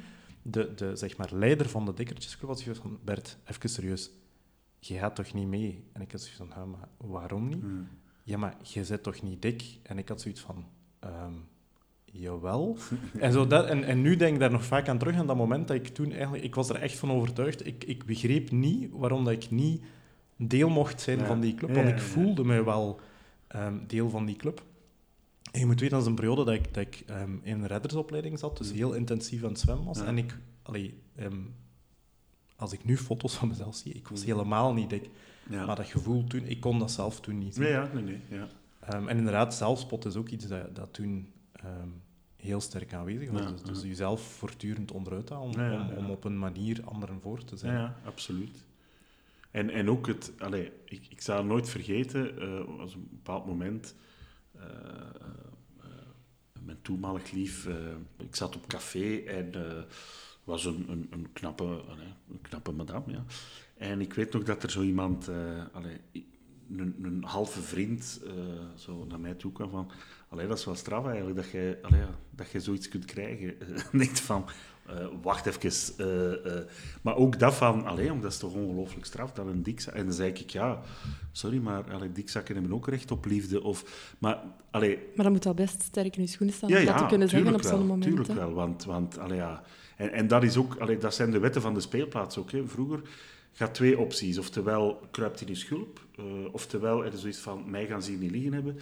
de, 0.44 0.74
de 0.76 0.96
zeg 0.96 1.18
maar, 1.18 1.30
leider 1.34 1.70
van 1.70 1.86
de 1.86 1.94
dikkertjesclub 1.94 2.50
was 2.50 2.64
van, 2.64 3.00
Bert, 3.04 3.38
even 3.46 3.70
serieus, 3.70 4.12
je 4.80 4.98
gaat 4.98 5.16
toch 5.16 5.34
niet 5.34 5.48
mee? 5.48 5.84
En 5.94 6.02
ik 6.02 6.12
had 6.12 6.22
zoiets 6.22 6.54
van, 6.54 6.70
maar 6.70 6.88
waarom 6.98 7.48
niet? 7.48 7.62
Hmm. 7.62 7.88
Ja, 8.24 8.38
maar 8.38 8.58
je 8.62 8.86
zit 8.86 9.04
toch 9.04 9.22
niet 9.22 9.42
dik? 9.42 9.80
En 9.84 9.98
ik 9.98 10.10
had 10.10 10.22
zoiets 10.22 10.42
van, 10.42 10.66
um, 11.04 11.46
jawel. 12.06 12.78
en, 13.20 13.32
zo 13.32 13.48
dat, 13.48 13.68
en, 13.68 13.84
en 13.84 14.02
nu 14.02 14.16
denk 14.16 14.34
ik 14.34 14.40
daar 14.40 14.52
nog 14.52 14.66
vaak 14.66 14.88
aan 14.88 14.98
terug, 14.98 15.16
aan 15.16 15.28
dat 15.28 15.36
moment 15.36 15.68
dat 15.68 15.78
ik 15.78 15.88
toen 15.88 16.12
eigenlijk... 16.12 16.44
Ik 16.44 16.56
was 16.56 16.70
er 16.70 16.76
echt 16.76 16.98
van 16.98 17.12
overtuigd. 17.12 17.66
Ik, 17.66 17.84
ik 17.84 18.06
begreep 18.06 18.52
niet 18.52 18.92
waarom 18.92 19.24
dat 19.24 19.34
ik 19.34 19.52
niet 19.52 19.84
deel 20.38 20.70
mocht 20.70 21.02
zijn 21.02 21.20
van 21.20 21.40
die 21.40 21.56
club, 21.56 21.76
want 21.76 21.90
ik 21.90 22.00
voelde 22.00 22.44
mij 22.44 22.64
wel 22.64 23.00
um, 23.56 23.84
deel 23.88 24.10
van 24.10 24.26
die 24.26 24.36
club. 24.36 24.64
En 25.54 25.60
je 25.60 25.66
moet 25.66 25.80
weten, 25.80 25.96
dat 25.96 26.02
is 26.02 26.08
een 26.08 26.16
periode 26.16 26.44
dat 26.44 26.54
ik, 26.54 26.74
dat 26.74 26.86
ik 26.86 27.04
um, 27.10 27.40
in 27.44 27.62
een 27.62 27.68
reddersopleiding 27.68 28.40
zat, 28.40 28.58
dus 28.58 28.72
heel 28.72 28.94
intensief 28.94 29.44
aan 29.44 29.50
het 29.50 29.60
zwemmen 29.60 29.86
was. 29.86 30.00
En 30.00 30.18
ik, 30.18 30.38
allee, 30.62 31.02
um, 31.20 31.56
als 32.56 32.74
ik 32.74 32.86
nu 32.86 32.98
foto's 32.98 33.36
van 33.36 33.48
mezelf 33.48 33.76
zie, 33.76 33.94
ik 33.94 34.08
was 34.08 34.20
mm. 34.20 34.26
helemaal 34.26 34.74
niet 34.74 34.90
dik. 34.90 35.10
Ja. 35.50 35.66
Maar 35.66 35.76
dat 35.76 35.88
gevoel 35.88 36.24
toen, 36.24 36.46
ik 36.46 36.60
kon 36.60 36.80
dat 36.80 36.92
zelf 36.92 37.20
toen 37.20 37.38
niet 37.38 37.54
zien. 37.54 37.64
Nee, 37.64 37.72
ja, 37.72 37.90
nee, 37.94 38.04
nee. 38.04 38.20
Ja. 38.30 38.48
Um, 38.94 39.08
en 39.08 39.18
inderdaad, 39.18 39.56
zelfspot 39.56 40.06
is 40.06 40.16
ook 40.16 40.30
iets 40.30 40.48
dat, 40.48 40.76
dat 40.76 40.94
toen 40.94 41.32
heel 42.36 42.62
sterk 42.62 42.94
aanwezig 42.94 43.30
was. 43.30 43.52
dus, 43.52 43.62
dus 43.62 43.82
jezelf 43.82 44.22
voortdurend 44.22 44.92
onderuit 44.92 45.30
halen 45.30 45.88
om, 45.90 45.98
om, 45.98 46.10
op 46.10 46.24
een 46.24 46.40
manier 46.40 46.82
anderen 46.86 47.22
voor 47.22 47.44
te 47.44 47.58
zijn. 47.58 47.74
Ja, 47.74 47.96
absoluut. 48.06 48.66
En, 49.52 49.70
en 49.70 49.90
ook 49.90 50.08
het, 50.08 50.32
allee, 50.38 50.72
ik, 50.86 51.08
ik 51.10 51.22
zal 51.22 51.44
nooit 51.44 51.70
vergeten, 51.70 52.44
uh, 52.44 52.78
was 52.78 52.94
een 52.94 53.08
bepaald 53.12 53.46
moment 53.46 53.86
eh, 53.86 54.00
eh, 54.00 54.13
mijn 56.66 56.82
toenmalig 56.82 57.32
lief, 57.32 57.68
eh, 57.68 57.76
ik 58.18 58.36
zat 58.36 58.56
op 58.56 58.68
café 58.68 59.18
en 59.18 59.52
was 60.44 60.66
een, 60.66 60.86
een, 60.90 61.08
een, 61.10 61.32
knappe, 61.34 61.64
een 62.30 62.42
knappe 62.42 62.72
madame. 62.72 63.12
Ja. 63.12 63.24
En 63.78 64.02
ik 64.02 64.14
weet 64.14 64.34
nog 64.34 64.44
dat 64.44 64.64
er 64.64 64.72
zo 64.72 64.82
iemand, 64.82 65.30
allee, 65.72 65.98
een, 66.70 66.96
een, 67.02 67.24
halve 67.24 67.62
vriend, 67.62 68.22
zo 68.76 69.06
naar 69.06 69.20
mij 69.20 69.34
toe 69.34 69.52
kwam 69.52 69.70
van... 69.70 69.92
Allee, 70.30 70.48
dat 70.48 70.58
is 70.58 70.66
wel 70.66 70.76
straf 70.76 71.06
eigenlijk, 71.06 71.36
dat 71.36 71.84
allee, 71.84 72.06
dat 72.30 72.52
je 72.52 72.60
zoiets 72.60 72.88
kunt 72.88 73.06
krijgen. 73.06 73.56
Niet 73.92 74.22
van, 74.22 74.46
uh, 74.90 75.06
wacht 75.22 75.46
even. 75.46 75.94
Uh, 75.98 76.32
uh. 76.32 76.62
Maar 77.02 77.16
ook 77.16 77.40
dat 77.40 77.54
van, 77.54 77.86
allee, 77.86 78.20
dat 78.20 78.32
is 78.32 78.38
toch 78.38 78.54
ongelooflijk 78.54 79.06
straf, 79.06 79.32
dat 79.32 79.48
een 79.48 79.64
dikzak... 79.64 79.94
En 79.94 80.04
dan 80.04 80.14
zei 80.14 80.30
ik, 80.30 80.50
ja, 80.50 80.82
sorry, 81.32 81.58
maar 81.58 81.92
allee, 81.92 82.12
dikzakken 82.12 82.56
hebben 82.56 82.74
ook 82.74 82.88
recht 82.88 83.12
op 83.12 83.26
liefde. 83.26 83.64
Of, 83.64 84.12
maar, 84.20 84.40
allee... 84.72 84.98
maar 85.16 85.26
dat 85.26 85.34
moet 85.34 85.44
wel 85.44 85.54
best 85.54 85.82
sterk 85.82 86.16
in 86.16 86.22
je 86.22 86.28
schoenen 86.28 86.56
staan, 86.56 86.70
ja, 86.70 86.80
om 86.80 86.86
dat 86.86 86.98
te 86.98 87.06
kunnen 87.06 87.30
zeggen 87.30 87.54
op 87.54 87.62
zo'n 87.62 87.88
moment. 87.88 88.04
Tuurlijk 88.04 88.34
wel, 88.34 88.54
want, 88.54 88.86
want 88.86 89.18
allee, 89.18 89.38
ja... 89.38 89.64
En, 89.98 90.12
en 90.12 90.28
dat, 90.28 90.44
is 90.44 90.58
ook, 90.58 90.76
allee, 90.76 90.98
dat 90.98 91.14
zijn 91.14 91.32
de 91.32 91.40
wetten 91.40 91.62
van 91.62 91.74
de 91.74 91.80
speelplaats 91.80 92.38
ook. 92.38 92.52
Hè. 92.52 92.68
Vroeger 92.68 93.02
gaat 93.52 93.74
twee 93.74 94.00
opties. 94.00 94.38
Oftewel 94.38 95.00
kruipt 95.12 95.42
in 95.42 95.48
je 95.48 95.56
schulp, 95.56 96.00
oftewel 96.52 97.06
er 97.06 97.14
is 97.14 97.20
zoiets 97.20 97.40
van, 97.40 97.70
mij 97.70 97.86
gaan 97.86 98.04
ze 98.04 98.12
hier 98.12 98.20
niet 98.20 98.32
liggen 98.32 98.54
hebben. 98.54 98.80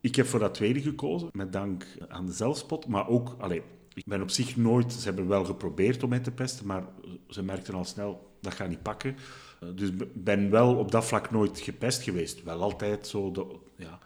Ik 0.00 0.16
heb 0.16 0.26
voor 0.26 0.38
dat 0.38 0.54
tweede 0.54 0.80
gekozen, 0.80 1.28
met 1.32 1.52
dank 1.52 1.86
aan 2.08 2.26
de 2.26 2.32
zelfspot, 2.32 2.86
maar 2.86 3.08
ook... 3.08 3.36
Allee, 3.38 3.62
ik 4.00 4.06
ben 4.06 4.22
op 4.22 4.30
zich 4.30 4.56
nooit... 4.56 4.92
Ze 4.92 5.04
hebben 5.04 5.28
wel 5.28 5.44
geprobeerd 5.44 6.02
om 6.02 6.08
mij 6.08 6.20
te 6.20 6.30
pesten, 6.30 6.66
maar 6.66 6.84
ze 7.28 7.42
merkten 7.42 7.74
al 7.74 7.84
snel, 7.84 8.36
dat 8.40 8.54
gaat 8.54 8.68
niet 8.68 8.82
pakken. 8.82 9.16
Uh, 9.62 9.68
dus 9.74 9.90
ben 10.14 10.50
wel 10.50 10.76
op 10.76 10.90
dat 10.90 11.04
vlak 11.04 11.30
nooit 11.30 11.60
gepest 11.60 12.02
geweest. 12.02 12.42
Wel 12.42 12.62
altijd 12.62 13.06
zo 13.06 13.30
de, 13.30 13.58
ja, 13.76 13.98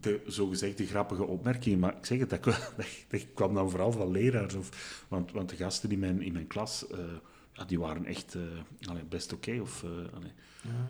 de 0.00 0.22
zogezegde 0.26 0.86
grappige 0.86 1.24
opmerkingen. 1.24 1.78
Maar 1.78 1.96
ik 1.96 2.06
zeg 2.06 2.18
het, 2.18 2.30
dat, 2.30 2.44
dat, 3.08 3.26
kwam 3.34 3.54
dan 3.54 3.70
vooral 3.70 3.92
van 3.92 4.10
leraars. 4.10 4.54
Of, 4.54 5.04
want, 5.08 5.32
want 5.32 5.48
de 5.48 5.56
gasten 5.56 5.90
in 5.90 5.98
mijn, 5.98 6.22
in 6.22 6.32
mijn 6.32 6.46
klas... 6.46 6.86
Uh, 6.92 6.98
ja, 7.52 7.64
die 7.64 7.78
waren 7.78 8.04
echt 8.04 8.34
uh, 8.34 9.00
best 9.08 9.32
oké. 9.32 9.60
of 9.60 9.82
uh, 9.82 9.90
ja. 10.62 10.86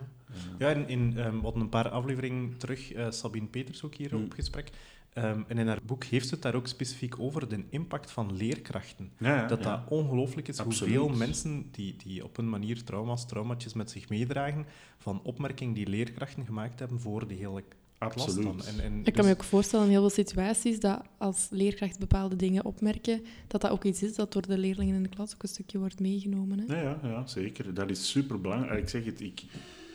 ja, 0.57 0.69
in, 0.69 0.87
in 0.87 1.17
um, 1.17 1.41
wat 1.41 1.55
een 1.55 1.69
paar 1.69 1.89
afleveringen 1.89 2.57
terug, 2.57 2.93
uh, 2.93 3.11
Sabine 3.11 3.47
Peters 3.47 3.83
ook 3.83 3.95
hier 3.95 4.15
mm. 4.15 4.23
op 4.23 4.33
gesprek. 4.33 4.69
Um, 5.17 5.45
en 5.47 5.57
in 5.57 5.67
haar 5.67 5.79
boek 5.85 6.03
heeft 6.03 6.27
ze 6.27 6.33
het 6.33 6.43
daar 6.43 6.55
ook 6.55 6.67
specifiek 6.67 7.19
over, 7.19 7.49
de 7.49 7.63
impact 7.69 8.11
van 8.11 8.35
leerkrachten. 8.35 9.11
Ja, 9.17 9.47
dat 9.47 9.63
dat 9.63 9.79
ongelooflijk 9.89 10.47
is 10.47 10.59
Absoluut. 10.59 10.95
hoeveel 10.95 11.17
mensen 11.17 11.67
die, 11.71 11.95
die 12.03 12.23
op 12.23 12.37
een 12.37 12.49
manier 12.49 12.83
trauma's, 12.83 13.25
traumatjes 13.25 13.73
met 13.73 13.91
zich 13.91 14.09
meedragen, 14.09 14.65
van 14.97 15.21
opmerkingen 15.23 15.73
die 15.73 15.87
leerkrachten 15.87 16.45
gemaakt 16.45 16.79
hebben 16.79 16.99
voor 16.99 17.27
die 17.27 17.37
hele 17.37 17.63
Absoluut. 17.97 18.65
En, 18.65 18.83
en 18.83 19.01
ik 19.03 19.13
kan 19.13 19.25
me 19.25 19.29
dus 19.29 19.39
ook 19.39 19.43
voorstellen 19.43 19.85
in 19.85 19.91
heel 19.91 19.99
veel 19.99 20.23
situaties 20.23 20.79
dat 20.79 21.01
als 21.17 21.47
leerkrachten 21.49 21.99
bepaalde 21.99 22.35
dingen 22.35 22.65
opmerken, 22.65 23.25
dat 23.47 23.61
dat 23.61 23.71
ook 23.71 23.83
iets 23.83 24.03
is 24.03 24.15
dat 24.15 24.33
door 24.33 24.47
de 24.47 24.57
leerlingen 24.57 24.95
in 24.95 25.03
de 25.03 25.09
klas 25.09 25.33
ook 25.33 25.43
een 25.43 25.49
stukje 25.49 25.77
wordt 25.77 25.99
meegenomen. 25.99 26.59
Hè? 26.59 26.81
Ja, 26.81 26.81
ja, 26.81 27.09
ja, 27.09 27.27
zeker. 27.27 27.73
Dat 27.73 27.89
is 27.89 28.09
superbelangrijk. 28.09 28.81
Ik 28.81 28.89
zeg 28.89 29.05
het, 29.05 29.21
ik, 29.21 29.43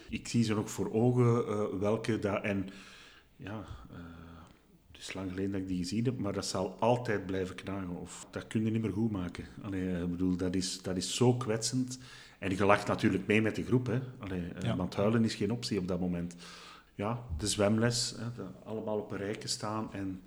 ik 0.09 0.28
zie 0.28 0.44
ze 0.44 0.54
nog 0.54 0.70
voor 0.70 0.92
ogen 0.92 1.44
uh, 1.48 1.81
welke 1.81 2.18
dat... 2.18 2.42
En 2.42 2.68
ja... 3.37 3.64
Uh, 3.92 3.96
het 3.98 4.17
is 4.98 5.12
lang 5.12 5.30
geleden 5.30 5.50
dat 5.50 5.61
ik 5.61 5.68
die 5.68 5.78
gezien 5.78 6.04
heb, 6.04 6.18
maar 6.18 6.32
dat 6.32 6.46
zal 6.46 6.76
altijd 6.78 7.26
blijven 7.26 7.54
knagen. 7.54 7.96
Of 7.96 8.26
dat 8.30 8.46
kun 8.46 8.64
je 8.64 8.70
niet 8.70 8.82
meer 8.82 8.92
goed 8.92 9.11
maken. 9.11 9.44
Allee, 9.62 10.02
ik 10.02 10.11
bedoel, 10.11 10.37
dat 10.37 10.54
is, 10.54 10.82
dat 10.82 10.96
is 10.96 11.14
zo 11.14 11.34
kwetsend. 11.34 11.98
En 12.38 12.56
je 12.56 12.64
lacht 12.64 12.87
natuurlijk 12.87 13.26
mee 13.26 13.42
met 13.42 13.54
de 13.54 13.64
groep. 13.64 13.87
Hè. 13.87 14.00
Allee, 14.18 14.48
eh, 14.54 14.62
ja. 14.62 14.76
Want 14.76 14.94
huilen 14.94 15.24
is 15.24 15.34
geen 15.34 15.52
optie 15.52 15.78
op 15.78 15.88
dat 15.88 16.00
moment 16.00 16.34
ja, 16.98 17.24
de 17.37 17.46
zwemles, 17.46 18.14
hè, 18.18 18.32
de, 18.32 18.44
allemaal 18.64 18.98
op 18.98 19.11
een 19.11 19.18
rijke 19.18 19.48
staan 19.48 19.92
en 19.92 20.22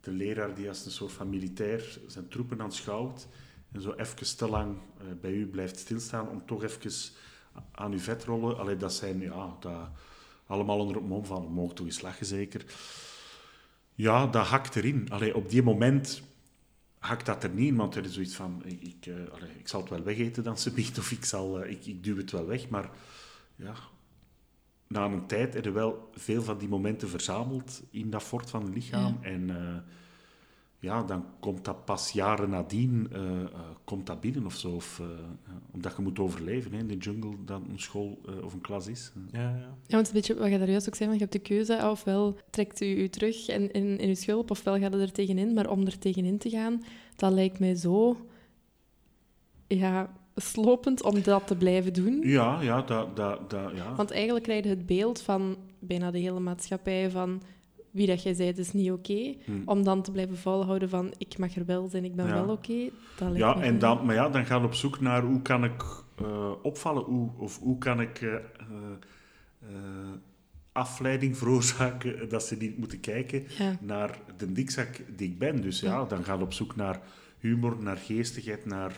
de 0.00 0.10
leraar 0.10 0.54
die 0.54 0.68
als 0.68 0.84
een 0.84 0.90
soort 0.90 1.12
van 1.12 1.30
militair 1.30 1.98
zijn 2.06 2.28
troepen 2.28 2.62
aanschouwt 2.62 3.26
en 3.72 3.80
zo 3.80 3.92
even 3.92 4.36
te 4.36 4.48
lang 4.48 4.76
uh, 4.76 5.06
bij 5.20 5.32
u 5.32 5.46
blijft 5.46 5.78
stilstaan 5.78 6.28
om 6.28 6.46
toch 6.46 6.62
even 6.62 6.90
aan 7.70 7.92
uw 7.92 7.98
vet 7.98 8.24
rollen. 8.24 8.58
Allee, 8.58 8.76
dat 8.76 8.92
zijn 8.92 9.20
ja, 9.20 9.56
dat, 9.60 9.88
allemaal 10.46 10.78
onder 10.78 10.96
het 10.96 11.08
mom 11.08 11.24
van, 11.24 11.52
mogen 11.52 11.74
toch 11.74 11.86
eens 11.86 12.00
lachen 12.00 12.26
zeker. 12.26 12.64
Ja, 14.00 14.26
dat 14.26 14.46
hakt 14.46 14.76
erin. 14.76 15.06
Allee, 15.10 15.34
op 15.36 15.50
die 15.50 15.62
moment 15.62 16.22
hakt 16.98 17.26
dat 17.26 17.42
er 17.42 17.50
niet 17.50 17.66
in, 17.66 17.76
want 17.76 17.94
er 17.94 18.04
is 18.04 18.12
zoiets 18.12 18.34
van, 18.34 18.62
ik, 18.64 18.82
ik, 18.82 19.06
uh, 19.06 19.14
ik 19.58 19.68
zal 19.68 19.80
het 19.80 19.90
wel 19.90 20.02
wegeten 20.02 20.44
dan 20.44 20.58
ze 20.64 20.70
biedt, 20.70 20.98
of 20.98 21.10
ik, 21.10 21.24
zal, 21.24 21.64
uh, 21.64 21.70
ik, 21.70 21.86
ik 21.86 22.04
duw 22.04 22.16
het 22.16 22.30
wel 22.30 22.46
weg, 22.46 22.68
maar 22.68 22.90
ja, 23.56 23.74
na 24.86 25.04
een 25.04 25.26
tijd 25.26 25.64
je 25.64 25.70
wel 25.70 26.10
veel 26.14 26.42
van 26.42 26.58
die 26.58 26.68
momenten 26.68 27.08
verzameld 27.08 27.82
in 27.90 28.10
dat 28.10 28.22
fort 28.22 28.50
van 28.50 28.64
het 28.64 28.74
lichaam. 28.74 29.18
Ja. 29.22 29.28
En 29.28 29.48
uh, 29.48 29.76
ja, 30.80 31.02
dan 31.02 31.24
komt 31.40 31.64
dat 31.64 31.84
pas 31.84 32.10
jaren 32.10 32.50
nadien 32.50 33.08
uh, 33.12 33.20
uh, 33.20 33.46
komt 33.84 34.06
dat 34.06 34.20
binnen 34.20 34.46
of 34.46 34.54
zo. 34.54 34.70
Of, 34.70 35.02
omdat 35.70 35.96
je 35.96 36.02
moet 36.02 36.18
overleven 36.18 36.72
hè, 36.72 36.78
in 36.78 36.86
de 36.86 36.96
jungle, 36.96 37.34
dat 37.44 37.60
een 37.68 37.80
school 37.80 38.20
of 38.44 38.52
een 38.52 38.60
klas 38.60 38.86
is. 38.86 39.12
Ja, 39.32 39.40
ja. 39.40 39.76
ja, 39.86 39.94
want 39.94 40.06
een 40.06 40.12
beetje 40.12 40.34
wat 40.34 40.50
je 40.50 40.58
daar 40.58 40.70
juist 40.70 40.88
ook 40.88 40.94
zei, 40.94 41.08
van, 41.08 41.18
je 41.18 41.24
hebt 41.24 41.44
de 41.44 41.54
keuze, 41.54 41.88
ofwel 41.90 42.38
trekt 42.50 42.80
u 42.80 42.86
u 42.86 43.08
terug 43.08 43.48
in, 43.48 43.72
in, 43.72 43.98
in 43.98 44.08
uw 44.08 44.14
schulp, 44.14 44.50
ofwel 44.50 44.78
gaat 44.78 44.94
u 44.94 45.00
er 45.00 45.12
tegenin. 45.12 45.54
Maar 45.54 45.70
om 45.70 45.86
er 45.86 45.98
tegenin 45.98 46.38
te 46.38 46.50
gaan, 46.50 46.82
dat 47.16 47.32
lijkt 47.32 47.58
mij 47.58 47.74
zo... 47.74 48.16
Ja, 49.66 50.10
slopend 50.34 51.02
om 51.02 51.22
dat 51.22 51.46
te 51.46 51.56
blijven 51.56 51.92
doen. 51.92 52.20
Ja, 52.22 52.62
ja, 52.62 52.82
dat, 52.82 53.16
dat, 53.16 53.50
dat, 53.50 53.72
ja. 53.74 53.94
Want 53.94 54.10
eigenlijk 54.10 54.44
krijg 54.44 54.64
je 54.64 54.68
het 54.68 54.86
beeld 54.86 55.20
van 55.20 55.56
bijna 55.78 56.10
de 56.10 56.18
hele 56.18 56.40
maatschappij 56.40 57.10
van 57.10 57.42
wie 57.90 58.06
dat 58.06 58.22
jij 58.22 58.34
zei, 58.34 58.52
is 58.56 58.72
niet 58.72 58.90
oké. 58.90 59.12
Okay, 59.12 59.38
hmm. 59.44 59.62
Om 59.64 59.84
dan 59.84 60.02
te 60.02 60.10
blijven 60.10 60.36
volhouden 60.36 60.88
van 60.88 61.12
ik 61.18 61.38
mag 61.38 61.56
er 61.56 61.64
wel 61.64 61.88
zijn, 61.88 62.04
ik 62.04 62.14
ben 62.14 62.26
ja. 62.26 62.34
wel 62.34 62.54
oké. 62.54 62.90
Okay, 63.20 63.36
ja, 63.36 63.60
en 63.60 63.78
dan, 63.78 64.06
maar 64.06 64.14
ja, 64.14 64.28
dan 64.28 64.46
gaan 64.46 64.60
we 64.60 64.66
op 64.66 64.74
zoek 64.74 65.00
naar 65.00 65.22
hoe 65.22 65.42
kan 65.42 65.64
ik 65.64 65.84
uh, 66.22 66.50
opvallen, 66.62 67.02
hoe, 67.02 67.30
of 67.36 67.58
hoe 67.58 67.78
kan 67.78 68.00
ik 68.00 68.20
uh, 68.20 68.32
uh, 68.32 68.38
afleiding 70.72 71.36
veroorzaken 71.38 72.28
dat 72.28 72.42
ze 72.42 72.56
niet 72.56 72.78
moeten 72.78 73.00
kijken 73.00 73.44
ja. 73.58 73.76
naar 73.80 74.18
de 74.36 74.52
dikzak 74.52 75.00
die 75.16 75.28
ik 75.28 75.38
ben. 75.38 75.60
Dus 75.60 75.80
ja, 75.80 76.04
dan 76.04 76.24
gaan 76.24 76.38
we 76.38 76.44
op 76.44 76.52
zoek 76.52 76.76
naar 76.76 77.00
humor, 77.38 77.76
naar 77.82 77.96
geestigheid, 77.96 78.64
naar 78.66 78.92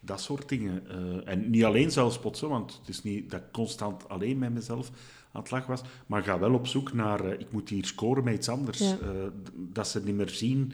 dat 0.00 0.20
soort 0.20 0.48
dingen. 0.48 0.82
En 1.26 1.50
niet 1.50 1.64
alleen 1.64 1.90
zelfspotsen, 1.90 2.48
want 2.48 2.78
het 2.78 2.88
is 2.88 3.02
niet 3.02 3.30
dat 3.30 3.40
ik 3.40 3.52
constant 3.52 4.08
alleen 4.08 4.38
met 4.38 4.52
mezelf 4.52 4.90
aan 5.32 5.40
het 5.42 5.50
lachen 5.50 5.68
was. 5.68 5.82
Maar 6.06 6.22
ga 6.22 6.38
wel 6.38 6.54
op 6.54 6.66
zoek 6.66 6.92
naar, 6.92 7.24
uh, 7.24 7.32
ik 7.32 7.52
moet 7.52 7.68
hier 7.68 7.84
scoren 7.84 8.24
met 8.24 8.34
iets 8.34 8.48
anders. 8.48 8.78
Ja. 8.78 8.98
Uh, 9.02 9.08
dat 9.54 9.88
ze 9.88 10.04
niet 10.04 10.14
meer 10.14 10.28
zien 10.28 10.72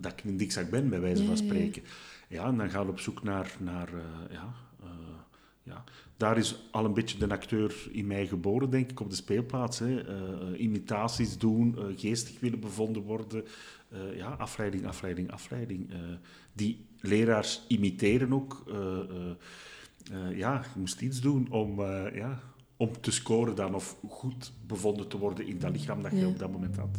dat 0.00 0.12
ik 0.12 0.24
een 0.24 0.36
dikzak 0.36 0.70
ben, 0.70 0.88
bij 0.88 1.00
wijze 1.00 1.24
van 1.24 1.36
spreken. 1.36 1.82
Ja, 2.28 2.46
en 2.46 2.56
dan 2.56 2.70
ga 2.70 2.80
je 2.80 2.88
op 2.88 3.00
zoek 3.00 3.22
naar... 3.22 3.56
naar 3.58 3.88
ja, 4.30 4.54
ja. 5.62 5.84
Daar 6.16 6.38
is 6.38 6.68
al 6.70 6.84
een 6.84 6.94
beetje 6.94 7.18
de 7.18 7.28
acteur 7.28 7.88
in 7.92 8.06
mij 8.06 8.26
geboren, 8.26 8.70
denk 8.70 8.90
ik, 8.90 9.00
op 9.00 9.10
de 9.10 9.16
speelplaats. 9.16 9.78
Hè. 9.78 10.02
imitaties 10.56 11.38
doen, 11.38 11.76
geestig 11.96 12.40
willen 12.40 12.60
bevonden 12.60 13.02
worden. 13.02 13.44
ja, 14.14 14.28
afleiding, 14.28 14.86
afleiding, 14.86 15.30
afleiding. 15.30 15.90
die 16.52 16.86
leraars 17.00 17.64
imiteren 17.68 18.32
ook. 18.32 18.64
Uh, 18.68 20.38
ja, 20.38 20.64
je 20.74 20.78
moest 20.80 21.00
iets 21.00 21.20
doen 21.20 21.50
om, 21.50 21.80
ja, 22.14 22.40
om 22.80 23.00
te 23.00 23.10
scoren 23.10 23.54
dan 23.54 23.74
of 23.74 23.96
goed 24.08 24.52
bevonden 24.66 25.08
te 25.08 25.18
worden 25.18 25.46
in 25.46 25.58
dat 25.58 25.70
lichaam 25.70 26.02
dat 26.02 26.10
je 26.10 26.18
ja. 26.18 26.26
op 26.26 26.38
dat 26.38 26.50
moment 26.50 26.76
had. 26.76 26.98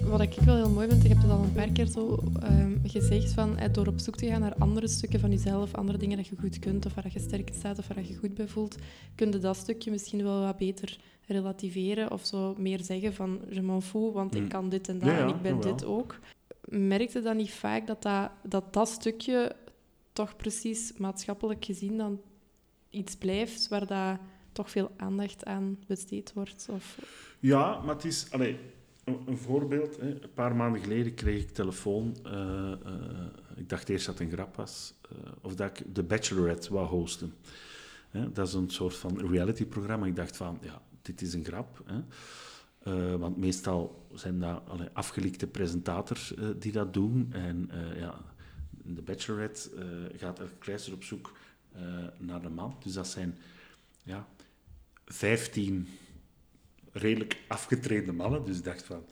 Wat 0.00 0.20
ik 0.20 0.34
wel 0.34 0.56
heel 0.56 0.70
mooi 0.70 0.88
vind, 0.88 1.04
ik 1.04 1.08
heb 1.08 1.22
het 1.22 1.30
al 1.30 1.42
een 1.42 1.52
paar 1.52 1.70
keer 1.72 1.86
zo 1.86 2.18
um, 2.42 2.80
gezegd, 2.84 3.32
van, 3.32 3.58
eh, 3.58 3.72
door 3.72 3.86
op 3.86 3.98
zoek 3.98 4.16
te 4.16 4.26
gaan 4.26 4.40
naar 4.40 4.54
andere 4.58 4.88
stukken 4.88 5.20
van 5.20 5.30
jezelf, 5.30 5.74
andere 5.74 5.98
dingen 5.98 6.16
dat 6.16 6.26
je 6.26 6.36
goed 6.40 6.58
kunt, 6.58 6.86
of 6.86 6.94
waar 6.94 7.10
je 7.12 7.18
sterk 7.18 7.50
staat, 7.54 7.78
of 7.78 7.88
waar 7.88 8.06
je 8.06 8.16
goed 8.16 8.34
bij 8.34 8.48
voelt, 8.48 8.76
kun 9.14 9.32
je 9.32 9.38
dat 9.38 9.56
stukje 9.56 9.90
misschien 9.90 10.22
wel 10.22 10.40
wat 10.40 10.56
beter 10.56 10.98
relativeren 11.26 12.12
of 12.12 12.26
zo 12.26 12.54
meer 12.58 12.82
zeggen 12.82 13.14
van 13.14 13.40
je 13.50 13.62
m'en 13.62 13.82
fous, 13.82 14.12
want 14.12 14.34
ik 14.34 14.48
kan 14.48 14.68
dit 14.68 14.88
en 14.88 14.98
dat 14.98 15.08
ja, 15.08 15.18
en 15.18 15.28
ik 15.28 15.42
ben 15.42 15.60
dit 15.60 15.84
ook. 15.84 16.18
Merkte 16.70 17.20
dan 17.20 17.36
niet 17.36 17.52
vaak 17.52 17.86
dat 17.86 18.02
dat, 18.02 18.30
dat 18.42 18.72
dat 18.72 18.88
stukje 18.88 19.56
toch 20.12 20.36
precies 20.36 20.92
maatschappelijk 20.96 21.64
gezien 21.64 21.96
dan 21.96 22.20
iets 22.90 23.16
blijft 23.16 23.68
waar 23.68 23.86
dat 23.86 24.18
toch 24.52 24.70
veel 24.70 24.90
aandacht 24.96 25.44
aan 25.44 25.78
besteed 25.86 26.32
wordt? 26.32 26.66
Of... 26.70 26.98
Ja, 27.40 27.80
maar 27.80 27.94
het 27.94 28.04
is... 28.04 28.26
Allez, 28.30 28.56
een, 29.04 29.38
voorbeeld. 29.38 29.96
Hè. 29.96 30.08
Een 30.08 30.32
paar 30.34 30.56
maanden 30.56 30.82
geleden 30.82 31.14
kreeg 31.14 31.42
ik 31.42 31.50
telefoon. 31.50 32.16
Uh, 32.26 32.32
uh, 32.32 32.76
ik 33.56 33.68
dacht 33.68 33.88
eerst 33.88 34.06
dat 34.06 34.18
het 34.18 34.28
een 34.28 34.32
grap 34.32 34.56
was. 34.56 34.94
Uh, 35.12 35.18
of 35.40 35.54
dat 35.54 35.78
ik 35.78 35.84
The 35.92 36.02
Bachelorette 36.02 36.72
wou 36.72 36.86
hosten. 36.86 37.34
Dat 38.32 38.46
is 38.46 38.54
een 38.54 38.70
soort 38.70 38.96
van 38.96 39.30
reality-programma. 39.30 40.06
Ik 40.06 40.16
dacht 40.16 40.36
van, 40.36 40.58
ja, 40.60 40.82
dit 41.02 41.20
is 41.22 41.34
een 41.34 41.44
grap. 41.44 41.82
Hè. 41.86 42.00
Uh, 42.86 43.14
want 43.14 43.36
meestal 43.36 44.06
zijn 44.14 44.40
dat 44.40 44.62
allee, 44.68 44.88
afgelikte 44.92 45.46
presentators 45.46 46.34
uh, 46.34 46.48
die 46.58 46.72
dat 46.72 46.94
doen. 46.94 47.28
En 47.32 47.70
uh, 47.72 48.00
ja, 48.00 48.20
de 48.70 49.02
Bachelorette 49.02 49.70
gaat 50.16 50.38
er 50.38 50.52
kleister 50.58 50.92
op 50.92 51.02
zoek 51.02 51.32
naar 52.18 52.42
de 52.42 52.48
man. 52.48 52.76
Dus 52.82 52.92
dat 52.92 53.06
zijn 53.08 53.38
ja, 54.02 54.28
15 55.04 55.88
redelijk 56.92 57.42
afgetrainde 57.48 58.12
mannen. 58.12 58.44
Dus 58.44 58.58
ik 58.58 58.64
dacht 58.64 58.82
van, 58.82 59.04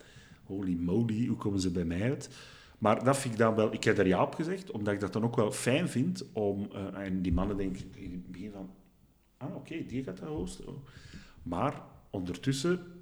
holy 0.43 0.75
moly, 0.75 1.25
hoe 1.27 1.37
komen 1.37 1.59
ze 1.59 1.71
bij 1.71 1.85
mij 1.85 2.01
uit? 2.01 2.29
Maar 2.77 3.03
dat 3.03 3.17
vind 3.17 3.33
ik 3.33 3.39
dan 3.39 3.55
wel... 3.55 3.73
Ik 3.73 3.83
heb 3.83 3.97
er 3.97 4.07
ja 4.07 4.23
op 4.23 4.33
gezegd, 4.33 4.71
omdat 4.71 4.93
ik 4.93 4.99
dat 4.99 5.13
dan 5.13 5.23
ook 5.23 5.35
wel 5.35 5.51
fijn 5.51 5.89
vind 5.89 6.31
om... 6.33 6.71
en 6.93 7.21
die 7.21 7.33
mannen 7.33 7.57
denken 7.57 7.91
in 7.95 8.11
het 8.11 8.31
begin 8.31 8.51
van... 8.51 8.69
Ah, 9.37 9.55
oké, 9.55 9.85
die 9.85 10.03
gaat 10.03 10.17
dat 10.17 10.27
hosten. 10.27 10.75
Maar 11.43 11.81
ondertussen 12.09 12.98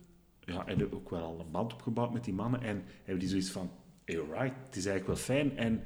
ja, 0.47 0.63
hebben 0.65 0.93
ook 0.93 1.09
wel 1.09 1.21
al 1.21 1.39
een 1.39 1.51
band 1.51 1.73
opgebouwd 1.73 2.13
met 2.13 2.23
die 2.23 2.33
mannen. 2.33 2.61
En 2.61 2.83
hebben 2.97 3.19
die 3.19 3.29
zoiets 3.29 3.49
van, 3.49 3.71
hey, 4.05 4.15
right, 4.15 4.55
het 4.65 4.75
is 4.75 4.85
eigenlijk 4.85 5.07
wel 5.07 5.15
fijn. 5.15 5.57
En 5.57 5.83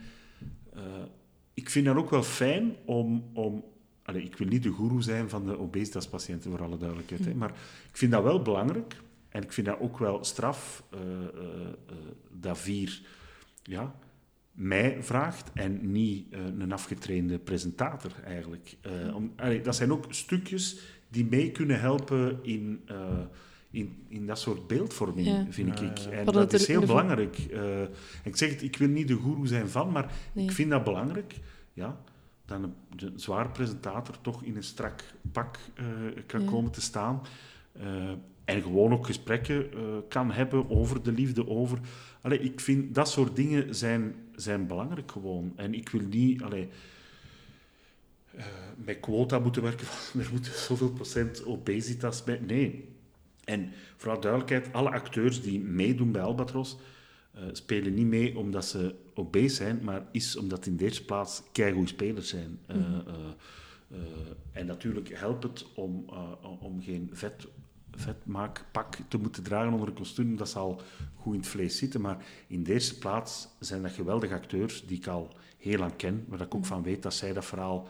uh, 0.75 0.81
ik 1.53 1.69
vind 1.69 1.85
dat 1.85 1.95
ook 1.95 2.09
wel 2.09 2.23
fijn 2.23 2.75
om... 2.85 3.29
om 3.33 3.63
allez, 4.03 4.23
ik 4.23 4.37
wil 4.37 4.47
niet 4.47 4.63
de 4.63 4.73
guru 4.73 5.01
zijn 5.01 5.29
van 5.29 5.45
de 5.45 5.59
obesitaspatiënten, 5.59 6.51
voor 6.51 6.63
alle 6.63 6.77
duidelijkheid. 6.77 7.25
Hè, 7.25 7.33
maar 7.33 7.49
ik 7.89 7.97
vind 7.97 8.11
dat 8.11 8.23
wel 8.23 8.41
belangrijk. 8.41 8.95
En 9.29 9.43
ik 9.43 9.53
vind 9.53 9.67
dat 9.67 9.79
ook 9.79 9.97
wel 9.97 10.23
straf 10.23 10.83
uh, 10.93 10.99
uh, 10.99 11.67
dat 12.31 12.57
vier... 12.57 13.01
Ja, 13.63 13.95
mij 14.51 15.03
vraagt 15.03 15.51
en 15.53 15.91
niet 15.91 16.27
een 16.31 16.71
afgetrainde 16.71 17.39
presentator 17.39 18.11
eigenlijk. 18.23 18.77
Om, 19.13 19.33
dat 19.63 19.75
zijn 19.75 19.91
ook 19.91 20.05
stukjes 20.09 20.79
die 21.09 21.25
mee 21.25 21.51
kunnen 21.51 21.79
helpen 21.79 22.39
in, 22.41 22.81
in, 23.71 24.05
in 24.07 24.27
dat 24.27 24.39
soort 24.39 24.67
beeldvorming, 24.67 25.27
ja. 25.27 25.45
vind 25.49 25.81
ik. 25.81 25.99
En 25.99 26.25
dat, 26.25 26.33
dat 26.33 26.53
is 26.53 26.67
heel 26.67 26.85
belangrijk. 26.85 27.37
ik 28.23 28.35
zeg 28.35 28.49
het, 28.49 28.61
ik 28.61 28.77
wil 28.77 28.87
niet 28.87 29.07
de 29.07 29.17
guru 29.17 29.47
zijn 29.47 29.69
van, 29.69 29.91
maar 29.91 30.11
nee. 30.33 30.45
ik 30.45 30.51
vind 30.51 30.69
dat 30.69 30.83
belangrijk. 30.83 31.39
Ja, 31.73 31.97
dat 32.45 32.63
een, 32.63 32.73
een 32.95 33.19
zwaar 33.19 33.51
presentator 33.51 34.15
toch 34.21 34.43
in 34.43 34.55
een 34.55 34.63
strak 34.63 35.03
pak 35.31 35.59
kan 36.25 36.41
ja. 36.41 36.49
komen 36.49 36.71
te 36.71 36.81
staan. 36.81 37.21
en 38.45 38.61
gewoon 38.61 38.93
ook 38.93 39.05
gesprekken 39.05 39.69
kan 40.09 40.31
hebben 40.31 40.69
over 40.69 41.03
de 41.03 41.11
liefde, 41.11 41.47
over... 41.47 41.79
Allee, 42.21 42.39
ik 42.39 42.59
vind 42.59 42.95
dat 42.95 43.09
soort 43.09 43.35
dingen 43.35 43.75
zijn 43.75 44.15
zijn 44.41 44.67
belangrijk 44.67 45.11
gewoon. 45.11 45.53
En 45.55 45.73
ik 45.73 45.89
wil 45.89 46.01
niet 46.01 46.41
allee, 46.41 46.69
uh, 48.35 48.45
met 48.75 48.99
quota 48.99 49.39
moeten 49.39 49.61
werken, 49.61 49.87
er 50.21 50.29
moet 50.31 50.45
zoveel 50.45 50.91
procent 50.91 51.45
obesitas 51.45 52.23
bij. 52.23 52.39
Nee. 52.39 52.89
En 53.43 53.71
vooral 53.95 54.19
duidelijkheid, 54.19 54.73
alle 54.73 54.89
acteurs 54.89 55.41
die 55.41 55.59
meedoen 55.59 56.11
bij 56.11 56.21
Albatros 56.21 56.77
uh, 57.35 57.41
spelen 57.51 57.93
niet 57.93 58.05
mee 58.05 58.37
omdat 58.37 58.65
ze 58.65 58.95
obese 59.13 59.55
zijn, 59.55 59.79
maar 59.83 60.05
is 60.11 60.35
omdat 60.35 60.65
in 60.65 60.77
de 60.77 60.83
eerste 60.83 61.05
plaats 61.05 61.43
keigoede 61.51 61.87
spelers 61.87 62.29
zijn. 62.29 62.59
Mm 62.67 62.81
-hmm. 62.81 63.03
uh, 63.91 63.97
en 64.51 64.65
natuurlijk 64.65 65.09
helpt 65.09 65.43
het 65.43 65.65
om, 65.73 66.05
om 66.59 66.81
geen 66.81 67.09
vet 67.13 67.47
vetmaakpak 67.91 68.97
te 69.07 69.17
moeten 69.17 69.43
dragen 69.43 69.73
onder 69.73 69.87
een 69.87 69.93
kostuum, 69.93 70.37
dat 70.37 70.49
zal 70.49 70.81
goed 71.15 71.33
in 71.33 71.39
het 71.39 71.49
vlees 71.49 71.77
zitten. 71.77 72.01
Maar 72.01 72.25
in 72.47 72.63
de 72.63 72.73
eerste 72.73 72.97
plaats 72.97 73.47
zijn 73.59 73.81
dat 73.81 73.91
geweldige 73.91 74.33
acteurs 74.33 74.85
die 74.85 74.97
ik 74.97 75.07
al 75.07 75.35
heel 75.57 75.77
lang 75.77 75.95
ken, 75.95 76.25
waar 76.27 76.41
ik 76.41 76.55
ook 76.55 76.65
van 76.65 76.83
weet 76.83 77.03
dat 77.03 77.13
zij 77.13 77.33
dat 77.33 77.45
verhaal 77.45 77.87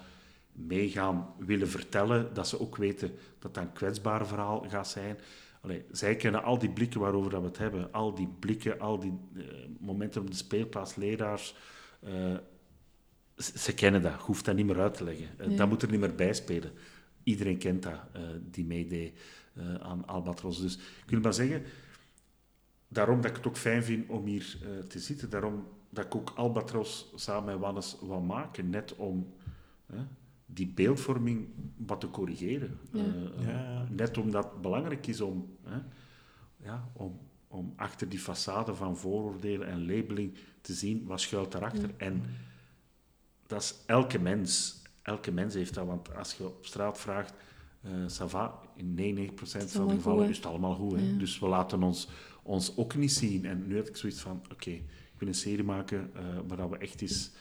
meegaan 0.54 1.34
willen 1.38 1.70
vertellen, 1.70 2.34
dat 2.34 2.48
ze 2.48 2.60
ook 2.60 2.76
weten 2.76 3.12
dat 3.40 3.54
dat 3.54 3.64
een 3.64 3.74
kwetsbaar 3.74 4.28
verhaal 4.28 4.66
gaat 4.70 4.88
zijn. 4.88 5.18
Allee, 5.62 5.86
zij 5.92 6.16
kennen 6.16 6.44
al 6.44 6.58
die 6.58 6.70
blikken 6.70 7.00
waarover 7.00 7.32
dat 7.32 7.42
we 7.42 7.48
het 7.48 7.58
hebben, 7.58 7.92
al 7.92 8.16
die 8.16 8.28
blikken, 8.40 8.80
al 8.80 9.00
die 9.00 9.14
uh, 9.34 9.44
momenten 9.80 10.22
op 10.22 10.32
de 10.32 10.36
speelplaats, 10.36 10.96
leraars. 10.96 11.56
Uh, 12.04 12.38
ze 13.38 13.74
kennen 13.74 14.02
dat, 14.02 14.12
je 14.12 14.20
hoeft 14.20 14.46
dat 14.46 14.56
niet 14.56 14.66
meer 14.66 14.80
uit 14.80 14.94
te 14.94 15.04
leggen. 15.04 15.30
Uh, 15.40 15.50
ja. 15.50 15.56
Dat 15.56 15.70
moet 15.70 15.82
er 15.82 15.92
niet 15.92 16.00
meer 16.00 16.16
bij 16.16 16.34
spelen. 16.34 16.72
Iedereen 17.24 17.58
kent 17.58 17.84
dat, 17.84 18.00
die 18.52 18.66
meedeed 18.66 19.20
aan 19.80 20.08
Albatros. 20.08 20.62
Dus 20.62 20.76
ik 20.76 21.10
wil 21.10 21.20
maar 21.20 21.34
zeggen, 21.34 21.64
daarom 22.88 23.22
dat 23.22 23.30
ik 23.30 23.38
het 23.38 23.48
ook 23.48 23.58
fijn 23.58 23.84
vind 23.84 24.10
om 24.10 24.26
hier 24.26 24.58
te 24.88 25.00
zitten, 25.00 25.30
daarom 25.30 25.68
dat 25.90 26.06
ik 26.06 26.16
ook 26.16 26.32
Albatros 26.36 27.12
samen 27.16 27.54
met 27.54 27.62
Wannes 27.62 27.98
wil 28.02 28.22
maken, 28.22 28.70
net 28.70 28.96
om 28.96 29.34
die 30.54 30.68
beeldvorming 30.68 31.48
wat 31.78 32.00
te 32.00 32.10
corrigeren. 32.10 32.78
Ja. 32.92 33.04
Eh, 33.04 33.46
Ja. 33.48 33.88
Net 33.90 34.18
omdat 34.18 34.44
het 34.44 34.62
belangrijk 34.62 35.08
is 35.08 35.22
om, 35.22 35.58
hè, 35.64 35.78
ja, 36.64 36.90
om, 36.94 37.20
om 37.48 37.74
achter 37.76 38.10
die 38.10 38.20
façade 38.20 38.74
van 38.74 38.98
vooroordelen 38.98 39.68
en 39.68 39.86
labeling 39.86 40.34
te 40.62 40.74
zien 40.74 41.06
wat 41.06 41.22
schuilt 41.22 41.52
daarachter. 41.52 41.90
En 41.98 42.24
dat 43.48 43.62
is 43.62 43.76
elke 43.86 44.20
mens. 44.20 44.82
Elke 45.02 45.32
mens 45.32 45.54
heeft 45.54 45.74
dat, 45.74 45.86
want 45.86 46.16
als 46.16 46.34
je 46.34 46.46
op 46.46 46.66
straat 46.66 47.00
vraagt, 47.00 47.34
eh 47.82 48.28
va, 48.28 48.60
in 48.76 48.96
99% 48.96 49.72
van 49.72 49.88
de 49.88 49.94
gevallen 49.94 50.30
is 50.30 50.36
het 50.38 50.46
allemaal 50.46 50.76
goed. 50.76 51.00
Hè? 51.00 51.18
Dus 51.18 51.40
we 51.40 51.48
laten 51.48 51.84
ons, 51.84 52.08
ons 52.44 52.78
ook 52.78 52.96
niet 52.96 53.12
zien. 53.12 53.46
En 53.46 53.68
nu 53.68 53.76
heb 53.76 53.88
ik 53.88 53.96
zoiets 53.98 54.22
van, 54.22 54.42
oké, 54.52 54.70
ik 54.70 55.18
wil 55.18 55.28
een 55.28 55.34
serie 55.34 55.64
maken 55.64 56.12
eh, 56.16 56.24
waar 56.48 56.58
dat 56.58 56.70
we 56.70 56.78
echt 56.78 57.02
eens 57.02 57.32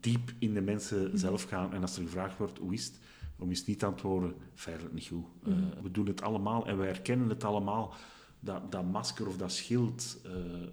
diep 0.00 0.32
in 0.38 0.54
de 0.54 0.60
mensen 0.60 1.18
zelf 1.18 1.42
gaan. 1.42 1.72
En 1.74 1.82
als 1.82 1.96
er 1.96 2.02
gevraagd 2.02 2.38
wordt, 2.38 2.58
hoe 2.58 2.72
is 2.74 2.84
het? 2.84 2.98
Om 3.38 3.48
eens 3.48 3.64
niet 3.66 3.78
te 3.78 3.86
antwoorden, 3.86 4.34
feitelijk 4.54 4.94
niet 4.94 5.06
goed. 5.06 5.24
Eh, 5.46 5.52
we 5.82 5.90
doen 5.90 6.06
het 6.06 6.22
allemaal 6.22 6.66
en 6.66 6.78
we 6.78 6.84
herkennen 6.84 7.28
het 7.28 7.44
allemaal. 7.44 7.94
Dat, 8.40 8.72
dat 8.72 8.84
masker 8.84 9.26
of 9.28 9.36
dat 9.36 9.52
schild. 9.52 10.18
eh, 10.24 10.30
eh, 10.32 10.68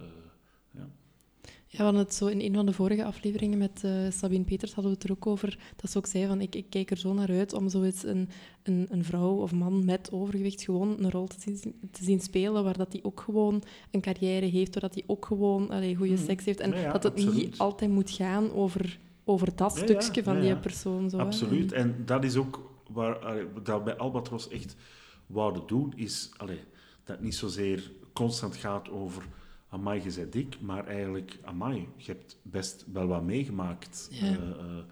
ja. 0.70 0.88
Ja, 1.68 1.78
we 1.78 1.82
hadden 1.84 2.02
het 2.02 2.14
zo 2.14 2.26
in 2.26 2.40
een 2.40 2.54
van 2.54 2.66
de 2.66 2.72
vorige 2.72 3.04
afleveringen 3.04 3.58
met 3.58 3.84
Sabine 4.14 4.44
Peters 4.44 4.74
hadden 4.74 4.92
we 4.92 4.98
het 4.98 5.08
er 5.08 5.16
ook 5.16 5.26
over. 5.26 5.58
Dat 5.76 5.90
ze 5.90 5.98
ook 5.98 6.06
zei 6.06 6.26
van, 6.26 6.40
ik, 6.40 6.54
ik 6.54 6.70
kijk 6.70 6.90
er 6.90 6.96
zo 6.96 7.12
naar 7.14 7.28
uit 7.28 7.52
om 7.52 7.68
zoiets 7.68 8.04
een, 8.04 8.28
een, 8.62 8.86
een 8.90 9.04
vrouw 9.04 9.34
of 9.36 9.52
man 9.52 9.84
met 9.84 10.12
overgewicht 10.12 10.62
gewoon 10.62 11.04
een 11.04 11.10
rol 11.10 11.26
te 11.26 11.36
zien, 11.40 11.58
te 11.90 12.04
zien 12.04 12.20
spelen, 12.20 12.64
waar 12.64 12.76
dat 12.76 12.90
die 12.92 13.04
ook 13.04 13.20
gewoon 13.20 13.62
een 13.90 14.00
carrière 14.00 14.46
heeft, 14.46 14.72
waar 14.72 14.82
dat 14.82 14.94
die 14.94 15.04
ook 15.06 15.24
gewoon 15.26 15.70
allee, 15.70 15.96
goede 15.96 16.12
Mhm. 16.12 16.24
seks 16.24 16.44
heeft. 16.44 16.60
En 16.60 16.70
Ja, 16.70 16.78
ja, 16.78 16.92
dat 16.92 17.02
het 17.02 17.14
niet 17.34 17.58
altijd 17.58 17.90
moet 17.90 18.10
gaan 18.10 18.52
over, 18.52 18.98
over 19.28 19.56
dat 19.56 19.74
Ja, 19.78 19.84
ja, 19.86 20.00
stukje 20.00 20.22
van 20.22 20.34
ja, 20.34 20.40
die 20.40 20.48
ja. 20.48 20.56
persoon. 20.56 21.10
Zo, 21.10 21.16
hè. 21.16 21.24
Absoluut. 21.24 21.72
En 21.72 22.02
dat 22.04 22.24
is 22.24 22.36
ook 22.36 22.70
waar 22.90 23.18
allee, 23.18 23.46
dat 23.62 23.78
we 23.78 23.84
bij 23.84 23.96
Albatros 23.96 24.48
echt 24.48 24.76
wouden 25.26 25.62
doen, 25.66 25.92
is 25.96 26.30
allee, 26.36 26.60
dat 27.04 27.16
het 27.16 27.20
niet 27.24 27.34
zozeer 27.34 27.92
constant 28.12 28.56
gaat 28.56 28.90
over 28.90 29.26
amai, 29.68 30.02
je 30.02 30.12
bent 30.14 30.32
dik, 30.32 30.60
maar 30.60 30.86
eigenlijk, 30.86 31.38
amai, 31.44 31.88
je 31.96 32.12
hebt 32.12 32.38
best 32.42 32.84
wel 32.92 33.06
wat 33.06 33.22
meegemaakt. 33.22 34.08
Ja. 34.10 34.26
Eh, 34.26 34.32
eh, 34.32 34.84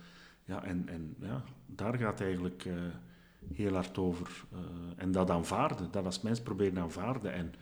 ja, 0.45 0.65
en, 0.65 0.89
en 0.89 1.17
ja, 1.21 1.43
daar 1.67 1.95
gaat 1.95 2.19
het 2.19 2.21
eigenlijk 2.21 2.65
eh, 2.65 2.75
heel 3.53 3.73
hard 3.73 3.99
over. 3.99 4.45
Eh, 4.53 4.59
en 4.97 5.13
dat 5.13 5.31
aanvaarden, 5.31 5.91
dat 5.91 6.05
als 6.05 6.21
mens 6.21 6.41
proberen 6.41 6.79
aanvaarden. 6.79 7.33
En 7.33 7.55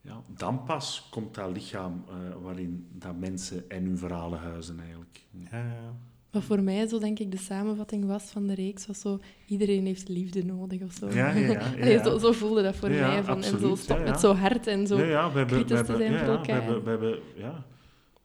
ja, 0.00 0.22
dan 0.26 0.64
pas 0.64 1.08
komt 1.10 1.34
dat 1.34 1.52
lichaam 1.52 2.04
eh, 2.08 2.14
waarin 2.42 2.88
dat 2.92 3.18
mensen 3.18 3.70
en 3.70 3.84
hun 3.84 3.98
verhalen 3.98 4.38
huizen 4.38 4.80
eigenlijk. 4.80 5.20
Ja, 5.30 5.58
ja. 5.58 5.94
Wat 6.32 6.42
voor 6.44 6.62
mij 6.62 6.86
zo 6.88 6.98
denk 6.98 7.18
ik 7.18 7.30
de 7.30 7.36
samenvatting 7.36 8.06
was 8.06 8.22
van 8.22 8.46
de 8.46 8.54
reeks, 8.54 8.86
was 8.86 9.00
zo, 9.00 9.18
iedereen 9.46 9.86
heeft 9.86 10.08
liefde 10.08 10.44
nodig 10.44 10.82
of 10.82 10.92
zo. 10.92 11.06
Ja, 11.06 11.14
ja, 11.14 11.34
ja, 11.34 11.50
ja, 11.52 11.58
Allee, 11.72 11.92
ja. 11.92 12.04
Zo, 12.04 12.18
zo 12.18 12.32
voelde 12.32 12.62
dat 12.62 12.76
voor 12.76 12.90
Ja, 12.92 13.08
mij. 13.08 13.22
Van, 13.24 13.42
en 13.42 13.58
zo 13.58 13.74
stop 13.76 13.96
ja, 13.98 14.04
ja. 14.04 14.10
met 14.10 14.20
zo 14.20 14.34
hard 14.34 14.66
en 14.66 14.86
zo 14.86 14.98
ja, 14.98 15.04
ja, 15.04 15.32
we 15.32 15.38
hebben, 15.38 15.58
we 15.58 15.64
kritisch 15.64 15.86
te 15.86 15.92
hebben, 15.92 15.96
zijn 15.96 16.12
ja, 16.12 16.18
voor 16.18 16.26
ja, 16.26 16.32
we 16.32 16.38
elkaar. 16.38 16.62
hebben, 16.62 16.84
we 16.84 16.90
hebben, 16.90 17.18
ja, 17.36 17.64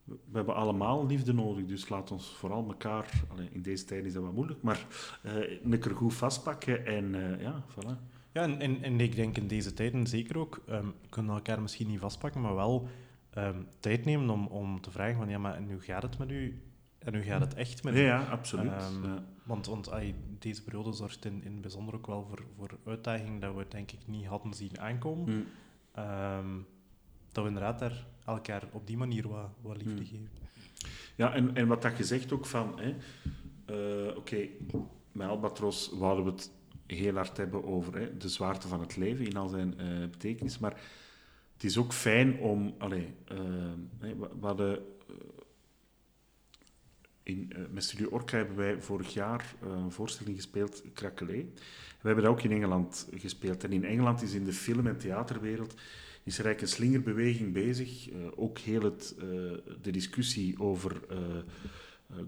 we 0.03 0.16
hebben 0.38 0.55
allemaal 0.55 1.05
liefde 1.08 1.34
nodig, 1.34 1.66
dus 1.66 1.89
laat 1.89 2.12
ons 2.12 2.36
vooral 2.38 2.66
elkaar, 2.68 3.10
allee, 3.32 3.49
in 3.51 3.62
deze 3.62 3.86
tijd 3.86 4.05
is 4.05 4.14
dat 4.14 4.24
wat 4.24 4.34
moeilijk, 4.34 4.62
maar 4.62 4.86
eh 5.22 5.34
een 5.64 5.80
keer 5.80 5.95
goed 5.95 6.14
vastpakken 6.14 6.86
en 6.86 7.16
eh, 7.16 7.41
ja, 7.41 7.64
voilà. 7.72 8.16
Ja, 8.34 8.43
en, 8.43 8.60
en, 8.60 8.84
en 8.84 8.99
ik 8.99 9.16
denk 9.16 9.38
in 9.38 9.47
deze 9.47 9.74
tijden 9.74 10.08
zeker 10.08 10.38
ook, 10.38 10.62
ehm 10.68 10.86
kunnen 11.10 11.32
we 11.32 11.38
elkaar 11.38 11.62
misschien 11.62 11.88
niet 11.88 11.99
vastpakken, 11.99 12.41
maar 12.41 12.55
wel 12.55 12.88
ehm, 13.34 13.55
tijd 13.80 14.05
nemen 14.05 14.30
om, 14.30 14.47
om 14.47 14.82
te 14.82 14.91
vragen 14.91 15.16
van, 15.16 15.30
ja, 15.30 15.38
maar 15.38 15.62
hoe 15.70 15.80
gaat 15.80 16.03
het 16.03 16.18
met 16.18 16.32
u? 16.32 16.62
En 17.08 17.14
hoe 17.14 17.24
gaat 17.24 17.41
het 17.41 17.53
echt 17.53 17.84
met 17.84 17.93
Ja, 17.93 18.01
ja, 18.01 18.24
absoluut. 18.24 18.72
Ehm, 18.72 19.03
ja. 19.03 19.24
Want, 19.43 19.66
want 19.66 19.89
deze 20.39 20.64
periode 20.64 20.93
zorgt 20.93 21.26
in, 21.26 21.43
in 21.43 21.51
het 21.51 21.62
bijzonder 21.62 21.95
ook 21.95 22.08
wel 22.08 22.26
voor, 22.30 22.43
voor 22.58 22.78
uitdagingen 22.86 23.39
dat 23.39 23.55
we 23.55 23.66
denk 23.70 23.91
ik 23.91 23.99
niet 24.05 24.26
hadden 24.26 24.53
zien 24.53 24.80
aankomen. 24.80 25.26
Hm. 25.26 25.41
Ehm, 25.99 26.55
dat 27.32 27.43
we 27.43 27.49
inderdaad 27.49 27.80
daar 27.80 28.05
elkaar 28.26 28.64
op 28.72 28.88
die 28.88 28.97
manier 28.97 29.28
wat, 29.28 29.49
wat 29.62 29.78
liefde 29.78 29.91
Hmm. 29.93 30.05
geven. 30.05 30.30
Ja, 31.16 31.34
en, 31.34 31.55
en 31.55 31.68
wat 31.68 31.82
dat 31.82 31.97
je 31.97 32.03
zegt 32.03 32.32
ook 32.32 32.45
van, 32.45 32.80
eh, 33.66 33.76
oké, 34.16 34.47
met 35.12 35.28
Albatros 35.28 35.91
wouden 35.93 36.26
we 36.26 36.32
het 36.32 36.51
heel 36.86 37.16
hard 37.16 37.38
hebben 37.38 37.64
over 37.66 37.97
hè, 37.99 38.18
de 38.18 38.30
zwaarte 38.30 38.68
van 38.68 38.80
het 38.80 38.95
leven 38.95 39.26
in 39.26 39.38
al 39.38 39.47
zijn 39.47 39.80
eh, 39.80 39.99
betekenis, 39.99 40.60
maar 40.60 40.82
het 41.53 41.64
is 41.64 41.78
ook 41.78 41.93
fijn 41.93 42.39
om, 42.39 42.76
allee, 42.78 43.14
hè, 43.99 44.16
we, 44.16 44.28
hadden, 44.41 44.80
in, 47.28 47.51
eh, 47.55 47.61
met 47.71 47.84
Studio 47.84 48.07
Orca 48.09 48.38
hebben 48.38 48.55
wij 48.55 48.82
vorig 48.82 49.13
jaar 49.13 49.55
eh, 49.61 49.69
een 49.69 49.91
voorstelling 49.91 50.36
gespeeld, 50.36 50.84
Krakelé. 50.93 51.45
We 52.01 52.07
hebben 52.07 52.23
dat 52.23 52.34
ook 52.34 52.41
in 52.41 52.51
Engeland 52.51 53.07
gespeeld. 53.15 53.63
En 53.63 53.71
in 53.71 53.86
Engeland 53.86 54.21
is 54.21 54.34
in 54.34 54.45
de 54.45 54.53
film- 54.53 54.88
en 54.88 54.97
theaterwereld 54.97 55.73
is 56.23 56.39
er 56.39 56.45
eigenlijk 56.45 56.61
een 56.61 56.78
slingerbeweging 56.78 57.53
bezig. 57.53 58.09
Eh, 58.09 58.15
ook 58.36 58.57
heel 58.57 58.82
het, 58.82 59.15
de 59.82 59.91
discussie 59.91 60.59
over 60.59 61.01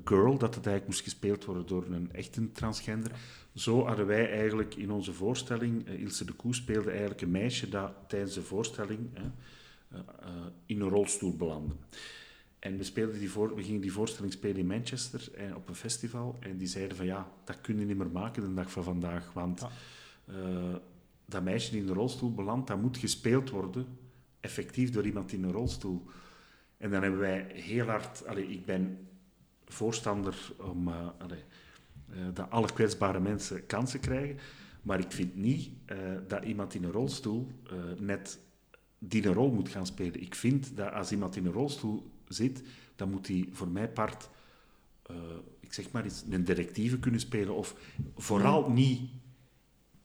Girl, 0.03 0.37
dat 0.37 0.55
het 0.55 0.65
eigenlijk 0.65 0.85
moest 0.85 1.03
gespeeld 1.03 1.45
worden 1.45 1.67
door 1.67 1.85
een 1.85 2.11
echte 2.11 2.51
transgender. 2.51 3.11
Zo 3.53 3.85
hadden 3.85 4.05
wij 4.05 4.31
eigenlijk 4.31 4.75
in 4.75 4.91
onze 4.91 5.13
voorstelling, 5.13 5.87
Ilse 5.87 6.25
de 6.25 6.33
Koe 6.33 6.55
speelde 6.55 6.89
eigenlijk 6.89 7.21
een 7.21 7.31
meisje 7.31 7.69
dat 7.69 7.91
tijdens 8.07 8.33
de 8.33 8.41
voorstelling 8.41 9.09
in 10.65 10.81
een 10.81 10.89
rolstoel 10.89 11.35
belandde. 11.35 11.75
En 12.59 12.77
we, 12.77 12.83
speelden 12.83 13.19
die 13.19 13.31
voor, 13.31 13.55
we 13.55 13.63
gingen 13.63 13.81
die 13.81 13.91
voorstelling 13.91 14.33
spelen 14.33 14.57
in 14.57 14.67
Manchester 14.67 15.31
eh, 15.33 15.55
op 15.55 15.69
een 15.69 15.75
festival. 15.75 16.37
En 16.39 16.57
die 16.57 16.67
zeiden 16.67 16.97
van 16.97 17.05
ja, 17.05 17.31
dat 17.43 17.61
kun 17.61 17.79
je 17.79 17.85
niet 17.85 17.97
meer 17.97 18.09
maken 18.11 18.41
de 18.41 18.53
dag 18.53 18.71
van 18.71 18.83
vandaag. 18.83 19.33
Want 19.33 19.59
Ja. 19.59 19.69
eh, 20.25 20.75
dat 21.25 21.43
meisje 21.43 21.71
die 21.71 21.79
in 21.79 21.85
de 21.85 21.93
rolstoel 21.93 22.33
belandt, 22.33 22.67
dat 22.67 22.81
moet 22.81 22.97
gespeeld 22.97 23.49
worden, 23.49 23.85
effectief 24.39 24.91
door 24.91 25.05
iemand 25.05 25.31
in 25.31 25.43
een 25.43 25.51
rolstoel. 25.51 26.05
En 26.77 26.91
dan 26.91 27.01
hebben 27.01 27.19
wij 27.19 27.51
heel 27.53 27.85
hard... 27.85 28.25
Allee, 28.27 28.47
ik 28.47 28.65
ben 28.65 29.07
voorstander 29.65 30.51
om 30.57 30.87
eh, 30.87 31.07
allee, 31.17 31.43
dat 32.33 32.49
alle 32.49 32.73
kwetsbare 32.73 33.19
mensen 33.19 33.65
kansen 33.65 33.99
krijgen. 33.99 34.37
Maar 34.81 34.99
ik 34.99 35.11
vind 35.11 35.35
niet 35.35 35.69
dat 36.27 36.43
iemand 36.43 36.73
in 36.73 36.83
een 36.83 36.91
rolstoel 36.91 37.47
net 37.99 38.39
die 38.99 39.27
een 39.27 39.33
rol 39.33 39.51
moet 39.51 39.69
gaan 39.69 39.85
spelen. 39.85 40.21
Ik 40.21 40.35
vind 40.35 40.77
dat 40.77 40.91
als 40.93 41.11
iemand 41.11 41.35
in 41.35 41.45
een 41.45 41.51
rolstoel 41.51 42.11
zit, 42.33 42.63
dan 42.95 43.09
moet 43.09 43.27
hij 43.27 43.49
voor 43.51 43.67
mijn 43.67 43.93
part, 43.93 44.29
eh, 45.05 45.15
ik 45.59 45.73
zeg 45.73 45.91
maar 45.91 46.05
iets, 46.05 46.23
een 46.29 46.43
directieve 46.43 46.99
kunnen 46.99 47.19
spelen. 47.19 47.55
Of 47.55 47.75
vooral 48.17 48.69
niet 48.71 49.01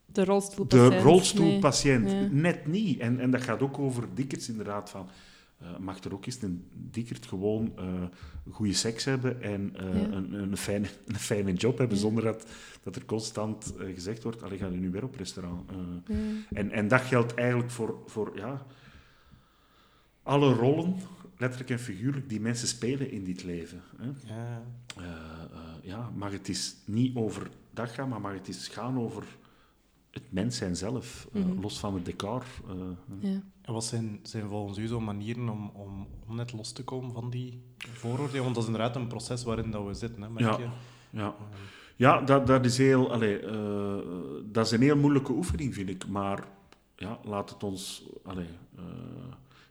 De 0.07 0.25
rolstoelpatiënt. 0.25 0.91
de 0.93 0.99
rolstoelpatiënt. 1.01 2.05
Nee. 2.05 2.29
Net 2.29 2.67
niet. 2.67 2.99
En, 2.99 3.21
en 3.21 3.31
dat 3.31 3.43
gaat 3.43 3.63
ook 3.63 3.79
over 3.79 4.09
dikkerts 4.15 4.49
inderdaad. 4.49 4.91
Van, 4.91 5.09
eh, 5.59 5.79
mag 5.79 6.05
er 6.05 6.13
ook 6.13 6.27
eens 6.27 6.43
een 6.43 6.69
dikkerd 6.73 7.27
gewoon 7.27 7.73
eh 7.77 7.85
goede 8.51 8.73
seks 8.73 9.05
hebben 9.05 9.43
en 9.43 9.71
Ja. 9.75 9.81
een, 9.83 10.33
een, 10.33 10.57
fijne, 10.57 10.87
een 11.07 11.15
fijne 11.19 11.53
job 11.53 11.79
hebben, 11.79 11.97
Ja. 11.97 12.03
zonder 12.03 12.25
dat, 12.25 12.47
dat 12.83 12.97
er 12.97 13.05
constant 13.05 13.75
gezegd 13.95 14.23
wordt, 14.23 14.43
allee, 14.43 14.59
ga 14.59 14.67
je 14.67 14.77
nu 14.77 14.91
weer 14.91 15.05
op 15.05 15.15
restaurant? 15.17 15.71
Ja. 15.71 16.17
en, 16.53 16.71
en 16.71 16.89
dat 16.89 17.01
geldt 17.01 17.35
eigenlijk 17.35 17.71
voor, 17.71 18.03
voor 18.07 18.33
ja, 18.37 18.67
alle 20.23 20.53
rollen, 20.55 20.97
letterlijk 21.39 21.71
en 21.71 21.79
figuurlijk, 21.79 22.29
die 22.29 22.41
mensen 22.41 22.69
spelen 22.69 23.11
in 23.11 23.25
dit 23.25 23.45
leven. 23.45 23.83
Hè. 23.97 24.07
Ja, 24.35 24.63
Eh, 24.97 25.05
eh, 25.05 25.59
ja, 25.83 26.11
mag 26.17 26.33
het 26.33 26.49
is 26.49 26.77
niet 26.85 27.17
over 27.17 27.51
dat 27.71 27.91
gaan, 27.91 28.09
maar 28.09 28.21
mag 28.21 28.33
het 28.33 28.49
is 28.49 28.69
gaan 28.69 28.99
over 28.99 29.25
het 30.11 30.23
mens 30.29 30.57
zijn 30.57 30.77
zelf, 30.77 31.29
eh, 31.33 31.45
Mhm. 31.45 31.61
los 31.61 31.79
van 31.79 31.95
het 31.95 32.05
decor. 32.05 32.45
eh. 32.69 32.75
Ja. 33.31 33.43
En 33.63 33.73
wat 33.73 33.85
zijn, 33.85 34.19
zijn 34.23 34.49
volgens 34.49 34.79
u 34.79 34.87
zo 34.87 35.01
manieren 35.01 35.49
om, 35.49 35.69
om, 35.75 36.07
om 36.29 36.37
net 36.37 36.53
los 36.53 36.73
te 36.73 36.85
komen 36.85 37.13
van 37.13 37.31
die 37.31 37.63
vooroordelen? 37.79 38.43
Want 38.43 38.55
dat 38.55 38.65
is 38.65 38.71
inderdaad 38.71 38.97
een 38.97 39.07
proces 39.07 39.43
waarin 39.45 39.71
dat 39.71 39.87
we 39.87 39.95
zitten, 39.95 40.23
hè, 40.23 40.29
merk 40.31 40.45
Ja. 40.47 40.59
je? 40.59 40.69
ja, 41.19 41.27
Ehm, 41.27 41.35
ja 41.97 42.21
dat, 42.21 42.47
dat 42.47 42.65
is 42.65 42.79
heel, 42.79 43.13
allee, 43.13 43.39
eh, 43.39 43.97
dat 44.53 44.67
is 44.67 44.73
een 44.73 44.83
heel 44.83 44.97
moeilijke 44.97 45.33
oefening, 45.33 45.75
vind 45.75 45.89
ik. 45.89 46.07
Maar 46.09 46.45
ja, 46.97 47.19
laat 47.25 47.51
het 47.51 47.63
ons. 47.63 48.03
Allee, 48.25 48.49
eh, 48.77 48.83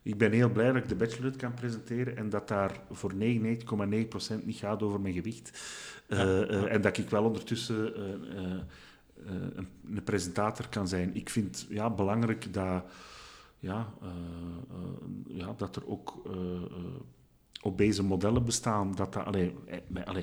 ik 0.03 0.17
ben 0.17 0.31
heel 0.31 0.49
blij 0.49 0.67
dat 0.71 0.75
ik 0.83 0.89
de 0.89 0.95
bachelorette 0.95 1.37
kan 1.39 1.53
presenteren 1.53 2.17
en 2.17 2.29
dat 2.29 2.47
daar 2.47 2.79
voor 2.91 3.13
99,9% 3.13 4.45
niet 4.45 4.57
gaat 4.57 4.83
over 4.83 5.01
mijn 5.01 5.13
gewicht. 5.13 5.61
Eh, 6.07 6.17
Ja. 6.19 6.43
eh, 6.45 6.73
en 6.73 6.81
dat 6.81 6.97
ik 6.97 7.09
wel 7.09 7.23
ondertussen 7.23 7.95
eh, 7.95 8.13
eh, 8.37 8.53
eh, 8.53 9.33
een, 9.53 9.67
een 9.95 10.03
presentator 10.03 10.67
kan 10.69 10.87
zijn. 10.87 11.15
Ik 11.15 11.29
vind 11.29 11.65
ja, 11.69 11.89
belangrijk 11.89 12.53
dat, 12.53 12.83
ja, 13.59 13.93
eh, 14.01 14.07
eh, 14.09 15.37
ja, 15.37 15.53
dat 15.57 15.75
er 15.75 15.87
ook 15.87 16.21
eh, 16.25 16.33
eh, 16.55 16.99
obese 17.61 18.03
modellen 18.03 18.45
bestaan. 18.45 18.95
Dat 18.95 19.13
dat, 19.13 19.25
allee, 19.25 19.53
eh, 19.65 20.15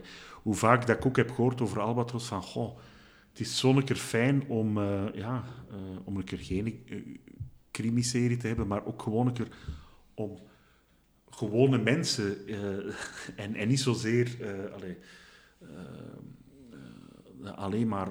hoe 0.43 0.55
vaak 0.55 0.87
dat 0.87 0.97
ik 0.97 1.07
ook 1.07 1.17
heb 1.17 1.31
gehoord 1.31 1.61
over 1.61 1.81
Albatros, 1.81 2.27
van 2.27 2.43
goh, 2.43 2.79
het 3.31 3.41
is 3.41 3.59
zo'n 3.59 3.85
keer 3.85 3.97
fijn 3.97 4.45
om, 4.49 4.79
eh, 4.79 5.03
ja, 5.15 5.45
eh, 5.71 5.77
om 6.05 6.17
een 6.17 6.25
keer 6.25 6.39
geen 6.39 6.83
eh, 6.89 6.97
crimiserie 7.81 8.37
te 8.37 8.47
hebben, 8.47 8.67
maar 8.67 8.87
ook 8.87 9.03
gewoon 9.03 9.27
een 9.27 9.33
keer 9.33 9.49
om 10.15 10.39
gewone 11.31 11.79
mensen 11.79 12.47
eh, 12.47 12.95
en, 13.45 13.55
en 13.55 13.69
niet 13.69 13.81
zozeer 13.81 14.37
eh, 14.41 14.75
alleen 17.55 17.89
maar 17.89 18.09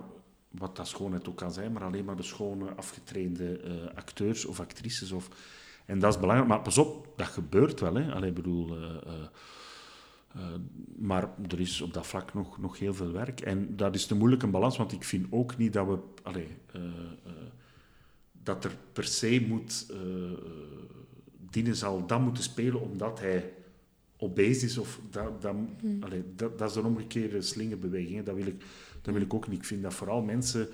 wat 0.49 0.75
dat 0.75 0.87
schoonheid 0.87 1.29
ook 1.29 1.37
kan 1.37 1.51
zijn, 1.51 1.71
maar 1.71 1.83
alleen 1.83 2.05
maar 2.05 2.15
de 2.15 2.23
schone, 2.23 2.73
afgetrainde 2.75 3.61
uh, 3.63 3.95
acteurs 3.95 4.45
of 4.45 4.59
actrices. 4.59 5.11
Of, 5.11 5.29
en 5.85 5.99
dat 5.99 6.13
is 6.13 6.19
belangrijk. 6.19 6.49
Maar 6.49 6.61
pas 6.61 6.77
op, 6.77 7.13
dat 7.15 7.27
gebeurt 7.27 7.79
wel. 7.79 7.95
Hè. 7.95 8.13
Allee, 8.13 8.31
bedoel, 8.31 8.77
uh, 8.77 8.83
uh, 10.35 10.43
maar 10.97 11.29
er 11.47 11.59
is 11.59 11.81
op 11.81 11.93
dat 11.93 12.07
vlak 12.07 12.33
nog, 12.33 12.57
nog 12.57 12.79
heel 12.79 12.93
veel 12.93 13.11
werk. 13.11 13.41
En 13.41 13.75
dat 13.75 13.95
is 13.95 14.07
de 14.07 14.15
moeilijke 14.15 14.47
balans, 14.47 14.77
want 14.77 14.91
ik 14.91 15.03
vind 15.03 15.27
ook 15.29 15.57
niet 15.57 15.73
dat 15.73 15.87
we... 15.87 15.97
Allee, 16.23 16.47
dat 18.49 18.63
er 18.63 18.77
per 18.93 19.03
se 19.03 19.45
moet... 19.47 19.93
Dienen 21.49 21.75
zal 21.75 22.05
dat 22.07 22.21
moeten 22.21 22.43
spelen 22.43 22.81
omdat 22.81 23.19
hij 23.19 23.53
obese 24.17 24.65
is. 24.65 24.77
Of 24.77 24.99
dat, 25.09 25.41
dat, 25.41 25.55
hmm. 25.79 26.03
allee, 26.03 26.23
dat, 26.35 26.59
dat 26.59 26.69
is 26.69 26.75
een 26.75 26.85
omgekeerde 26.85 27.41
slingerbeweging. 27.41 28.25
Dat 28.25 28.35
wil 28.35 28.45
ik 28.45 28.63
dat 29.01 29.13
wil 29.13 29.23
ik 29.23 29.33
ook 29.33 29.47
niet. 29.47 29.57
Ik 29.59 29.65
vind 29.65 29.83
dat 29.83 29.93
vooral 29.93 30.21
mensen 30.21 30.67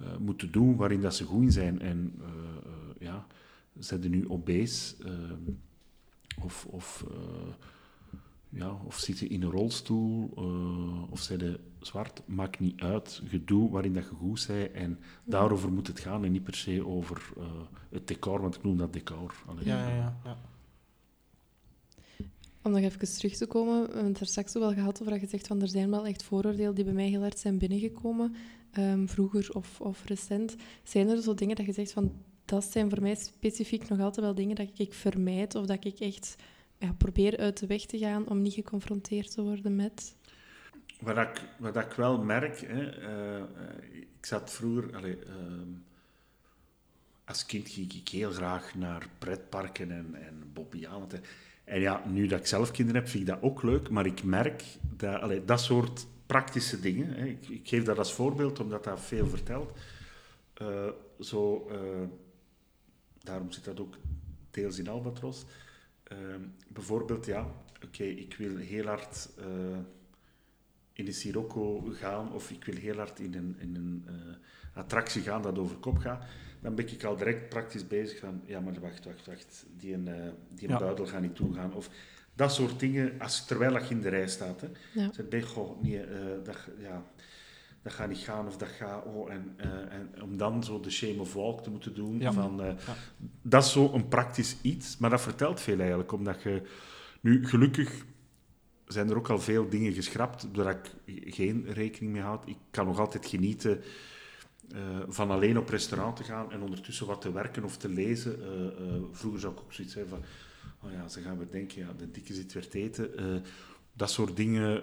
uh, 0.00 0.16
moeten 0.18 0.52
doen 0.52 0.76
waarin 0.76 1.00
dat 1.00 1.14
ze 1.14 1.24
goed 1.24 1.42
in 1.42 1.52
zijn. 1.52 1.80
En 1.80 2.12
uh, 2.20 2.26
uh, 2.26 2.72
ja, 2.98 3.26
zijn 3.78 4.10
nu 4.10 4.28
obese 4.28 4.94
of, 6.42 6.66
of, 6.70 7.04
ja, 8.48 8.78
of 8.84 8.98
zitten 8.98 9.30
in 9.30 9.42
een 9.42 9.50
rolstoel 9.50 10.24
of 11.10 11.20
zijn 11.20 11.56
zwart, 11.86 12.22
maakt 12.26 12.60
niet 12.60 12.80
uit. 12.80 13.22
Je 13.30 13.68
waarin 13.70 13.94
dat 13.94 14.04
je 14.04 14.10
goed 14.10 14.46
bent 14.46 14.72
en 14.72 14.98
daarover 15.24 15.72
moet 15.72 15.86
het 15.86 16.00
gaan 16.00 16.24
en 16.24 16.32
niet 16.32 16.44
per 16.44 16.54
se 16.54 16.86
over 16.86 17.32
het 17.90 18.08
decor, 18.08 18.40
want 18.40 18.54
ik 18.54 18.62
noem 18.62 18.76
dat 18.76 18.92
decor. 18.92 19.34
Allee. 19.46 19.64
Ja, 19.64 19.88
ja, 19.88 19.94
ja. 19.94 20.16
ja. 20.24 20.36
Om 22.62 22.72
nog 22.72 22.80
even 22.80 23.14
terug 23.14 23.36
te 23.36 23.46
komen, 23.46 23.80
we 23.80 23.92
hebben 23.92 24.12
het 24.12 24.20
er 24.20 24.26
straks 24.26 24.56
ook 24.56 24.62
wel 24.62 24.72
gehad 24.72 25.00
over 25.00 25.12
dat 25.12 25.20
je 25.20 25.28
zegt 25.28 25.46
van 25.46 25.62
er 25.62 25.68
zijn 25.68 25.90
wel 25.90 26.06
echt 26.06 26.22
vooroordelen 26.22 26.74
die 26.74 26.84
bij 26.84 26.92
mij 26.92 27.08
heel 27.08 27.20
hard 27.20 27.38
zijn 27.38 27.58
binnengekomen, 27.58 28.34
um, 28.78 29.08
vroeger 29.08 29.50
of, 29.52 29.80
of 29.80 30.04
recent. 30.04 30.56
Zijn 30.82 31.08
er 31.08 31.22
zo 31.22 31.34
dingen 31.34 31.56
dat 31.56 31.66
je 31.66 31.72
zegt 31.72 31.92
van 31.92 32.12
dat 32.44 32.64
zijn 32.64 32.90
voor 32.90 33.02
mij 33.02 33.14
specifiek 33.14 33.88
nog 33.88 34.00
altijd 34.00 34.26
wel 34.26 34.34
dingen 34.34 34.56
dat 34.56 34.68
ik 34.74 34.94
vermijd 34.94 35.54
of 35.54 35.66
dat 35.66 35.84
ik 35.84 35.98
echt 35.98 36.36
ja, 36.78 36.92
probeer 36.92 37.36
uit 37.38 37.58
de 37.58 37.66
weg 37.66 37.86
te 37.86 37.98
gaan 37.98 38.28
om 38.28 38.42
niet 38.42 38.54
geconfronteerd 38.54 39.30
te 39.30 39.42
worden 39.42 39.76
met? 39.76 40.16
Wat 41.04 41.16
ik, 41.16 41.42
wat 41.58 41.76
ik 41.76 41.92
wel 41.92 42.22
merk, 42.22 42.60
hè, 42.60 42.98
uh, 43.38 43.42
ik 43.92 44.26
zat 44.26 44.52
vroeger... 44.52 45.08
Uh, 45.08 45.16
als 47.24 47.46
kind 47.46 47.68
ging 47.68 47.92
ik 47.92 48.08
heel 48.08 48.30
graag 48.30 48.74
naar 48.74 49.06
pretparken 49.18 49.90
en, 49.90 50.14
en. 50.14 50.52
En 51.64 51.80
ja, 51.80 52.02
nu 52.06 52.26
dat 52.26 52.40
ik 52.40 52.46
zelf 52.46 52.70
kinderen 52.70 53.00
heb, 53.00 53.10
vind 53.10 53.22
ik 53.22 53.34
dat 53.34 53.42
ook 53.42 53.62
leuk. 53.62 53.90
Maar 53.90 54.06
ik 54.06 54.22
merk 54.22 54.64
dat 54.96 55.46
dat 55.48 55.60
soort 55.60 56.06
praktische 56.26 56.80
dingen... 56.80 57.14
Hè, 57.14 57.26
ik, 57.26 57.60
geef 57.68 57.84
dat 57.84 57.98
als 57.98 58.12
voorbeeld, 58.12 58.60
omdat 58.60 58.84
dat 58.84 59.00
veel 59.00 59.26
vertelt. 59.26 59.78
Uh, 60.62 60.88
zo, 61.20 61.70
daarom 63.18 63.52
zit 63.52 63.64
dat 63.64 63.80
ook 63.80 63.96
deels 64.50 64.78
in 64.78 64.88
Albatros. 64.88 65.44
Uh, 66.12 66.18
bijvoorbeeld, 66.68 67.26
ja, 67.26 67.46
oké, 67.84 68.04
ik 68.04 68.34
wil 68.38 68.56
heel 68.56 68.86
hard 68.86 69.28
in 70.94 71.04
de 71.04 71.12
Sirocco 71.12 71.80
gaan, 71.92 72.32
of 72.32 72.50
ik 72.50 72.64
wil 72.64 72.76
heel 72.76 72.96
hard 72.96 73.20
in 73.20 73.34
een, 73.34 73.56
in 73.58 73.74
een 73.74 74.04
attractie 74.74 75.22
gaan 75.22 75.42
dat 75.42 75.58
over 75.58 75.76
kop 75.76 75.98
gaat 75.98 76.24
dan 76.64 76.74
ben 76.74 76.92
ik 76.92 77.04
al 77.04 77.16
direct 77.16 77.48
praktisch 77.48 77.86
bezig 77.86 78.18
van, 78.18 78.42
ja, 78.46 78.60
maar 78.60 78.80
wacht, 78.80 79.04
wacht, 79.04 79.26
wacht, 79.26 79.66
die 79.76 79.94
een, 79.94 80.08
uh, 80.08 80.14
die 80.48 80.70
een 80.70 80.78
buidel 80.78 81.06
gaat 81.06 81.20
niet 81.20 81.34
toegaan. 81.34 81.74
Of 81.74 81.90
dat 82.34 82.52
soort 82.52 82.80
dingen, 82.80 83.12
als, 83.20 83.46
terwijl 83.46 83.72
je 83.72 83.88
in 83.88 84.00
de 84.00 84.08
rij 84.08 84.28
staat. 84.28 84.60
Hè. 84.60 84.68
Ja. 84.92 85.12
Zeg, 85.12 85.28
ben, 85.28 85.42
goh, 85.42 85.82
nee, 85.82 85.98
uh, 85.98 86.04
dat, 86.44 86.56
ja, 86.78 87.02
dat 87.82 87.92
gaat 87.92 88.08
niet 88.08 88.18
gaan 88.18 88.46
of 88.46 88.56
dat 88.56 88.68
gaat... 88.68 89.04
Oh, 89.04 89.32
en, 89.32 89.56
uh, 89.56 89.66
en 89.66 90.22
om 90.22 90.36
dan 90.36 90.64
zo 90.64 90.80
de 90.80 90.90
shame 90.90 91.20
of 91.20 91.34
walk 91.34 91.62
te 91.62 91.70
moeten 91.70 91.94
doen. 91.94 92.20
Ja. 92.20 92.32
Van. 92.32 92.76
Dat 93.42 93.64
is 93.64 93.72
zo 93.72 93.92
een 93.92 94.08
praktisch 94.08 94.56
iets, 94.62 94.96
maar 94.96 95.10
dat 95.10 95.20
vertelt 95.20 95.60
veel 95.60 95.78
eigenlijk, 95.78 96.12
omdat 96.12 96.42
je... 96.42 96.62
Nu, 97.20 97.46
gelukkig 97.46 98.04
zijn 98.86 99.10
er 99.10 99.16
ook 99.16 99.30
al 99.30 99.38
veel 99.38 99.68
dingen 99.68 99.92
geschrapt, 99.92 100.48
doordat 100.52 100.76
ik 101.04 101.34
geen 101.34 101.72
rekening 101.72 102.12
mee 102.12 102.22
houd. 102.22 102.48
Ik 102.48 102.56
kan 102.70 102.86
nog 102.86 102.98
altijd 102.98 103.26
genieten 103.26 103.82
uh, 104.74 104.80
van 105.08 105.30
alleen 105.30 105.58
op 105.58 105.68
restaurant 105.68 106.16
te 106.16 106.24
gaan 106.24 106.52
en 106.52 106.62
ondertussen 106.62 107.06
wat 107.06 107.20
te 107.20 107.32
werken 107.32 107.64
of 107.64 107.76
te 107.76 107.88
lezen. 107.88 108.38
Uh, 108.38 108.86
uh, 108.86 109.02
vroeger 109.12 109.40
zou 109.40 109.52
ik 109.52 109.60
ook 109.60 109.72
zoiets 109.72 109.94
hebben 109.94 110.18
van, 110.18 110.24
oh 110.88 110.92
ja, 110.92 111.08
ze 111.08 111.20
gaan 111.20 111.38
we 111.38 111.48
denken, 111.48 111.78
ja, 111.78 111.92
de 111.92 112.10
dikke 112.10 112.34
zit 112.34 112.52
weer 112.52 112.68
te 112.68 112.78
eten. 112.78 113.42
dat 113.92 114.10
soort 114.10 114.36
dingen, 114.36 114.82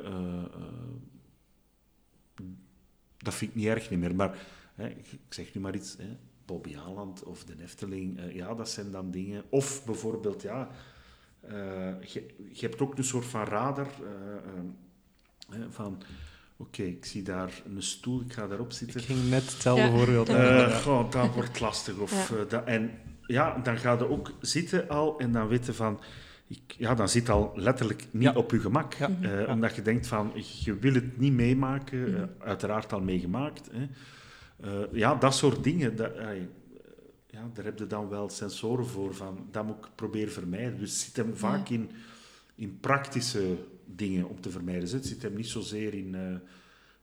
dat 3.18 3.34
vind 3.34 3.52
ik 3.52 3.58
niet 3.58 3.68
erg 3.68 3.90
niet 3.90 4.00
meer. 4.00 4.16
Maar 4.16 4.48
ik 4.78 5.20
zeg 5.30 5.54
nu 5.54 5.62
maar 5.62 5.76
iets, 5.76 5.98
hè, 5.98 6.18
Bobby 6.46 6.74
Haaland 6.74 7.24
of 7.24 7.44
de 7.44 7.54
Efteling, 7.62 8.34
ja, 8.34 8.56
dat 8.56 8.70
zijn 8.70 8.92
dan 8.92 9.12
dingen. 9.12 9.44
Of 9.50 9.86
bijvoorbeeld, 9.86 10.42
ja, 10.42 10.70
je, 12.02 12.26
je, 12.52 12.66
hebt 12.66 12.82
ook 12.82 12.98
een 12.98 13.04
soort 13.04 13.26
van 13.26 13.44
radar 13.44 13.88
van 15.70 16.04
Oké, 16.62 16.84
ik 16.84 17.06
zie 17.06 17.24
daar 17.24 17.62
een 17.76 17.84
stoel, 17.84 18.22
ik 18.22 18.34
ga 18.34 18.48
daarop 18.48 18.72
zitten. 18.72 19.00
Ik 19.00 19.06
ging 19.06 19.30
net 19.30 19.52
hetzelfde 19.52 19.84
ja. 19.84 19.92
voorbeeld 19.92 20.30
uh, 20.30 21.12
dat 21.12 21.34
wordt 21.34 21.60
lastig. 21.60 21.98
Of, 21.98 22.30
ja. 22.30 22.36
Uh, 22.36 22.50
dat, 22.50 22.66
en 22.66 22.92
ja, 23.26 23.60
dan 23.64 23.78
ga 23.78 23.94
je 23.94 24.10
ook 24.10 24.32
zitten 24.42 24.90
al 24.90 25.20
en 25.20 25.32
dan 25.32 25.48
weten 25.48 25.76
van... 25.76 26.00
Ik, 26.48 26.76
ja, 26.78 26.96
dan 26.96 27.10
zit 27.10 27.30
al 27.30 27.52
letterlijk 27.56 28.08
niet 28.12 28.24
ja. 28.24 28.34
op 28.34 28.52
je 28.52 28.60
gemak. 28.60 28.96
Uh, 29.00 29.50
omdat 29.50 29.76
je 29.76 29.82
denkt 29.82 30.08
van, 30.08 30.32
je 30.64 30.76
wil 30.76 30.94
het 30.94 31.18
niet 31.18 31.34
meemaken. 31.34 32.12
Mm 32.12 32.30
uiteraard 32.40 32.94
al 32.94 33.02
meegemaakt. 33.02 33.70
Hè. 33.72 33.88
ja, 34.92 35.16
dat 35.16 35.36
soort 35.36 35.64
dingen. 35.64 35.96
Dat, 35.96 36.12
ja, 37.32 37.50
daar 37.54 37.66
heb 37.66 37.80
je 37.80 37.88
dan 37.88 38.10
wel 38.10 38.30
sensoren 38.30 38.86
voor. 38.86 39.16
Van, 39.16 39.48
dat 39.52 39.66
moet 39.66 39.78
ik 39.78 39.96
proberen 39.96 40.34
vermijden. 40.34 40.80
Dus 40.80 41.04
zit 41.04 41.16
hem 41.16 41.36
vaak 41.36 41.70
in, 41.70 41.90
in 42.56 42.80
praktische 42.80 43.58
dingen 43.86 44.30
om 44.30 44.42
te 44.42 44.50
vermijden. 44.50 44.90
Het 44.92 45.06
zit 45.06 45.22
hem 45.22 45.36
niet 45.36 45.48
zozeer 45.48 45.94
in, 45.94 46.14
uh, 46.16 46.36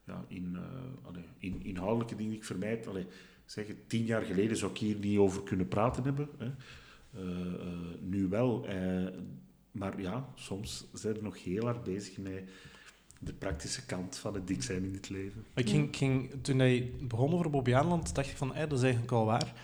ja, 0.04 0.24
in, 0.28 0.52
uh, 0.54 1.06
allee, 1.06 1.24
in 1.38 1.62
inhoudelijke 1.62 2.14
dingen 2.14 2.30
die 2.30 2.40
ik 2.40 2.46
vermijd. 2.46 2.86
Allee, 2.86 3.06
zeg, 3.44 3.66
tien 3.86 4.04
jaar 4.04 4.22
geleden 4.22 4.56
zou 4.56 4.70
ik 4.70 4.78
hier 4.78 4.96
niet 4.96 5.18
over 5.18 5.42
kunnen 5.42 5.68
praten 5.68 6.04
hebben. 6.04 6.28
Hè. 6.38 6.50
Uh, 7.16 7.52
nu 8.00 8.28
wel. 8.28 8.66
maar 9.70 10.00
ja, 10.00 10.28
soms 10.34 10.86
zijn 10.92 11.14
we 11.14 11.22
nog 11.22 11.44
heel 11.44 11.64
hard 11.64 11.84
bezig 11.84 12.18
met 12.18 12.42
de 13.18 13.32
praktische 13.32 13.86
kant 13.86 14.16
van 14.16 14.34
het 14.34 14.46
dik 14.46 14.62
zijn 14.62 14.84
in 14.84 14.94
het 14.94 15.08
leven. 15.08 15.44
Ik 15.54 15.68
ging, 15.68 15.96
ging, 15.96 16.32
toen 16.42 16.58
hij 16.58 16.92
begon 17.00 17.32
over 17.32 17.50
Bobby 17.50 17.74
Aanland, 17.74 18.14
dacht 18.14 18.30
ik 18.30 18.36
van, 18.36 18.54
hey, 18.54 18.66
dat 18.66 18.78
is 18.78 18.84
eigenlijk 18.84 19.12
al 19.12 19.24
waar. 19.24 19.54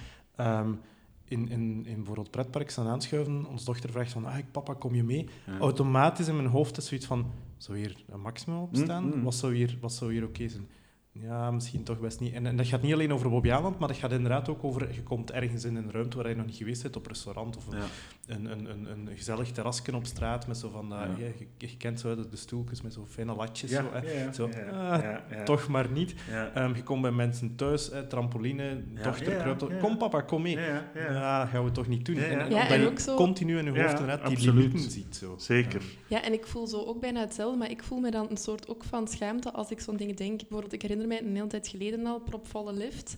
Um, 0.41 0.80
in, 1.24 1.49
in, 1.49 1.87
in 1.87 1.97
bijvoorbeeld 1.97 2.30
pretpark 2.30 2.70
staan 2.70 2.87
aanschuiven, 2.87 3.47
onze 3.47 3.64
dochter 3.64 3.91
vraagt 3.91 4.12
van, 4.12 4.24
ah, 4.24 4.37
papa, 4.51 4.74
kom 4.74 4.95
je 4.95 5.05
mee? 5.05 5.28
Automatisch 5.61 6.28
in 6.28 6.37
mijn 6.37 6.49
hoofd 6.49 6.76
is 6.76 6.87
zoiets 6.87 7.07
van, 7.07 7.30
zou 7.57 7.78
hier 7.78 8.05
een 8.09 8.20
maximum 8.20 8.59
op 8.59 8.76
staan? 8.76 9.05
Mm, 9.05 9.14
mm. 9.14 9.22
Wat 9.22 9.35
zou 9.35 9.55
hier, 9.55 9.78
wat 9.80 9.93
zou 9.93 10.12
hier 10.12 10.24
oké 10.24 10.49
zijn? 10.49 10.68
Ja, 11.12 11.51
misschien 11.51 11.82
toch 11.82 12.01
best 12.01 12.20
niet. 12.20 12.35
En, 12.35 12.47
en, 12.47 12.57
dat 12.57 12.66
gaat 12.66 12.82
niet 12.82 12.93
alleen 12.93 13.12
over 13.12 13.30
Bobby 13.30 13.51
Aland, 13.51 13.78
maar 13.78 13.89
dat 13.89 13.97
gaat 13.97 14.12
inderdaad 14.12 14.49
ook 14.49 14.64
over... 14.64 14.95
Je 14.95 15.03
komt 15.03 15.30
ergens 15.30 15.64
in 15.64 15.76
een 15.76 15.91
ruimte 15.91 16.16
waar 16.16 16.28
je 16.28 16.35
nog 16.35 16.47
niet 16.47 16.57
geweest 16.57 16.82
bent, 16.82 16.97
op 16.97 17.07
restaurant 17.07 17.57
of 17.57 17.66
een, 17.66 17.78
een, 18.27 18.45
een, 18.45 18.91
een, 18.91 19.09
gezellig 19.16 19.51
terrasje 19.51 19.95
op 19.95 20.07
straat 20.07 20.47
met 20.47 20.57
zo 20.57 20.70
van... 20.70 20.93
Uh, 20.93 20.99
ja. 20.99 21.27
je, 21.39 21.47
je, 21.59 21.77
kent 21.77 22.01
zo 22.01 22.14
de, 22.14 22.29
de 22.29 22.37
stoeltjes 22.37 22.83
met 22.83 22.93
zo 22.93 23.07
fijne 23.11 23.35
latjes. 23.35 23.70
zo, 23.70 23.91
zo 24.33 24.49
ah, 24.72 25.16
toch 25.45 25.68
maar 25.68 25.91
niet. 25.91 26.14
Um, 26.57 26.75
je 26.75 26.83
komt 26.83 27.03
bij 27.03 27.11
mensen 27.11 27.57
thuis, 27.57 27.91
eh, 27.91 28.01
trampoline, 28.01 28.85
dochter 29.03 29.37
kruipt... 29.37 29.79
Kom 29.79 29.99
papa, 29.99 30.20
kom 30.20 30.43
mee. 30.43 30.59
Ja, 30.95 31.47
gaan 31.47 31.64
we 31.64 31.70
toch 31.70 31.89
niet 31.89 32.07
doen. 32.07 32.16
En, 32.16 32.53
en, 32.68 32.87
ook 32.87 32.99
zo... 32.99 33.16
continu 33.16 33.59
in 33.59 33.64
je 33.64 33.83
hoofd 33.83 34.01
inderdaad 34.01 34.37
die 34.37 34.53
limieten 34.53 34.91
ziet. 34.91 35.16
Zo. 35.16 35.35
Zeker. 35.39 35.83
Ja, 36.07 36.22
en 36.22 36.33
ik 36.33 36.47
voel 36.47 36.66
zo 36.66 36.85
ook 36.85 37.01
bijna 37.01 37.20
hetzelfde, 37.20 37.59
maar 37.59 37.70
ik 37.70 37.83
voel 37.83 37.99
me 37.99 38.11
dan 38.11 38.27
een 38.31 38.37
soort 38.37 38.68
ook 38.68 38.85
van 38.85 39.09
schaamte 39.09 39.53
als 39.53 39.70
ik 39.70 39.81
zo'n 39.81 39.97
dingen 39.97 40.16
denk. 40.16 40.39
Bijvoorbeeld, 40.39 40.72
ik 40.72 40.83
herinner 40.83 41.07
mij 41.07 41.20
een 41.22 41.35
hele 41.35 41.47
tijd 41.47 41.68
geleden 41.68 42.07
al, 42.07 42.20
propvolle 42.20 42.72
lift. 42.72 43.16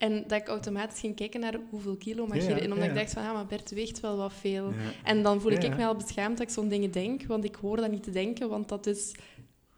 En 0.00 0.24
dat 0.26 0.40
ik 0.40 0.48
automatisch 0.48 1.00
ging 1.00 1.16
kijken 1.16 1.40
naar 1.40 1.54
hoeveel 1.70 1.96
kilo 1.96 2.26
mag 2.26 2.36
je 2.36 2.54
En 2.54 2.72
omdat 2.72 2.88
ik 2.88 2.94
dacht 2.94 3.12
van, 3.12 3.22
ja, 3.22 3.32
maar 3.32 3.46
Bert 3.46 3.70
weegt 3.70 4.00
wel 4.00 4.16
wat 4.16 4.32
veel. 4.32 4.72
En 5.04 5.22
dan 5.22 5.40
voel 5.40 5.52
ik 5.52 5.76
me 5.76 5.86
al 5.86 5.96
beschaamd 5.96 6.38
dat 6.38 6.46
ik 6.46 6.52
zo'n 6.52 6.68
dingen 6.68 6.90
denk, 6.90 7.26
want 7.26 7.44
ik 7.44 7.54
hoor 7.54 7.76
dat 7.76 7.90
niet 7.90 8.02
te 8.02 8.10
denken, 8.10 8.48
want 8.48 8.68
dat 8.68 8.86
is... 8.86 9.14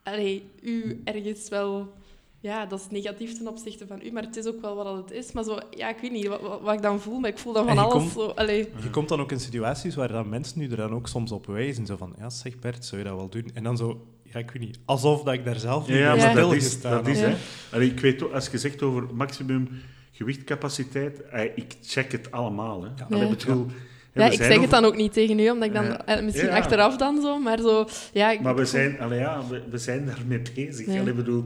Allee, 0.02 0.44
u 0.60 1.00
ergens 1.04 1.48
wel... 1.48 1.92
Ja, 2.40 2.66
dat 2.66 2.80
is 2.80 2.86
negatief 2.90 3.36
ten 3.38 3.48
opzichte 3.48 3.86
van 3.86 4.00
u, 4.04 4.10
maar 4.10 4.22
het 4.22 4.36
is 4.36 4.46
ook 4.46 4.60
wel 4.60 4.74
wat 4.74 4.96
het 4.96 5.10
is. 5.10 5.32
Maar 5.32 5.44
zo, 5.44 5.58
ja, 5.70 5.88
ik 5.88 5.98
weet 6.00 6.12
niet 6.12 6.26
wat, 6.26 6.60
wat, 6.62 6.74
ik 6.74 6.82
dan 6.82 7.00
voel, 7.00 7.18
maar 7.18 7.30
ik 7.30 7.38
voel 7.38 7.52
dan 7.52 7.66
van 7.66 7.78
alles 7.78 7.92
komt, 7.92 8.12
zo... 8.12 8.26
Allee. 8.26 8.68
Je 8.82 8.90
komt 8.90 9.08
dan 9.08 9.20
ook 9.20 9.32
in 9.32 9.40
situaties 9.40 9.94
waar 9.94 10.08
dan 10.08 10.28
mensen 10.28 10.58
nu 10.58 10.70
er 10.70 10.76
dan 10.76 10.94
ook 10.94 11.08
soms 11.08 11.32
op 11.32 11.46
wijzen. 11.46 11.86
Zo 11.86 11.96
van, 11.96 12.14
ja, 12.18 12.30
zeg 12.30 12.58
Bert, 12.58 12.84
zou 12.84 13.00
je 13.02 13.08
dat 13.08 13.16
wel 13.16 13.28
doen? 13.28 13.50
En 13.54 13.62
dan 13.62 13.76
zo 13.76 14.06
ja, 14.22 14.38
ik 14.38 14.50
weet 14.50 14.62
niet, 14.62 14.78
alsof 14.84 15.22
dat 15.22 15.34
ik 15.34 15.44
daar 15.44 15.58
zelf 15.58 15.88
niet 15.88 15.96
ja, 15.96 16.14
maar 16.14 16.34
dat 16.34 16.52
is, 16.52 16.80
dat 16.80 17.06
is 17.06 17.20
hè. 17.20 17.34
Allee, 17.72 17.90
ik 17.90 18.00
weet, 18.00 18.32
als 18.32 18.48
je 18.48 18.58
zegt 18.58 18.82
over 18.82 19.14
maximum 19.14 19.68
gewichtcapaciteit, 20.12 21.22
eh, 21.22 21.44
ik 21.54 21.74
check 21.82 22.12
het 22.12 22.30
allemaal. 22.30 22.82
Hè. 22.82 22.88
Ja. 22.96 23.06
Allee, 23.10 23.28
bedoel, 23.28 23.66
ja, 24.14 24.24
ik 24.26 24.42
zeg 24.42 24.60
het 24.60 24.70
dan 24.70 24.84
ook 24.84 24.96
niet 24.96 25.12
tegen 25.12 25.38
u, 25.38 25.50
omdat 25.50 25.68
ik 25.68 25.74
dan 25.74 25.96
eh, 25.96 26.22
misschien 26.24 26.50
achteraf 26.50 26.96
dan 26.96 27.20
zo, 27.20 27.38
maar 27.38 27.58
zo... 27.58 27.86
Ja, 28.12 28.30
ik, 28.30 28.40
maar 28.40 28.54
we 28.54 28.64
zijn, 28.64 29.00
allee, 29.00 29.18
ja, 29.18 29.46
we, 29.48 29.62
we 29.70 29.78
zijn 29.78 30.06
daarmee 30.06 30.42
bezig. 30.54 30.88
Allee, 30.88 31.14
bedoel, 31.14 31.44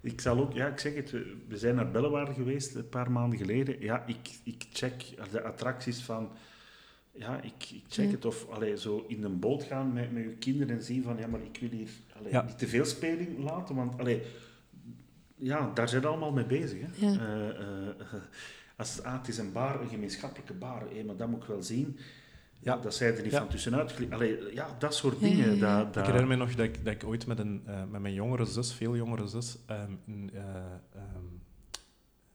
Ik 0.00 0.20
zal 0.20 0.38
ook, 0.38 0.52
ja, 0.52 0.66
ik 0.66 0.78
zeg 0.78 0.94
het, 0.94 1.10
we 1.48 1.56
zijn 1.56 1.74
naar 1.74 1.90
Bellewaarde 1.90 2.32
geweest 2.32 2.74
een 2.74 2.88
paar 2.88 3.10
maanden 3.10 3.38
geleden. 3.38 3.76
Ja, 3.80 4.02
ik, 4.06 4.16
ik 4.44 4.64
check 4.72 5.02
de 5.30 5.42
attracties 5.42 6.00
van, 6.02 6.28
ja, 7.12 7.40
ik, 7.42 7.70
ik 7.70 7.82
check 7.88 8.04
Ja. 8.04 8.10
het 8.10 8.24
of, 8.24 8.46
allee, 8.50 8.76
zo 8.78 9.04
in 9.08 9.24
een 9.24 9.38
boot 9.38 9.62
gaan 9.62 9.92
met, 9.92 10.12
met 10.12 10.22
je 10.22 10.30
kinderen 10.38 10.76
en 10.76 10.82
zien 10.82 11.02
van, 11.02 11.16
ja, 11.18 11.26
maar 11.26 11.40
ik 11.52 11.58
wil 11.60 11.70
hier 11.78 11.88
allee, 12.18 12.32
Ja. 12.32 12.42
niet 12.42 12.58
te 12.58 12.66
veel 12.68 12.84
speling 12.84 13.38
laten, 13.38 13.74
want, 13.74 13.98
allee, 14.00 14.22
ja, 15.38 15.70
daar 15.74 15.88
zijn 15.88 16.02
we 16.02 16.08
allemaal 16.08 16.32
mee 16.32 16.46
bezig, 16.46 16.80
hè. 16.80 17.06
Ja. 17.06 17.12
Eh, 17.12 17.48
eh, 17.48 17.88
eh, 17.88 18.20
als, 18.76 19.02
ah, 19.02 19.18
het 19.18 19.28
is 19.28 19.38
een 19.38 19.52
bar, 19.52 19.80
een 19.80 19.88
gemeenschappelijke 19.88 20.54
bar, 20.54 20.82
hé, 20.94 21.04
maar 21.04 21.16
dat 21.16 21.28
moet 21.28 21.42
ik 21.42 21.48
wel 21.48 21.62
zien. 21.62 21.98
Ja, 22.60 22.76
dat 22.76 22.94
zij 22.94 23.16
er 23.16 23.22
niet 23.22 23.32
Ja. 23.32 23.38
van 23.38 23.48
tussenuit. 23.48 23.94
Allee, 24.10 24.54
ja, 24.54 24.76
dat 24.78 24.94
soort 24.94 25.20
dingen. 25.20 25.56
ja, 25.56 25.66
ja. 25.66 25.78
Dat, 25.78 25.94
dat, 25.94 26.02
Ik 26.02 26.10
herinner 26.12 26.36
me 26.38 26.44
nog 26.44 26.54
dat 26.54 26.66
ik, 26.66 26.84
dat 26.84 26.94
ik 26.94 27.04
ooit 27.04 27.26
met, 27.26 27.38
een, 27.38 27.62
eh, 27.66 27.84
met 27.90 28.00
mijn 28.00 28.14
jongere 28.14 28.44
zus, 28.44 28.72
veel 28.72 28.96
jongere 28.96 29.26
zus, 29.26 29.58
ehm, 29.66 29.92
een, 30.06 30.30
eh, 30.34 30.40
ehm, 30.94 31.24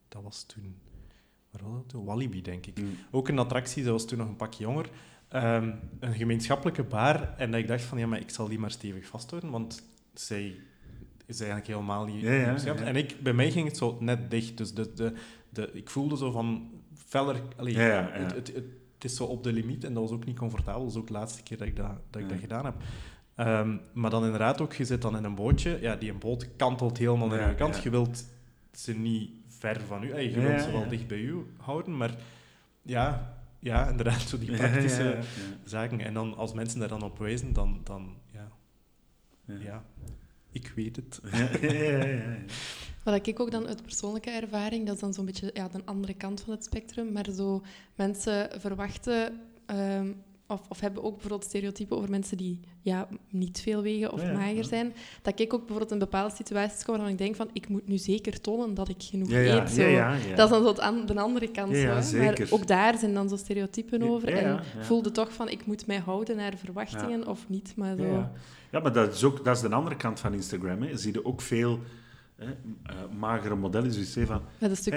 dat 0.07 0.23
was 0.23 0.43
toen, 0.43 0.75
waar 1.51 1.63
was 1.63 1.73
dat 1.73 1.89
toen? 1.89 2.05
Walibi, 2.05 2.41
denk 2.41 2.65
ik. 2.65 2.79
Mm. 2.79 2.95
Ook 3.11 3.27
een 3.27 3.39
attractie, 3.39 3.83
dat 3.83 3.91
was 3.91 4.05
toen 4.05 4.17
nog 4.17 4.27
een 4.27 4.35
pakje 4.35 4.63
jonger. 4.63 4.89
Ehm, 5.27 5.71
een 5.99 6.13
gemeenschappelijke 6.13 6.83
bar. 6.83 7.33
En 7.37 7.51
dat 7.51 7.59
ik 7.59 7.67
dacht 7.67 7.83
van, 7.83 7.97
ja, 7.97 8.07
maar 8.07 8.19
ik 8.19 8.29
zal 8.29 8.47
die 8.47 8.59
maar 8.59 8.71
stevig 8.71 9.05
vasthouden, 9.05 9.51
want 9.51 9.83
zij 10.13 10.55
is 11.25 11.39
eigenlijk 11.39 11.69
helemaal 11.69 12.05
niet... 12.05 12.21
Ja. 12.21 12.55
En 12.75 12.95
ik, 12.95 13.15
bij 13.21 13.33
mij 13.33 13.51
ging 13.51 13.67
het 13.67 13.77
zo 13.77 13.97
net 13.99 14.31
dicht. 14.31 14.57
Dus 14.57 14.73
de, 14.73 14.93
de, 14.93 15.13
de, 15.49 15.69
ik 15.73 15.89
voelde 15.89 16.17
zo 16.17 16.31
van, 16.31 16.69
feller... 17.07 17.41
allee. 17.57 17.77
Het, 17.77 18.33
het, 18.35 18.47
het, 18.47 18.65
het 18.93 19.11
is 19.11 19.15
zo 19.15 19.23
op 19.25 19.43
de 19.43 19.51
limiet 19.53 19.83
en 19.83 19.93
dat 19.93 20.03
was 20.03 20.11
ook 20.11 20.25
niet 20.25 20.37
comfortabel. 20.37 20.81
Dat 20.81 20.91
is 20.91 20.97
ook 20.97 21.07
de 21.07 21.13
laatste 21.13 21.43
keer 21.43 21.57
dat 21.57 21.67
ik 21.67 21.75
dat, 21.75 21.87
dat, 22.09 22.21
ik 22.21 22.27
Ja. 22.27 22.33
dat 22.33 22.41
gedaan 22.41 22.65
heb. 22.65 22.75
Ehm, 23.35 23.77
maar 23.93 24.09
dan 24.09 24.23
inderdaad 24.23 24.61
ook, 24.61 24.73
je 24.73 24.85
zit 24.85 25.01
dan 25.01 25.17
in 25.17 25.23
een 25.23 25.35
bootje. 25.35 25.77
Ja, 25.81 25.95
die 25.95 26.11
een 26.11 26.19
boot 26.19 26.55
kantelt 26.55 26.97
helemaal 26.97 27.27
naar 27.27 27.39
Ja, 27.39 27.47
je 27.49 27.55
kant. 27.55 27.75
ja. 27.75 27.81
Je 27.83 27.89
wilt 27.89 28.25
ze 28.71 28.93
niet 28.93 29.31
ver 29.47 29.81
van 29.81 30.03
u. 30.03 30.17
Je 30.19 30.39
wilt 30.39 30.61
ze 30.61 30.71
wel 30.71 30.87
dicht 30.87 31.07
bij 31.07 31.19
u 31.19 31.45
houden, 31.57 31.97
maar 31.97 32.15
ja, 32.81 33.37
ja 33.59 33.89
inderdaad, 33.89 34.21
zo 34.21 34.37
die 34.37 34.51
praktische 34.57 35.17
zaken. 35.63 35.99
En 35.99 36.13
dan, 36.13 36.35
als 36.37 36.53
mensen 36.53 36.79
daar 36.79 36.87
dan 36.87 37.01
op 37.03 37.17
wijzen, 37.19 37.53
dan, 37.53 37.81
dan 37.83 38.15
ja, 38.31 38.47
Ja. 39.45 39.83
Ik 40.53 40.71
weet 40.75 40.95
het. 40.95 41.19
Ja, 41.31 41.49
ja, 41.61 41.73
ja, 41.73 42.05
ja. 42.05 42.35
Wat 43.03 43.27
ik 43.27 43.39
ook 43.39 43.51
dan 43.51 43.67
uit 43.67 43.81
persoonlijke 43.81 44.29
ervaring, 44.29 44.85
dat 44.85 44.95
is 44.95 45.01
dan 45.01 45.13
zo'n 45.13 45.25
beetje 45.25 45.51
ja, 45.53 45.67
de 45.67 45.81
andere 45.85 46.13
kant 46.13 46.41
van 46.41 46.53
het 46.53 46.63
spectrum, 46.63 47.11
maar 47.11 47.27
zo 47.35 47.63
mensen 47.95 48.61
verwachten 48.61 49.39
ehm, 49.65 50.11
of, 50.53 50.61
of 50.69 50.79
hebben 50.79 51.03
ook 51.03 51.11
bijvoorbeeld 51.11 51.43
stereotypen 51.43 51.97
over 51.97 52.09
mensen 52.09 52.37
die 52.37 52.59
ja, 52.81 53.07
niet 53.29 53.61
veel 53.61 53.81
wegen 53.81 54.11
of 54.13 54.21
Ja, 54.21 54.27
ja, 54.27 54.33
mager 54.37 54.63
zijn. 54.63 54.93
Dat 55.21 55.39
ik 55.39 55.53
ook 55.53 55.59
bijvoorbeeld 55.59 55.91
in 55.91 55.99
bepaalde 55.99 56.35
situaties 56.35 56.83
kom 56.83 56.93
waarvan 56.93 57.11
ik 57.11 57.17
denk 57.17 57.35
van 57.35 57.49
ik 57.53 57.67
moet 57.67 57.87
nu 57.87 57.97
zeker 57.97 58.41
tonen 58.41 58.73
dat 58.73 58.89
ik 58.89 58.95
genoeg 59.03 59.31
eet. 59.31 59.69
Zo. 59.69 59.91
Dat 60.35 60.45
is 60.45 60.49
dan 60.49 60.63
zo 60.63 60.67
het 60.67 60.79
an- 60.79 61.05
de 61.05 61.19
andere 61.19 61.51
kant. 61.51 61.75
Zo. 61.75 62.17
Maar 62.17 62.47
ook 62.49 62.67
daar 62.67 62.97
zijn 62.97 63.13
dan 63.13 63.29
zo 63.29 63.35
stereotypen 63.35 64.03
over. 64.09 64.27
en 64.33 64.63
voelde 64.79 65.11
toch 65.11 65.33
van 65.33 65.49
ik 65.49 65.65
moet 65.65 65.87
mij 65.87 65.99
houden 65.99 66.35
naar 66.35 66.53
verwachtingen 66.57 67.27
of 67.27 67.45
niet. 67.49 67.73
Maar 67.75 67.95
zo. 67.95 68.29
Ja, 68.71 68.79
maar 68.79 68.93
dat 68.93 69.13
is, 69.13 69.23
ook, 69.23 69.45
dat 69.45 69.55
is 69.55 69.61
de 69.61 69.69
andere 69.69 69.95
kant 69.95 70.19
van 70.19 70.33
Instagram. 70.33 70.81
Hè. 70.81 70.97
Zie 70.97 71.13
je 71.13 71.25
ook 71.25 71.41
veel 71.41 71.79
hè, 72.45 72.51
eh, 72.93 72.95
magere 73.19 73.55
modellen. 73.55 73.87
Dus 73.87 73.97
je 73.97 74.03
zegt 74.03 74.27
van, 74.27 74.41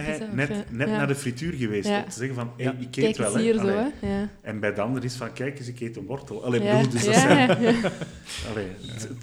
hey, 0.03 0.29
net, 0.33 0.71
net 0.73 0.89
Ja. 0.89 0.97
naar 0.97 1.07
de 1.07 1.15
frituur 1.15 1.53
geweest. 1.53 1.89
Ja. 1.89 1.99
Om 2.03 2.09
te 2.09 2.17
zeggen 2.19 2.35
van, 2.35 2.51
hey, 2.57 2.65
Ja. 2.65 2.73
ik 2.73 2.81
eet 2.81 2.93
Kijk 2.93 3.17
wel. 3.17 3.37
hier 3.37 3.55
zo, 3.59 3.67
hè. 3.67 3.87
Ja. 4.07 4.29
En 4.41 4.61
bij 4.61 4.75
de 4.75 4.81
ander 4.81 5.05
is 5.05 5.15
van, 5.15 5.33
kijk 5.33 5.59
eens, 5.59 5.69
ik 5.69 5.81
eet 5.81 5.97
een 5.97 6.07
wortel. 6.07 6.45
Allee, 6.45 6.63
Ja, 6.63 6.77
bedoel, 6.77 6.91
dus 6.91 7.05
dat 7.05 7.15
zijn, 7.15 7.49
ja. 7.63 7.73
allee, 8.51 8.69
het, 8.81 9.09
het 9.09 9.17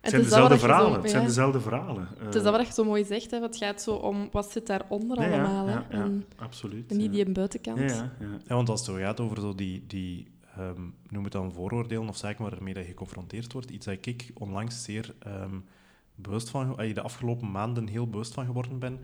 Het 0.00 0.10
zijn 0.10 0.22
is 0.22 0.28
dezelfde 0.28 0.54
zo- 0.58 0.60
verhalen. 0.66 1.00
Het 1.00 1.10
zijn 1.10 1.24
dezelfde 1.26 1.60
verhalen. 1.60 2.08
Het 2.18 2.34
is 2.34 2.42
dat 2.42 2.56
wat 2.56 2.66
je 2.66 2.72
zo 2.72 2.84
mooi 2.84 3.04
zegt, 3.04 3.30
hè. 3.30 3.40
het 3.40 3.56
gaat 3.56 3.82
zo 3.82 3.90
om 3.94 4.28
wat 4.32 4.50
zit 4.52 4.66
daaronder 4.66 5.20
ja, 5.22 5.28
allemaal. 5.28 5.66
hè. 5.66 5.72
ja, 5.72 5.84
ja, 5.90 5.96
En, 6.02 6.24
absoluut. 6.36 6.90
en 6.90 6.96
niet 6.96 7.14
ja. 7.16 7.24
die 7.24 7.32
buitenkant. 7.32 7.78
Ja, 7.78 7.84
ja, 7.86 8.12
ja. 8.20 8.26
Ja, 8.48 8.54
want 8.54 8.68
als 8.68 8.80
het 8.86 8.88
zo 8.94 8.94
gaat 9.02 9.20
over 9.20 9.40
zo 9.40 9.54
die, 9.54 9.84
die 9.86 10.26
ehm, 10.56 10.80
noem 11.08 11.24
het 11.24 11.32
dan 11.32 11.52
vooroordelen 11.52 12.08
of 12.08 12.16
zaken 12.16 12.50
waarmee 12.50 12.74
dat 12.74 12.82
je 12.82 12.88
geconfronteerd 12.88 13.52
wordt, 13.52 13.70
iets 13.70 13.86
dat 13.86 14.06
ik 14.06 14.30
onlangs 14.34 14.84
zeer 14.84 15.14
ehm, 15.18 15.54
bewust 16.22 16.50
van, 16.50 16.76
allee, 16.76 16.94
de 16.94 17.00
afgelopen 17.02 17.50
maanden 17.50 17.86
heel 17.86 18.08
bewust 18.08 18.34
van 18.34 18.44
geworden 18.46 18.78
ben, 18.78 19.00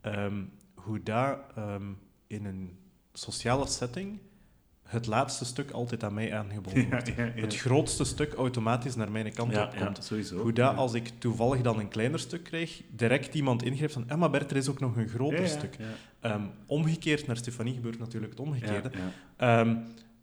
ehm, 0.00 0.42
hoe 0.74 1.02
dat 1.02 1.38
ehm, 1.56 1.82
in 2.26 2.44
een 2.44 2.78
sociale 3.12 3.66
setting 3.66 4.18
het 4.82 5.06
laatste 5.06 5.44
stuk 5.44 5.70
altijd 5.70 6.04
aan 6.04 6.14
mij 6.14 6.34
aangeboden 6.34 6.82
Ja, 6.82 6.88
wordt. 6.88 7.06
ja, 7.16 7.24
ja. 7.24 7.30
Het 7.34 7.56
grootste 7.56 8.04
stuk 8.04 8.32
automatisch 8.34 8.94
naar 8.94 9.10
mijn 9.10 9.32
kant 9.32 9.52
Ja, 9.52 9.64
opkomt. 9.64 9.96
ja, 9.96 10.02
sowieso. 10.02 10.36
Hoe 10.38 10.52
dat, 10.52 10.76
als 10.76 10.94
ik 10.94 11.08
toevallig 11.18 11.60
dan 11.62 11.78
een 11.78 11.88
kleiner 11.88 12.18
stuk 12.18 12.44
krijg, 12.44 12.82
direct 12.90 13.34
iemand 13.34 13.62
ingrijpt 13.62 13.92
van, 13.92 14.04
ja, 14.08 14.16
maar 14.16 14.30
Bert, 14.30 14.50
er 14.50 14.56
is 14.56 14.68
ook 14.68 14.80
nog 14.80 14.96
een 14.96 15.08
groter 15.08 15.48
stuk. 15.48 15.76
Ehm, 16.20 16.42
omgekeerd 16.66 17.26
naar 17.26 17.36
Stefanie 17.36 17.74
gebeurt 17.74 17.98
natuurlijk 17.98 18.32
het 18.32 18.40
omgekeerde. 18.40 18.90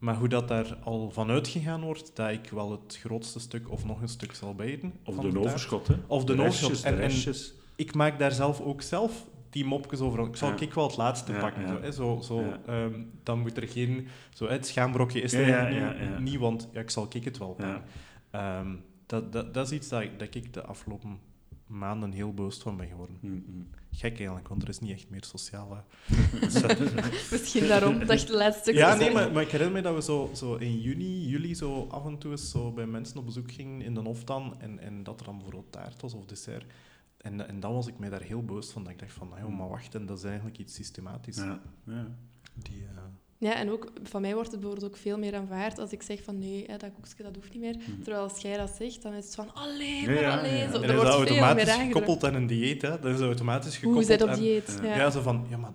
Maar 0.04 0.16
hoe 0.16 0.28
dat 0.28 0.48
daar 0.48 0.78
al 0.84 1.12
van 1.12 1.30
uitgegaan 1.30 1.82
wordt, 1.82 2.16
dat 2.16 2.30
ik 2.30 2.50
wel 2.50 2.72
het 2.72 2.98
grootste 3.02 3.40
stuk 3.40 3.72
of 3.72 3.86
nog 3.86 4.02
een 4.02 4.08
stuk 4.08 4.34
zal 4.36 4.56
bijten. 4.56 4.94
Of 5.06 5.16
de 5.16 5.22
taart. 5.22 5.38
overschot, 5.38 5.88
hè. 5.88 5.96
Of 6.08 6.24
de 6.24 6.34
restjes, 6.36 6.64
overschot. 6.66 6.90
de 6.90 6.96
En- 6.96 7.02
restjes. 7.02 7.54
Ik 7.76 7.94
maak 7.96 8.20
daar 8.20 8.32
zelf 8.32 8.62
ook 8.62 8.82
zelf 8.82 9.26
die 9.50 9.66
mopjes 9.66 10.00
over. 10.00 10.28
Ik 10.28 10.36
zal 10.36 10.50
Ja. 10.50 10.60
ik 10.60 10.74
wel 10.74 10.88
het 10.88 10.98
laatste 10.98 11.32
Ja, 11.32 11.40
pakken. 11.40 11.62
ja. 11.62 11.68
Zo, 11.68 11.82
hè, 11.82 11.92
zo, 11.92 12.20
zo, 12.22 12.44
ehm, 12.66 13.02
dan 13.24 13.40
moet 13.40 13.58
er 13.58 13.68
geen... 13.68 14.08
Zo, 14.34 14.48
het 14.48 14.68
schaambrokje 14.68 15.22
is 15.22 15.34
er 15.34 16.22
niet, 16.22 16.38
want 16.40 16.70
ja, 16.74 16.80
ik 16.80 16.90
zal 16.90 17.08
ik 17.10 17.24
het 17.24 17.38
wel 17.38 17.54
pakken. 17.54 17.84
Ehm, 18.32 18.76
dat, 19.06 19.32
dat, 19.32 19.54
dat 19.54 19.66
is 19.66 19.72
iets 19.72 19.90
dat, 19.90 20.02
ik- 20.02 20.20
dat 20.20 20.36
ik 20.36 20.54
de 20.54 20.64
afgelopen 20.66 21.20
maanden 21.68 22.12
heel 22.12 22.34
bewust 22.34 22.62
van 22.62 22.78
ben 22.78 22.88
geworden. 22.88 23.18
Mm, 23.22 23.44
mm. 23.48 23.68
Gek 23.96 24.18
eigenlijk, 24.18 24.48
want 24.48 24.62
er 24.62 24.70
is 24.70 24.80
niet 24.80 24.92
echt 24.92 25.10
meer 25.10 25.24
sociale... 25.24 25.84
Misschien 27.32 27.68
daarom 27.68 28.06
dat 28.06 28.22
je 28.22 28.28
de 28.28 28.34
laatste 28.34 28.62
stukjes 28.62 28.84
Ja, 28.84 28.96
nee, 28.96 29.12
maar, 29.12 29.32
maar 29.32 29.42
ik 29.42 29.50
herinner 29.50 29.76
me 29.76 29.82
dat 29.82 29.96
we 29.96 30.02
zo, 30.02 30.32
zo 30.36 30.56
in 30.56 30.80
juni, 30.80 31.28
juli 31.28 31.56
zo 31.56 31.88
af 31.88 32.06
en 32.06 32.18
toe 32.18 32.32
eens 32.32 32.50
zo 32.50 32.72
bij 32.72 32.86
mensen 32.86 33.18
op 33.18 33.26
bezoek 33.26 33.52
gingen 33.52 33.82
in 33.82 33.94
de 33.94 34.00
Hof 34.00 34.24
dan, 34.24 34.56
en, 34.60 34.80
en 34.80 35.04
dat 35.04 35.20
er 35.20 35.26
dan 35.26 35.36
bijvoorbeeld 35.36 35.72
taart 35.72 36.02
was 36.02 36.14
of 36.14 36.26
dessert. 36.26 36.66
En, 37.18 37.48
en 37.48 37.60
dan 37.60 37.74
was 37.74 37.88
ik 37.88 38.00
mij 38.00 38.10
daar 38.10 38.22
heel 38.22 38.44
bewust 38.46 38.72
van. 38.72 38.84
Dat 38.84 38.92
ik 38.92 39.00
dacht 39.00 39.14
van, 39.14 39.30
nou, 39.30 39.42
joh, 39.42 39.58
maar 39.58 39.70
wacht, 39.70 39.96
en 39.96 40.06
dat 40.06 40.18
is 40.18 40.24
eigenlijk 40.24 40.58
iets 40.58 40.74
systematisch. 40.74 41.38
Ja, 41.38 41.62
ja. 41.86 42.08
Die, 42.54 42.84
eh, 42.96 43.04
Ja, 43.44 43.56
en 43.56 43.70
ook 43.72 43.92
van 44.04 44.22
mij 44.22 44.34
wordt 44.34 44.52
het 44.52 44.60
bijvoorbeeld 44.60 44.92
ook 44.92 44.98
veel 44.98 45.18
meer 45.18 45.36
aanvaard 45.36 45.80
als 45.80 45.92
ik 45.92 46.02
zeg 46.02 46.24
van 46.24 46.40
nee, 46.40 46.64
hè, 46.68 46.78
dat 46.78 46.90
koekje 46.94 47.24
dat 47.24 47.36
hoeft 47.36 47.54
niet 47.54 47.62
meer. 47.62 47.76
Terwijl 48.04 48.24
als 48.24 48.40
jij 48.42 48.58
dat 48.58 48.70
zegt, 48.78 49.02
dan 49.02 49.14
is 49.14 49.26
het 49.26 49.36
van 49.36 49.54
alleen 49.54 50.02
Mhm. 50.02 50.12
Ja, 50.14 50.22
maar 50.22 50.22
ja, 50.22 50.38
alleen. 50.40 50.58
ja. 50.58 50.72
Zo, 50.72 50.82
en 50.82 50.84
is 50.90 50.96
wordt 50.96 51.12
dat 51.12 51.16
veel 51.16 51.36
meer 51.36 51.44
automatisch 51.44 51.74
gekoppeld 51.86 52.24
aan 52.24 52.34
een 52.34 52.48
dieet, 52.48 52.82
hè? 52.82 53.00
Dat 53.00 53.14
is 53.16 53.20
automatisch 53.20 53.70
Hoe 53.72 53.80
gekoppeld 53.80 54.06
zit 54.06 54.22
op 54.22 54.28
aan- 54.30 54.40
dieet? 54.40 54.80
Ja. 54.82 54.88
Ja. 54.90 54.96
Ja. 54.96 55.10
zo 55.10 55.22
van, 55.22 55.46
ja, 55.50 55.58
maar 55.58 55.72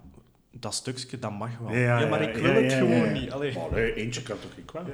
dat 0.51 0.75
stukje, 0.75 1.19
dat 1.19 1.39
mag 1.39 1.59
wel. 1.59 1.71
Ja, 1.73 1.79
Ja, 1.79 1.99
ja, 2.01 2.09
maar 2.09 2.23
ik 2.23 2.37
ja, 2.37 2.43
wil 2.43 2.53
het 2.63 2.71
ja, 2.71 2.79
gewoon 2.79 3.05
ja. 3.05 3.11
niet. 3.21 3.31
Allee. 3.31 3.95
Eentje 3.95 4.23
kan 4.23 4.37
toch 4.41 4.57
niet 4.57 4.67
kwaad. 4.67 4.87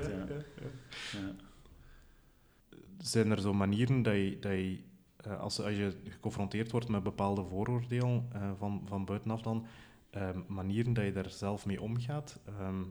Zijn 2.98 3.30
er 3.30 3.40
zo 3.40 3.52
manieren 3.54 4.02
dat 4.02 4.14
je, 4.14 4.36
dat 4.40 4.52
je 4.52 4.78
eh, 5.16 5.40
als, 5.40 5.60
als 5.60 5.72
je 5.72 5.92
geconfronteerd 6.08 6.70
wordt 6.70 6.88
met 6.88 7.02
bepaalde 7.02 7.44
vooroordelen 7.44 8.28
eh, 8.32 8.50
van, 8.58 8.82
van 8.88 9.04
buitenaf 9.04 9.42
dan, 9.42 9.66
ehm, 10.14 10.40
manieren 10.48 10.92
dat 10.92 11.04
je 11.04 11.12
daar 11.12 11.30
zelf 11.30 11.66
mee 11.66 11.80
omgaat? 11.80 12.40
Ehm, 12.46 12.82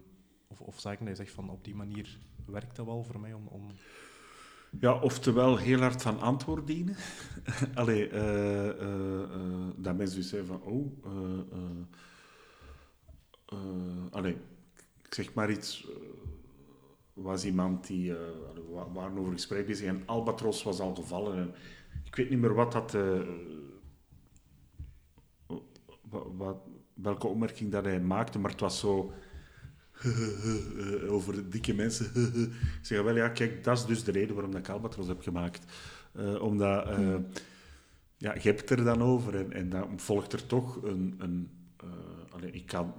of, 0.48 0.62
of 0.62 0.80
zaken 0.80 1.06
dat 1.06 1.18
je 1.18 1.24
zegt 1.24 1.36
van 1.36 1.50
op 1.50 1.64
die 1.64 1.76
manier 1.76 2.20
werkt 2.46 2.76
dat 2.76 2.86
wel 2.86 3.04
voor 3.04 3.20
mij 3.20 3.34
om... 3.34 3.48
om... 3.48 3.72
Ja, 4.80 5.00
oftewel 5.00 5.58
heel 5.58 5.80
hard 5.80 6.02
van 6.02 6.20
antwoord 6.20 6.68
dienen. 6.68 6.96
Allee, 7.76 8.10
eh, 8.10 8.70
eh, 8.70 9.30
dat 9.76 9.96
mensen 9.96 10.18
dus 10.18 10.30
zeggen 10.30 10.48
van, 10.48 10.62
oh, 10.62 11.04
allee, 14.12 14.38
ik 15.04 15.14
zeg 15.14 15.34
maar 15.34 15.52
iets, 15.52 15.88
was 17.14 17.46
iemand 17.46 17.88
die, 17.88 18.14
we 18.14 18.86
waren 18.94 19.18
over 19.18 19.32
gesprek 19.32 19.66
bezig 19.66 19.88
en 19.88 20.04
Albatros 20.06 20.64
was 20.64 20.80
al 20.80 20.96
gevallen. 20.96 21.38
En 21.38 21.54
ik 22.04 22.16
weet 22.16 22.30
niet 22.30 22.40
meer 22.40 22.54
wat 22.54 22.72
dat, 22.72 22.92
wa- 26.10 26.32
wat, 26.36 26.58
welke 26.94 27.28
opmerking 27.28 27.72
dat 27.72 27.84
hij 27.84 28.00
maakte, 28.00 28.40
maar 28.40 28.52
het 28.52 28.60
was 28.60 28.80
zo 28.80 29.14
over 31.16 31.50
dikke 31.50 31.74
mensen. 31.74 32.06
ik 32.80 32.86
zeg 32.86 33.02
wel, 33.02 33.16
ja, 33.16 33.30
kijk, 33.30 33.64
dat 33.64 33.78
is 33.78 33.86
dus 33.86 34.04
de 34.04 34.12
reden 34.12 34.34
waarom 34.34 34.52
dat 34.52 34.62
ik 34.62 34.70
Albatros 34.70 35.08
heb 35.08 35.22
gemaakt. 35.22 35.72
Eh, 36.14 36.42
omdat, 36.42 36.88
eh, 36.88 37.16
ja, 38.18 38.34
je 38.34 38.42
hebt 38.42 38.70
er 38.70 38.84
dan 38.84 39.02
over 39.02 39.36
en, 39.36 39.54
en 39.54 39.70
dan 39.70 40.00
volgt 40.00 40.34
er 40.34 40.46
toch 40.46 40.84
een... 40.84 41.16
een 41.18 41.50
eh, 41.78 42.34
allee, 42.34 42.52
ik 42.52 42.66
kan, 42.66 42.94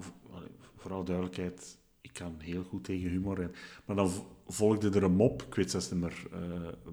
vooral 0.76 1.05
duidelijkheid, 1.05 1.78
ik 2.01 2.12
kan 2.12 2.34
heel 2.38 2.62
goed 2.62 2.84
tegen 2.84 3.11
humor. 3.11 3.40
En, 3.40 3.53
maar 3.84 3.97
dan 3.97 4.11
volgde 4.47 4.90
er 4.90 5.03
een 5.03 5.16
mop, 5.16 5.42
ik 5.42 5.55
weet 5.55 5.70
zelfs 5.70 5.90
niet 5.90 6.01
meer 6.01 6.26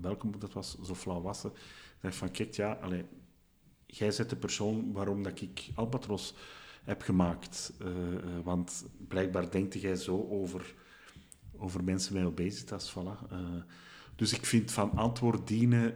welke 0.01 0.25
mop 0.25 0.41
dat 0.41 0.53
was, 0.53 0.77
zo 0.83 0.95
flauw 0.95 1.21
was 1.21 1.39
ze. 1.39 1.47
Ik 1.47 2.01
dacht 2.01 2.15
van, 2.15 2.31
kijk, 2.31 2.53
ja, 2.53 2.71
allee, 2.81 3.05
jij 3.85 4.13
bent 4.17 4.29
de 4.29 4.35
persoon 4.35 4.91
waarom 4.91 5.23
dat 5.23 5.41
ik 5.41 5.69
Albatros 5.75 6.35
heb 6.83 7.01
gemaakt. 7.01 7.73
Eh, 7.79 7.87
eh, 8.15 8.23
want 8.43 8.85
blijkbaar 9.07 9.51
denkt 9.51 9.81
jij 9.81 9.95
zo 9.95 10.27
over, 10.29 10.73
over 11.57 11.83
mensen 11.83 12.13
met 12.13 12.25
obesitas. 12.25 12.91
Voilà. 12.91 13.31
Eh, 13.31 13.39
dus 14.15 14.33
ik 14.33 14.45
vind 14.45 14.71
van 14.71 14.91
antwoord 14.91 15.47
dienen... 15.47 15.95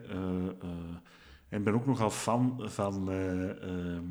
En 1.49 1.63
ben 1.63 1.73
ook 1.73 1.85
nogal 1.85 2.09
fan 2.09 2.69
van... 2.69 3.09
eh, 3.09 3.63
ehm, 3.63 4.05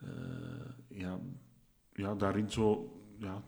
eh, 0.00 0.70
ja, 0.88 1.20
ja, 1.92 2.14
daarin 2.14 2.50
zo... 2.50 2.96
Ja, 3.18 3.42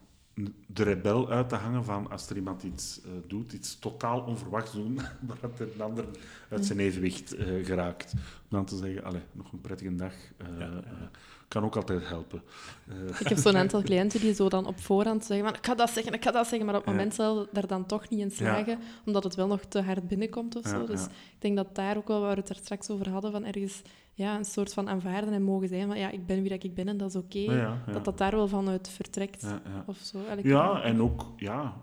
de 0.67 0.83
rebel 0.83 1.31
uit 1.31 1.49
te 1.49 1.55
hangen 1.55 1.85
van 1.85 2.11
als 2.11 2.31
er 2.31 2.37
iemand 2.37 2.63
iets 2.63 3.01
eh, 3.05 3.11
doet, 3.27 3.53
iets 3.53 3.79
totaal 3.79 4.21
onverwachts 4.21 4.73
doen, 4.73 4.95
maar 4.95 5.37
dat 5.41 5.61
een 5.61 5.83
ander 5.83 6.05
uit 6.51 6.67
zijn 6.67 6.79
evenwicht 6.81 7.35
eh, 7.35 7.47
geraakt. 7.65 8.13
Om 8.15 8.21
dan 8.49 8.65
te 8.65 8.77
zeggen, 8.77 9.05
allee, 9.05 9.21
nog 9.33 9.53
een 9.53 9.61
prettige 9.61 9.95
dag, 9.95 10.13
eh, 10.37 10.47
Ja, 10.59 10.65
ja. 10.67 11.11
kan 11.49 11.65
ook 11.65 11.77
altijd 11.77 12.09
helpen. 12.09 12.43
Eh, 12.89 13.21
Ik 13.21 13.29
heb 13.29 13.39
zo'n 13.39 13.57
aantal 13.63 13.83
cliënten 13.83 14.21
die 14.21 14.35
zo 14.35 14.49
dan 14.49 14.67
op 14.67 14.81
voorhand 14.81 15.25
zeggen 15.25 15.47
van 15.47 15.57
ik 15.57 15.67
ga 15.67 15.75
dat 15.75 15.91
zeggen, 15.91 16.13
ik 16.13 16.25
ga 16.25 16.31
dat 16.31 16.47
zeggen, 16.47 16.67
maar 16.67 16.77
op 16.77 16.85
het 16.85 16.95
moment 16.95 17.15
zelf 17.15 17.47
daar 17.53 17.67
dan 17.67 17.87
toch 17.87 18.09
niet 18.09 18.21
in 18.21 18.31
slagen, 18.31 18.79
omdat 19.07 19.25
het 19.25 19.35
wel 19.35 19.47
nog 19.47 19.61
te 19.65 19.81
hard 19.83 20.09
binnenkomt 20.09 20.57
of 20.57 20.67
zo. 20.69 20.79
Ja, 20.81 20.87
Dus 20.87 21.05
ik 21.05 21.11
denk 21.39 21.57
dat 21.57 21.75
daar 21.75 21.97
ook 21.97 22.09
wel, 22.09 22.21
waar 22.21 22.35
we 22.35 22.41
het 22.41 22.49
er 22.49 22.57
straks 22.57 22.91
over 22.91 23.09
hadden, 23.11 23.33
van 23.33 23.45
ergens 23.45 23.83
ja, 24.15 24.37
een 24.39 24.45
soort 24.45 24.73
van 24.73 24.89
aanvaarden 24.89 25.33
en 25.33 25.43
mogen 25.43 25.69
zijn 25.69 25.87
van 25.87 25.99
ja, 25.99 26.11
ik 26.11 26.27
ben 26.27 26.41
wie 26.41 26.51
dat 26.51 26.65
ik 26.65 26.75
ben 26.75 26.89
en 26.89 26.97
dat 26.97 27.09
is 27.09 27.17
oké. 27.17 27.39
ja, 27.39 27.53
ja, 27.53 27.83
ja. 27.87 27.93
Dat 27.93 28.05
dat 28.05 28.19
daar 28.19 28.31
wel 28.37 28.49
vanuit 28.49 28.89
vertrekt. 28.89 29.43
Ja, 29.43 29.63
ja. 29.65 29.85
Of 29.87 29.97
zo. 29.99 30.19
Ja, 30.43 30.83
en 30.83 31.01
ook, 31.03 31.33
ja, 31.37 31.83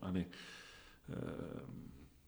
allee, 0.00 0.26
eh, 1.06 1.16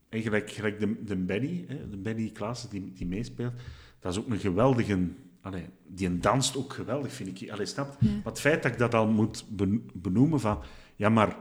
en 0.09 0.23
gelijk, 0.23 0.51
gelijk 0.51 0.81
de, 0.81 1.05
de 1.05 1.17
Benny, 1.17 1.65
hè, 1.69 1.89
de 1.89 1.97
Benny 1.97 2.31
Klaassen 2.31 2.71
die, 2.71 2.93
die 2.93 3.07
meespeelt, 3.07 3.53
dat 4.01 4.13
is 4.13 4.19
ook 4.19 4.29
een 4.29 4.39
geweldige, 4.39 5.09
allee, 5.41 5.67
die 5.87 6.19
danst 6.19 6.57
ook 6.57 6.73
geweldig, 6.73 7.13
vind 7.13 7.41
ik. 7.41 7.51
Allee, 7.51 7.67
snap? 7.67 7.97
Ja. 8.01 8.11
Maar 8.11 8.25
het 8.25 8.41
feit 8.41 8.63
dat 8.63 8.73
ik 8.73 8.79
dat 8.79 8.95
al 8.95 9.07
moet 9.07 9.45
ben- 9.49 9.91
benoemen 9.95 10.41
van, 10.41 10.63
ja, 10.97 11.09
maar 11.09 11.37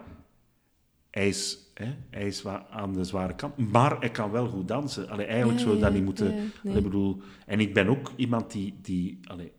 hij 1.11 1.27
is, 1.27 1.59
hè, 1.75 1.95
hij 2.09 2.27
is 2.27 2.45
aan 2.69 2.93
de 2.93 3.03
zware 3.03 3.35
kant, 3.35 3.71
maar 3.71 3.99
hij 3.99 4.09
kan 4.09 4.31
wel 4.31 4.47
goed 4.47 4.67
dansen. 4.67 5.09
Allee, 5.09 5.25
eigenlijk 5.25 5.59
Ja, 5.59 5.63
zou 5.63 5.75
je 5.75 5.81
ja, 5.81 5.85
dat 5.85 5.95
niet 5.95 6.03
moeten... 6.03 6.25
ja, 6.25 6.31
nee. 6.31 6.51
Allee, 6.63 6.81
bedoel, 6.81 7.21
en 7.45 7.59
ik 7.59 7.73
ben 7.73 7.87
ook 7.87 8.11
iemand 8.15 8.51
die, 8.51 8.73
die 8.81 9.19
allee, 9.23 9.51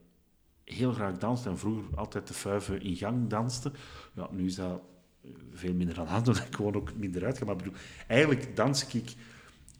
heel 0.64 0.92
graag 0.92 1.18
danst 1.18 1.46
en 1.46 1.58
vroeger 1.58 1.84
altijd 1.94 2.28
de 2.28 2.34
vuiven 2.34 2.82
in 2.82 2.96
gang 2.96 3.28
danste. 3.28 3.72
Ja, 4.14 4.28
nu 4.30 4.44
is 4.44 4.54
dat 4.54 4.80
eh, 5.22 5.30
veel 5.52 5.74
minder 5.74 5.98
aan 5.98 6.04
de 6.04 6.10
hand, 6.10 6.26
omdat 6.28 6.46
ik 6.46 6.54
gewoon 6.54 6.74
ook 6.74 6.96
minder 6.96 7.24
uitga. 7.24 7.44
Maar 7.44 7.56
bedoel, 7.56 7.74
eigenlijk 8.06 8.56
dans 8.56 8.94
ik 8.94 9.14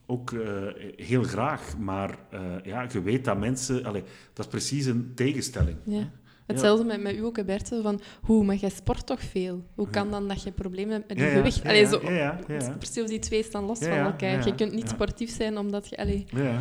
ook 0.06 0.32
eh, 0.32 0.66
heel 0.96 1.22
graag, 1.22 1.78
maar 1.78 2.18
eh, 2.30 2.62
ja, 2.62 2.86
je 2.92 3.02
weet 3.02 3.24
dat 3.24 3.38
mensen... 3.38 3.84
Allee, 3.84 4.02
dat 4.32 4.44
is 4.44 4.50
precies 4.50 4.86
een 4.86 5.12
tegenstelling. 5.14 5.76
Ja. 5.84 6.10
Hetzelfde 6.46 6.84
met, 6.84 7.02
met 7.02 7.16
u 7.16 7.24
ook, 7.24 7.36
hè, 7.36 7.44
Bert. 7.44 7.66
zo 7.68 7.82
Van, 7.82 8.00
hoe, 8.22 8.44
maar 8.44 8.54
jij 8.56 8.70
sport 8.70 9.06
toch 9.06 9.20
veel? 9.22 9.64
Hoe 9.74 9.90
kan 9.90 10.10
dan 10.10 10.28
dat 10.28 10.42
je 10.42 10.52
problemen 10.52 10.92
hebt 10.94 11.08
met 11.08 11.18
je 11.18 11.24
Ja, 11.24 11.30
ja, 11.30 11.36
gewicht? 11.36 11.56
ja, 11.62 11.68
Allee, 11.68 11.80
ja, 11.80 11.88
zo, 11.88 12.00
ja, 12.02 12.10
ja, 12.10 12.38
ja, 12.48 12.54
ja. 12.54 12.76
Precies 12.78 13.06
die 13.06 13.18
twee 13.18 13.42
staan 13.42 13.64
los 13.64 13.78
Ja, 13.78 13.86
van 13.86 13.96
ja, 13.96 14.04
elkaar. 14.06 14.30
ja, 14.38 14.44
je 14.44 14.54
kunt 14.54 14.72
niet 14.72 14.82
ja. 14.82 14.88
sportief 14.88 15.30
zijn 15.30 15.58
omdat 15.58 15.88
je... 15.88 15.96
Allee, 15.96 16.24
Ja. 16.34 16.60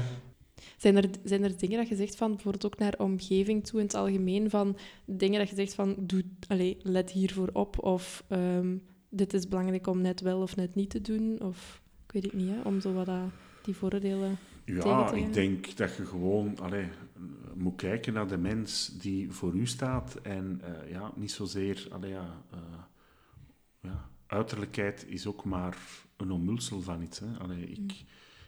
zijn, 0.77 0.95
er, 0.97 1.09
zijn 1.23 1.43
er 1.43 1.57
dingen 1.57 1.77
dat 1.77 1.88
je 1.88 1.95
zegt 1.95 2.15
van, 2.15 2.29
bijvoorbeeld 2.33 2.65
ook 2.65 2.77
naar 2.79 2.93
omgeving 2.97 3.65
toe 3.67 3.79
in 3.79 3.86
het 3.86 3.95
algemeen, 3.95 4.49
van 4.49 4.77
dingen 5.05 5.39
dat 5.39 5.49
je 5.49 5.55
zegt 5.55 5.73
van, 5.73 5.95
doe, 5.99 6.23
allee, 6.47 6.77
let 6.81 7.11
hiervoor 7.11 7.49
op, 7.53 7.83
of 7.83 8.23
ehm, 8.27 8.77
dit 9.09 9.33
is 9.33 9.47
belangrijk 9.47 9.88
om 9.88 10.01
net 10.01 10.21
wel 10.21 10.41
of 10.41 10.55
net 10.55 10.75
niet 10.75 10.89
te 10.89 11.01
doen, 11.01 11.41
of 11.41 11.81
ik 12.07 12.11
weet 12.11 12.23
het 12.23 12.33
niet, 12.33 12.49
hè, 12.49 12.61
om 12.69 12.81
zo 12.81 12.93
wat 12.93 13.05
dat, 13.05 13.17
die 13.63 13.75
voordelen... 13.75 14.38
tegen 14.65 14.81
Ja, 14.89 15.03
te 15.05 15.15
gaan. 15.15 15.17
ik 15.17 15.33
denk 15.33 15.77
dat 15.77 15.95
je 15.95 16.05
gewoon 16.05 16.57
allee, 16.59 16.86
moet 17.55 17.75
kijken 17.75 18.13
naar 18.13 18.27
de 18.27 18.37
mens 18.37 18.87
die 18.87 19.31
voor 19.31 19.53
u 19.53 19.67
staat. 19.67 20.15
En 20.15 20.61
eh, 20.61 20.89
ja, 20.89 21.11
niet 21.15 21.31
zozeer... 21.31 21.87
Allee, 21.91 22.11
ja, 22.11 22.43
eh, 22.51 22.59
ja, 23.81 24.09
uiterlijkheid 24.27 25.05
is 25.07 25.27
ook 25.27 25.43
maar 25.43 25.77
een 26.17 26.31
omhulsel 26.31 26.81
van 26.81 27.01
iets. 27.01 27.19
Hè. 27.19 27.37
Allee, 27.37 27.65
ik, 27.65 27.91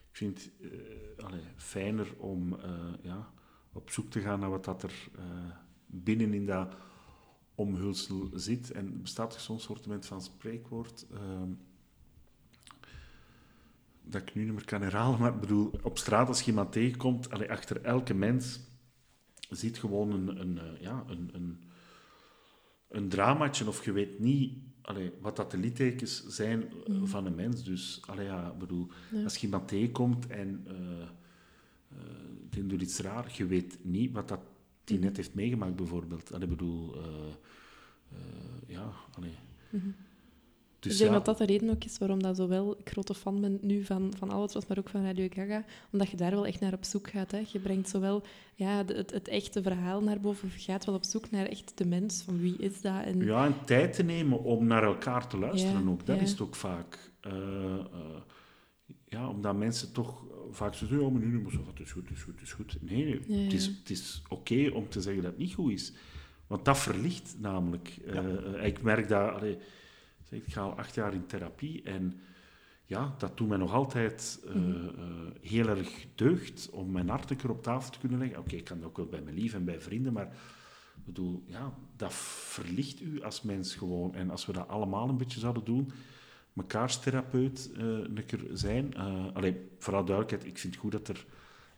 ik 0.10 0.12
vind 0.12 0.44
het 0.44 0.72
eh, 0.72 1.26
allee, 1.26 1.44
fijner 1.56 2.14
om 2.18 2.58
ja, 3.02 3.32
op 3.72 3.90
zoek 3.90 4.10
te 4.10 4.20
gaan 4.20 4.40
naar 4.40 4.50
wat 4.50 4.66
dat 4.66 4.84
er 4.84 5.10
binnen 5.86 6.34
in 6.34 6.46
dat 6.46 6.76
omhulsel 7.56 8.30
zit. 8.34 8.72
En 8.72 8.86
er 8.86 9.02
bestaat 9.02 9.34
er 9.36 9.40
zo'n 9.40 9.60
soort 9.60 9.88
van 10.00 10.22
spreekwoord... 10.22 11.06
ehm, 11.14 11.52
dat 14.10 14.22
ik 14.22 14.36
nu 14.36 14.44
niet 14.44 14.54
meer 14.54 14.66
kan 14.66 14.82
herhalen, 14.82 15.20
maar 15.20 15.34
ik 15.34 15.40
bedoel, 15.40 15.72
op 15.82 15.98
straat 15.98 16.28
als 16.28 16.40
je 16.40 16.48
iemand 16.48 16.72
tegenkomt, 16.72 17.32
allee, 17.32 17.52
achter 17.52 17.82
elke 17.82 18.14
mens 18.14 18.60
zit 19.50 19.78
gewoon 19.78 20.12
een, 20.12 20.42
een, 20.42 20.58
eh, 20.60 20.82
ja, 20.82 21.04
een, 21.08 21.30
een, 21.34 21.58
een 22.88 23.10
dramaatje, 23.10 23.68
of 23.68 23.86
je 23.86 23.92
weet 23.92 24.20
niet 24.20 24.58
allee, 24.82 25.12
wat 25.22 25.36
dat 25.36 25.52
de 25.52 25.58
littekens 25.58 26.26
zijn 26.28 26.64
eh, 26.88 26.96
van 27.04 27.26
een 27.26 27.36
mens. 27.36 27.64
Dus, 27.64 28.02
allee, 28.06 28.26
ja, 28.26 28.54
bedoel, 28.60 28.88
Ja. 29.12 29.24
als 29.24 29.36
je 29.38 29.46
iemand 29.46 29.68
tegenkomt 29.68 30.28
en 30.28 30.64
eh, 30.68 31.08
die 32.50 32.66
doet 32.68 32.82
iets 32.82 33.00
raar, 33.00 33.34
je 33.38 33.46
weet 33.46 33.78
niet 33.82 34.12
wat 34.12 34.28
dat 34.28 34.40
die 34.84 34.98
Mhm. 34.98 35.06
net 35.06 35.18
heeft 35.18 35.34
meegemaakt, 35.34 35.76
bijvoorbeeld. 35.76 36.34
Allee, 36.34 36.44
ik 36.44 36.50
bedoel, 36.58 36.96
ja, 38.68 38.92
allee. 39.16 39.36
Mhm. 39.70 39.88
Dus 40.80 40.92
ik 40.92 40.98
denk 40.98 41.10
ja, 41.12 41.16
dat 41.18 41.26
dat 41.26 41.38
de 41.38 41.46
reden 41.54 41.70
ook 41.70 41.84
is 41.84 41.98
waarom 41.98 42.22
dat 42.24 42.36
zowel 42.36 42.76
ik 42.80 42.90
grote 42.90 43.14
fan 43.14 43.42
ben 43.42 43.58
nu 43.62 43.84
van, 43.84 44.14
van 44.18 44.30
Albatros, 44.30 44.68
maar 44.68 44.78
ook 44.78 44.90
van 44.90 45.04
Radio 45.06 45.28
Gaga. 45.34 45.66
Omdat 45.92 46.10
je 46.10 46.18
daar 46.18 46.32
wel 46.32 46.46
echt 46.46 46.60
naar 46.60 46.74
op 46.74 46.84
zoek 46.84 47.10
gaat. 47.10 47.32
Hè. 47.32 47.42
Je 47.52 47.60
brengt 47.60 47.90
zowel 47.90 48.24
ja, 48.56 48.84
de- 48.84 48.94
het, 48.94 49.12
het 49.12 49.28
echte 49.28 49.62
verhaal 49.62 50.02
naar 50.02 50.20
boven, 50.20 50.50
je 50.56 50.60
gaat 50.60 50.86
wel 50.86 50.96
op 50.96 51.04
zoek 51.04 51.32
naar 51.32 51.46
echt 51.46 51.72
de 51.76 51.86
mens, 51.86 52.22
van 52.22 52.40
wie 52.40 52.56
is 52.58 52.82
dat? 52.82 53.04
En, 53.04 53.20
Ja, 53.26 53.46
en 53.46 53.56
tijd 53.66 53.94
te 53.94 54.04
nemen 54.04 54.44
om 54.44 54.66
naar 54.68 54.84
elkaar 54.84 55.28
te 55.28 55.38
luisteren 55.38 55.84
Ja, 55.84 55.90
ook. 55.90 56.06
Dat 56.06 56.16
ja. 56.16 56.22
is 56.22 56.32
het 56.32 56.42
ook 56.42 56.56
vaak. 56.56 57.12
Eh, 57.22 57.34
eh, 57.34 58.22
ja, 59.06 59.30
omdat 59.30 59.56
mensen 59.56 59.92
toch 59.92 60.24
vaak 60.52 60.74
zo 60.74 60.86
zeggen, 60.86 61.06
oh, 61.06 61.12
maar 61.14 61.22
nu, 61.22 61.28
nu 61.28 61.40
moet 61.42 61.52
zo, 61.52 61.66
het 61.68 61.80
is 61.80 61.92
goed, 61.92 62.08
het 62.10 62.18
is 62.18 62.24
goed, 62.24 62.34
het 62.34 62.44
is 62.44 62.54
goed. 62.54 62.78
Nee, 62.82 63.12
het 63.44 63.54
is, 63.54 63.66
ja. 63.66 63.72
het 63.80 63.90
is 63.90 64.22
oké 64.30 64.70
om 64.74 64.90
te 64.90 65.02
zeggen 65.02 65.22
dat 65.24 65.32
het 65.32 65.40
niet 65.42 65.54
goed 65.54 65.72
is. 65.72 65.94
Want 66.48 66.66
dat 66.66 66.78
verlicht 66.78 67.36
namelijk. 67.40 67.98
Eh, 68.08 68.66
ik 68.66 68.82
merk 68.82 69.08
dat... 69.08 69.32
allee, 69.34 69.58
ik 70.30 70.44
ga 70.48 70.62
al 70.62 70.78
acht 70.78 70.96
jaar 70.96 71.14
in 71.14 71.26
therapie 71.26 71.82
en 71.84 72.20
ja, 72.86 73.16
dat 73.18 73.38
doet 73.38 73.48
mij 73.48 73.58
nog 73.58 73.74
altijd 73.74 74.40
eh, 74.48 74.56
Mhm. 74.56 74.88
eh, 74.88 75.06
heel 75.42 75.68
erg 75.68 76.06
deugd 76.16 76.70
om 76.70 76.92
mijn 76.92 77.10
hart 77.10 77.30
een 77.30 77.38
keer 77.38 77.50
op 77.50 77.64
tafel 77.64 77.92
te 77.92 78.00
kunnen 78.00 78.20
leggen. 78.20 78.40
Oké, 78.40 78.56
ik 78.56 78.64
kan 78.64 78.80
dat 78.80 78.90
ook 78.90 78.98
wel 78.98 79.06
bij 79.06 79.22
mijn 79.22 79.36
lief 79.36 79.54
en 79.54 79.66
bij 79.66 79.82
vrienden, 79.82 80.14
maar 80.14 80.26
ik 80.96 81.06
bedoel, 81.06 81.44
ja, 81.46 81.74
dat 81.96 82.14
verlicht 82.14 83.02
u 83.02 83.22
als 83.24 83.42
mens 83.42 83.76
gewoon. 83.76 84.16
En 84.16 84.30
als 84.30 84.46
we 84.46 84.54
dat 84.54 84.68
allemaal 84.68 85.10
een 85.10 85.18
beetje 85.18 85.40
zouden 85.40 85.64
doen, 85.64 85.92
mekaars 86.54 87.00
therapeut 87.00 87.70
een 87.78 88.24
keer 88.26 88.44
zijn. 88.54 88.94
eh 88.94 89.26
allee, 89.34 89.56
vooral 89.80 90.06
duidelijkheid, 90.06 90.52
ik 90.54 90.58
vind 90.58 90.74
het 90.74 90.82
goed 90.84 90.92
dat 90.92 91.08
er 91.08 91.26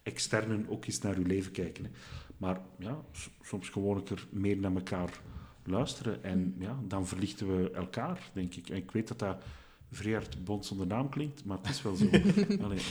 externen 0.04 0.66
ook 0.70 0.86
eens 0.86 1.02
naar 1.02 1.16
uw 1.16 1.26
leven 1.26 1.52
kijken. 1.52 1.84
Hè. 1.84 1.90
Maar 2.38 2.62
ja, 2.80 3.02
soms 3.42 3.70
gewoon 3.70 3.98
een 3.98 4.04
keer 4.04 4.28
meer 4.30 4.58
naar 4.58 4.74
elkaar 4.76 5.22
luisteren. 5.64 6.24
En 6.24 6.56
ja, 6.60 6.80
dan 6.88 7.08
verlichten 7.08 7.48
we 7.58 7.72
elkaar, 7.72 8.30
denk 8.34 8.56
ik. 8.56 8.70
En 8.70 8.76
ik 8.76 8.92
weet 8.92 9.08
dat 9.08 9.20
dat 9.20 9.44
vrij 9.92 10.14
hard 10.14 10.44
bond 10.44 10.66
zonder 10.66 10.88
naam 10.88 11.10
klinkt, 11.10 11.46
maar 11.46 11.58
het 11.58 11.70
is 11.70 11.82
wel 11.82 11.96
zo. 11.96 12.06
Allee, 12.64 12.82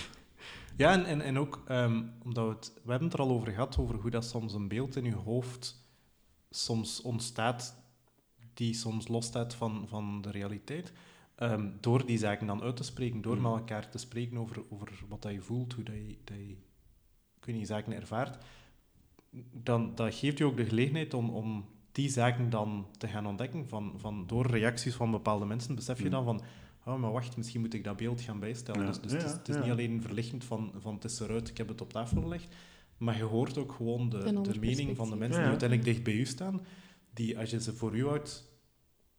Ja, 0.77 0.93
en, 0.93 1.05
en, 1.05 1.21
en 1.21 1.39
ook 1.39 1.63
ehm, 1.67 2.03
omdat 2.25 2.45
we 2.47 2.55
het... 2.55 2.73
We 2.85 2.91
hebben 2.91 3.09
het 3.09 3.19
er 3.19 3.25
al 3.25 3.31
over 3.31 3.53
gehad, 3.53 3.79
over 3.79 3.95
hoe 3.95 4.11
dat 4.11 4.25
soms 4.25 4.55
een 4.55 4.69
beeld 4.69 4.97
in 4.97 5.05
je 5.05 5.15
hoofd 5.15 5.87
soms 6.51 7.03
ontstaat, 7.03 7.77
die 8.55 8.75
soms 8.75 9.09
losstaat 9.09 9.55
van, 9.55 9.85
van 9.89 10.23
de 10.23 10.31
realiteit. 10.31 10.93
Ehm, 11.35 11.71
door 11.81 12.07
die 12.07 12.19
zaken 12.19 12.47
dan 12.47 12.63
uit 12.63 12.77
te 12.77 12.83
spreken, 12.83 13.21
door 13.21 13.37
Mm. 13.37 13.43
met 13.43 13.53
elkaar 13.53 13.89
te 13.91 13.99
spreken 13.99 14.39
over, 14.39 14.63
over 14.69 14.93
wat 15.09 15.23
dat 15.23 15.33
je 15.33 15.41
voelt, 15.41 15.73
hoe 15.73 15.85
dat 15.85 15.95
je, 15.95 16.17
dat 16.25 16.37
je 16.37 16.57
weet 17.49 17.57
niet, 17.57 17.67
zaken 17.67 17.93
ervaart, 17.93 18.45
dan 19.53 19.95
dat 19.95 20.15
geeft 20.15 20.39
je 20.39 20.45
ook 20.45 20.57
de 20.57 20.65
gelegenheid 20.65 21.15
om, 21.15 21.31
om 21.31 21.65
die 21.99 22.09
zaken 22.11 22.51
dan 22.51 22.87
te 22.99 23.09
gaan 23.09 23.27
ontdekken. 23.27 23.69
Van, 23.69 23.93
van, 23.97 24.25
door 24.27 24.47
reacties 24.47 24.95
van 24.95 25.11
bepaalde 25.11 25.45
mensen 25.47 25.75
besef 25.75 25.99
je 25.99 26.05
Mm. 26.05 26.11
dan 26.11 26.25
van, 26.25 26.41
oh, 26.85 27.01
maar 27.01 27.13
wacht, 27.13 27.37
misschien 27.37 27.61
moet 27.61 27.75
ik 27.75 27.85
dat 27.85 27.97
beeld 27.97 28.21
gaan 28.21 28.39
bijstellen. 28.39 28.81
Ja, 28.81 28.87
Dus, 28.87 29.01
dus 29.01 29.11
ja, 29.13 29.17
het 29.19 29.27
is, 29.27 29.33
het 29.33 29.49
is 29.49 29.55
ja. 29.55 29.61
niet 29.63 29.71
alleen 29.71 30.03
verlichtend 30.03 30.45
van, 30.45 30.73
van 30.79 30.95
het 30.95 31.05
is 31.05 31.21
eruit, 31.21 31.49
ik 31.49 31.57
heb 31.57 31.69
het 31.69 31.81
op 31.81 31.93
tafel 31.93 32.23
gelegd, 32.23 32.55
maar 32.97 33.17
je 33.17 33.23
hoort 33.23 33.59
ook 33.59 33.73
gewoon 33.73 34.09
de, 34.09 34.41
de 34.43 34.59
mening 34.61 34.97
van 34.97 35.11
de 35.11 35.17
mensen 35.17 35.39
Ja. 35.41 35.43
die 35.43 35.59
uiteindelijk 35.59 35.89
dicht 35.89 36.03
bij 36.03 36.15
u 36.15 36.25
staan, 36.25 36.61
die 37.15 37.39
als 37.39 37.51
je 37.51 37.61
ze 37.61 37.73
voor 37.75 37.97
u 37.97 38.05
houdt, 38.07 38.49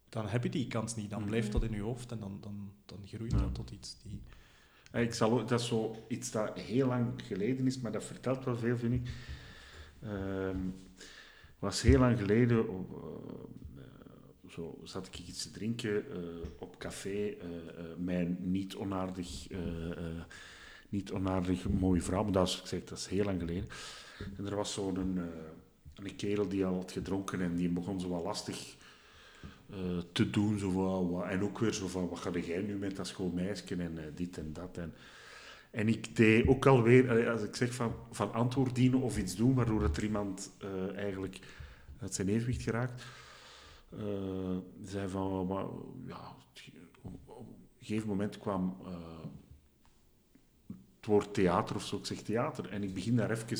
dan 0.09 0.27
heb 0.27 0.43
je 0.43 0.49
die 0.49 0.67
kans 0.67 0.95
niet. 0.95 1.09
Dan 1.09 1.21
Mm. 1.21 1.27
blijft 1.27 1.51
dat 1.51 1.63
in 1.63 1.71
je 1.73 1.81
hoofd 1.81 2.11
en 2.11 2.19
dan, 2.19 2.37
dan, 2.41 2.71
dan 2.85 2.99
groeit 3.05 3.31
Ja. 3.31 3.37
dat 3.37 3.53
tot 3.55 3.71
iets 3.71 3.97
die... 4.03 4.21
Ik 5.01 5.13
zal 5.13 5.31
ook, 5.39 5.47
dat 5.47 5.59
is 5.59 5.67
zo 5.67 5.95
iets 6.07 6.31
dat 6.31 6.59
heel 6.59 6.87
lang 6.87 7.11
geleden 7.27 7.65
is, 7.65 7.79
maar 7.79 7.91
dat 7.91 8.03
vertelt 8.03 8.43
wel 8.45 8.57
veel, 8.57 8.77
vind 8.77 8.93
ik. 8.93 9.09
Ehm 10.01 10.57
was 11.59 11.81
heel 11.81 11.99
lang 11.99 12.17
geleden, 12.17 12.65
eh, 12.67 14.49
zo 14.49 14.79
zat 14.83 15.07
ik 15.07 15.19
iets 15.19 15.43
te 15.43 15.51
drinken 15.51 16.11
eh, 16.11 16.17
op 16.59 16.77
café, 16.77 17.27
eh 17.29 17.47
mijn 17.97 18.37
niet 18.39 18.75
onaardig, 18.75 19.47
niet 20.89 21.11
onaardig 21.11 21.69
mooie 21.69 22.01
vrouw, 22.01 22.23
maar 22.23 22.31
dat 22.31 22.47
is, 22.47 22.59
ik 22.59 22.65
zeg, 22.67 22.83
dat 22.83 23.07
heel 23.07 23.25
lang 23.25 23.39
geleden. 23.39 23.67
En 24.37 24.45
er 24.45 24.55
was 24.55 24.73
zo'n 24.73 25.17
eh, 25.17 25.23
een 25.95 26.15
kerel 26.15 26.47
die 26.47 26.65
al 26.65 26.75
had 26.75 26.91
gedronken 26.91 27.41
en 27.41 27.55
die 27.55 27.69
begon 27.69 27.99
zo 27.99 28.09
wat 28.09 28.23
lastig 28.23 28.77
te 30.11 30.29
doen. 30.29 30.59
Zo 30.59 30.71
van, 30.71 31.23
en 31.23 31.43
ook 31.43 31.59
weer 31.59 31.73
zo 31.73 31.87
van, 31.87 32.09
wat 32.09 32.19
ga 32.19 32.29
jij 32.31 32.61
nu 32.61 32.75
met 32.75 32.95
dat 32.95 33.07
schoolmeisje 33.07 33.75
en 33.75 34.13
dit 34.15 34.37
en 34.37 34.53
dat. 34.53 34.77
En, 34.77 34.93
En 35.71 35.87
ik 35.87 36.15
deed 36.15 36.47
ook 36.47 36.65
alweer, 36.65 37.29
als 37.29 37.41
ik 37.41 37.55
zeg 37.55 37.73
van, 37.73 37.93
van 38.11 38.33
antwoord 38.33 38.75
dienen 38.75 39.01
of 39.01 39.17
iets 39.17 39.35
doen, 39.35 39.53
waardoor 39.53 39.83
het 39.83 39.97
er 39.97 40.03
iemand 40.03 40.51
uh, 40.63 40.97
eigenlijk 40.97 41.39
uit 42.01 42.15
zijn 42.15 42.29
evenwicht 42.29 42.61
geraakt, 42.61 43.03
uh, 43.93 44.57
zei 44.83 45.09
van, 45.09 45.47
ja, 46.05 46.35
op 47.01 47.47
een 47.79 47.85
gegeven 47.85 48.07
moment 48.07 48.37
kwam 48.37 48.77
uh, 48.81 48.87
het 50.95 51.05
woord 51.05 51.33
theater 51.33 51.75
of 51.75 51.85
zo, 51.85 51.97
ik 51.97 52.05
zeg 52.05 52.21
theater, 52.21 52.69
en 52.69 52.83
ik 52.83 52.93
begin 52.93 53.15
daar 53.15 53.31
even 53.31 53.57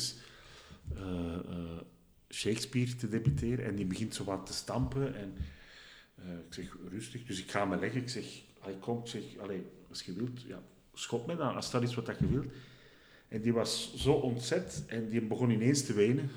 Shakespeare 2.28 2.94
te 2.94 3.08
debuteren 3.08 3.64
en 3.64 3.74
die 3.74 3.86
begint 3.86 4.14
zo 4.14 4.24
wat 4.24 4.46
te 4.46 4.52
stampen 4.52 5.14
en 5.14 5.36
ik 6.46 6.54
zeg 6.54 6.76
rustig, 6.88 7.24
dus 7.24 7.42
ik 7.42 7.50
ga 7.50 7.64
me 7.64 7.78
leggen, 7.78 8.00
ik 8.00 8.08
zeg, 8.08 8.42
hij 8.60 8.76
komt, 8.80 9.08
zeg, 9.08 9.22
allez, 9.38 9.62
als 9.88 10.02
je 10.02 10.12
wilt, 10.12 10.42
ja, 10.42 10.62
schop 11.00 11.26
me 11.26 11.36
dan, 11.36 11.54
als 11.54 11.70
dat 11.70 11.82
is 11.82 11.94
wat 11.94 12.06
dat 12.06 12.18
je 12.18 12.28
wilt. 12.28 12.52
En 13.28 13.40
die 13.40 13.52
was 13.52 13.94
zo 13.96 14.12
ontzet 14.12 14.84
en 14.86 15.08
die 15.08 15.20
begon 15.20 15.50
ineens 15.50 15.84
te 15.84 15.92
wenen. 15.92 16.30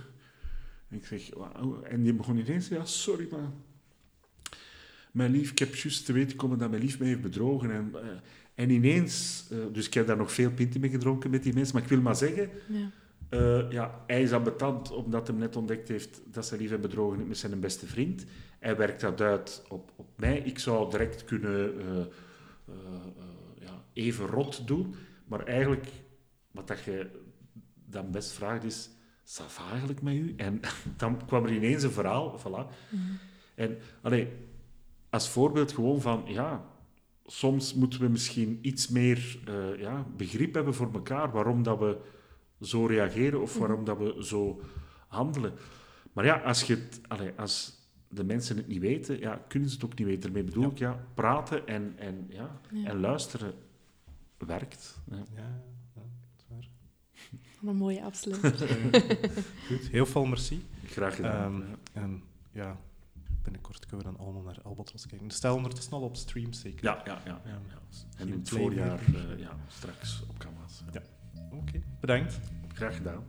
En 0.89 0.97
ik 0.97 1.05
zeg, 1.05 1.29
wauw. 1.33 1.81
En 1.83 2.03
die 2.03 2.13
begon 2.13 2.37
ineens, 2.37 2.67
ja, 2.67 2.85
sorry, 2.85 3.27
maar... 3.31 3.49
Mijn 5.11 5.31
lief, 5.31 5.51
ik 5.51 5.59
heb 5.59 5.75
juist 5.75 6.05
te 6.05 6.13
weten 6.13 6.37
komen 6.37 6.57
dat 6.57 6.69
mijn 6.69 6.81
lief 6.81 6.99
mij 6.99 7.07
heeft 7.07 7.21
bedrogen. 7.21 7.71
En, 7.71 7.91
uh, 7.93 7.99
en 8.55 8.69
ineens... 8.69 9.45
Uh, 9.51 9.59
dus 9.71 9.87
ik 9.87 9.93
heb 9.93 10.07
daar 10.07 10.17
nog 10.17 10.31
veel 10.31 10.51
pinten 10.51 10.81
mee 10.81 10.89
gedronken 10.89 11.29
met 11.29 11.43
die 11.43 11.53
mensen. 11.53 11.73
Maar 11.73 11.83
ik 11.83 11.89
wil 11.89 12.01
maar 12.01 12.15
zeggen... 12.15 12.49
Ja. 12.67 12.91
Uh, 13.29 13.71
ja, 13.71 14.03
hij 14.07 14.21
is 14.21 14.31
ambetant 14.31 14.91
omdat 14.91 15.27
hij 15.27 15.37
net 15.37 15.55
ontdekt 15.55 15.87
heeft 15.87 16.21
dat 16.25 16.45
zijn 16.45 16.59
lief 16.59 16.69
heeft 16.69 16.81
bedrogen 16.81 17.27
met 17.27 17.37
zijn 17.37 17.59
beste 17.59 17.85
vriend. 17.85 18.25
Hij 18.59 18.77
werkt 18.77 19.01
dat 19.01 19.21
uit 19.21 19.63
op, 19.69 19.91
op 19.95 20.07
mij. 20.15 20.37
Ik 20.37 20.59
zou 20.59 20.91
direct 20.91 21.23
kunnen 21.23 21.73
even 23.93 24.25
rot 24.25 24.67
doen. 24.67 24.95
Maar 25.25 25.45
eigenlijk, 25.45 25.87
wat 26.51 26.67
dat 26.67 26.83
je 26.83 27.09
dan 27.85 28.11
best 28.11 28.31
vraagt 28.31 28.63
is, 28.63 28.89
wat 29.37 29.59
eigenlijk 29.69 30.01
met 30.01 30.13
u? 30.13 30.33
En 30.37 30.59
dan 30.97 31.25
kwam 31.25 31.45
er 31.45 31.53
ineens 31.53 31.83
een 31.83 31.91
verhaal, 31.91 32.39
voilà. 32.39 32.73
Mhm. 32.89 33.01
En 33.55 33.77
allee, 34.01 34.27
als 35.09 35.29
voorbeeld 35.29 35.71
gewoon 35.71 36.01
van, 36.01 36.23
ja, 36.27 36.65
soms 37.25 37.73
moeten 37.73 37.99
we 37.99 38.07
misschien 38.07 38.59
iets 38.61 38.87
meer 38.87 39.39
uh, 39.49 39.79
ja, 39.79 40.05
begrip 40.17 40.53
hebben 40.53 40.73
voor 40.73 40.93
elkaar, 40.93 41.31
waarom 41.31 41.63
dat 41.63 41.79
we 41.79 41.97
zo 42.61 42.85
reageren 42.85 43.41
of 43.41 43.57
waarom 43.57 43.81
mhm. 43.81 43.85
dat 43.85 43.97
we 43.97 44.25
zo 44.25 44.61
handelen. 45.07 45.53
Maar 46.13 46.25
ja, 46.25 46.37
als, 46.37 46.63
je 46.63 46.75
het, 46.75 47.01
allee, 47.07 47.31
als 47.37 47.81
de 48.07 48.23
mensen 48.23 48.57
het 48.57 48.67
niet 48.67 48.79
weten, 48.79 49.19
ja, 49.19 49.45
kunnen 49.47 49.69
ze 49.69 49.75
het 49.75 49.85
ook 49.85 49.97
niet 49.97 50.07
weten. 50.07 50.21
Daarmee 50.21 50.43
bedoel 50.43 50.71
ik, 50.71 50.77
ja, 50.77 51.05
praten 51.13 51.67
en, 51.67 51.93
en, 51.97 52.25
ja, 52.29 52.59
en 52.83 52.99
luisteren 52.99 53.53
werkt. 54.45 54.99
Ja, 55.09 55.23
ja, 55.35 55.61
dat 55.93 56.03
is 56.37 56.45
waar. 56.47 56.69
een 57.69 57.75
mooie 57.75 58.03
afsluiting. 58.03 58.69
Goed, 59.67 59.87
heel 59.91 60.05
veel 60.05 60.25
merci. 60.25 60.65
Graag 60.85 61.15
gedaan. 61.15 61.53
Um, 61.53 61.65
en 61.93 62.23
ja, 62.51 62.77
binnenkort 63.43 63.85
kunnen 63.85 64.05
we 64.05 64.11
dan 64.11 64.21
allemaal 64.21 64.41
naar 64.41 64.61
Albatros 64.63 65.07
kijken. 65.07 65.31
Stel 65.31 65.55
ondertussen 65.55 65.93
al 65.93 66.01
op 66.01 66.15
stream 66.15 66.53
zeker? 66.53 66.83
Ja, 66.83 67.01
ja, 67.05 67.21
ja. 67.25 67.41
ja. 67.45 67.61
En 68.17 68.27
in 68.27 68.39
het 68.39 68.49
voorjaar 68.49 68.99
uh, 69.09 69.39
ja, 69.39 69.57
straks 69.67 70.23
op 70.27 70.37
canvas. 70.37 70.83
Ja. 70.91 71.01
Oké, 71.45 71.55
okay. 71.55 71.83
bedankt. 71.99 72.39
Graag 72.73 72.95
gedaan. 72.95 73.23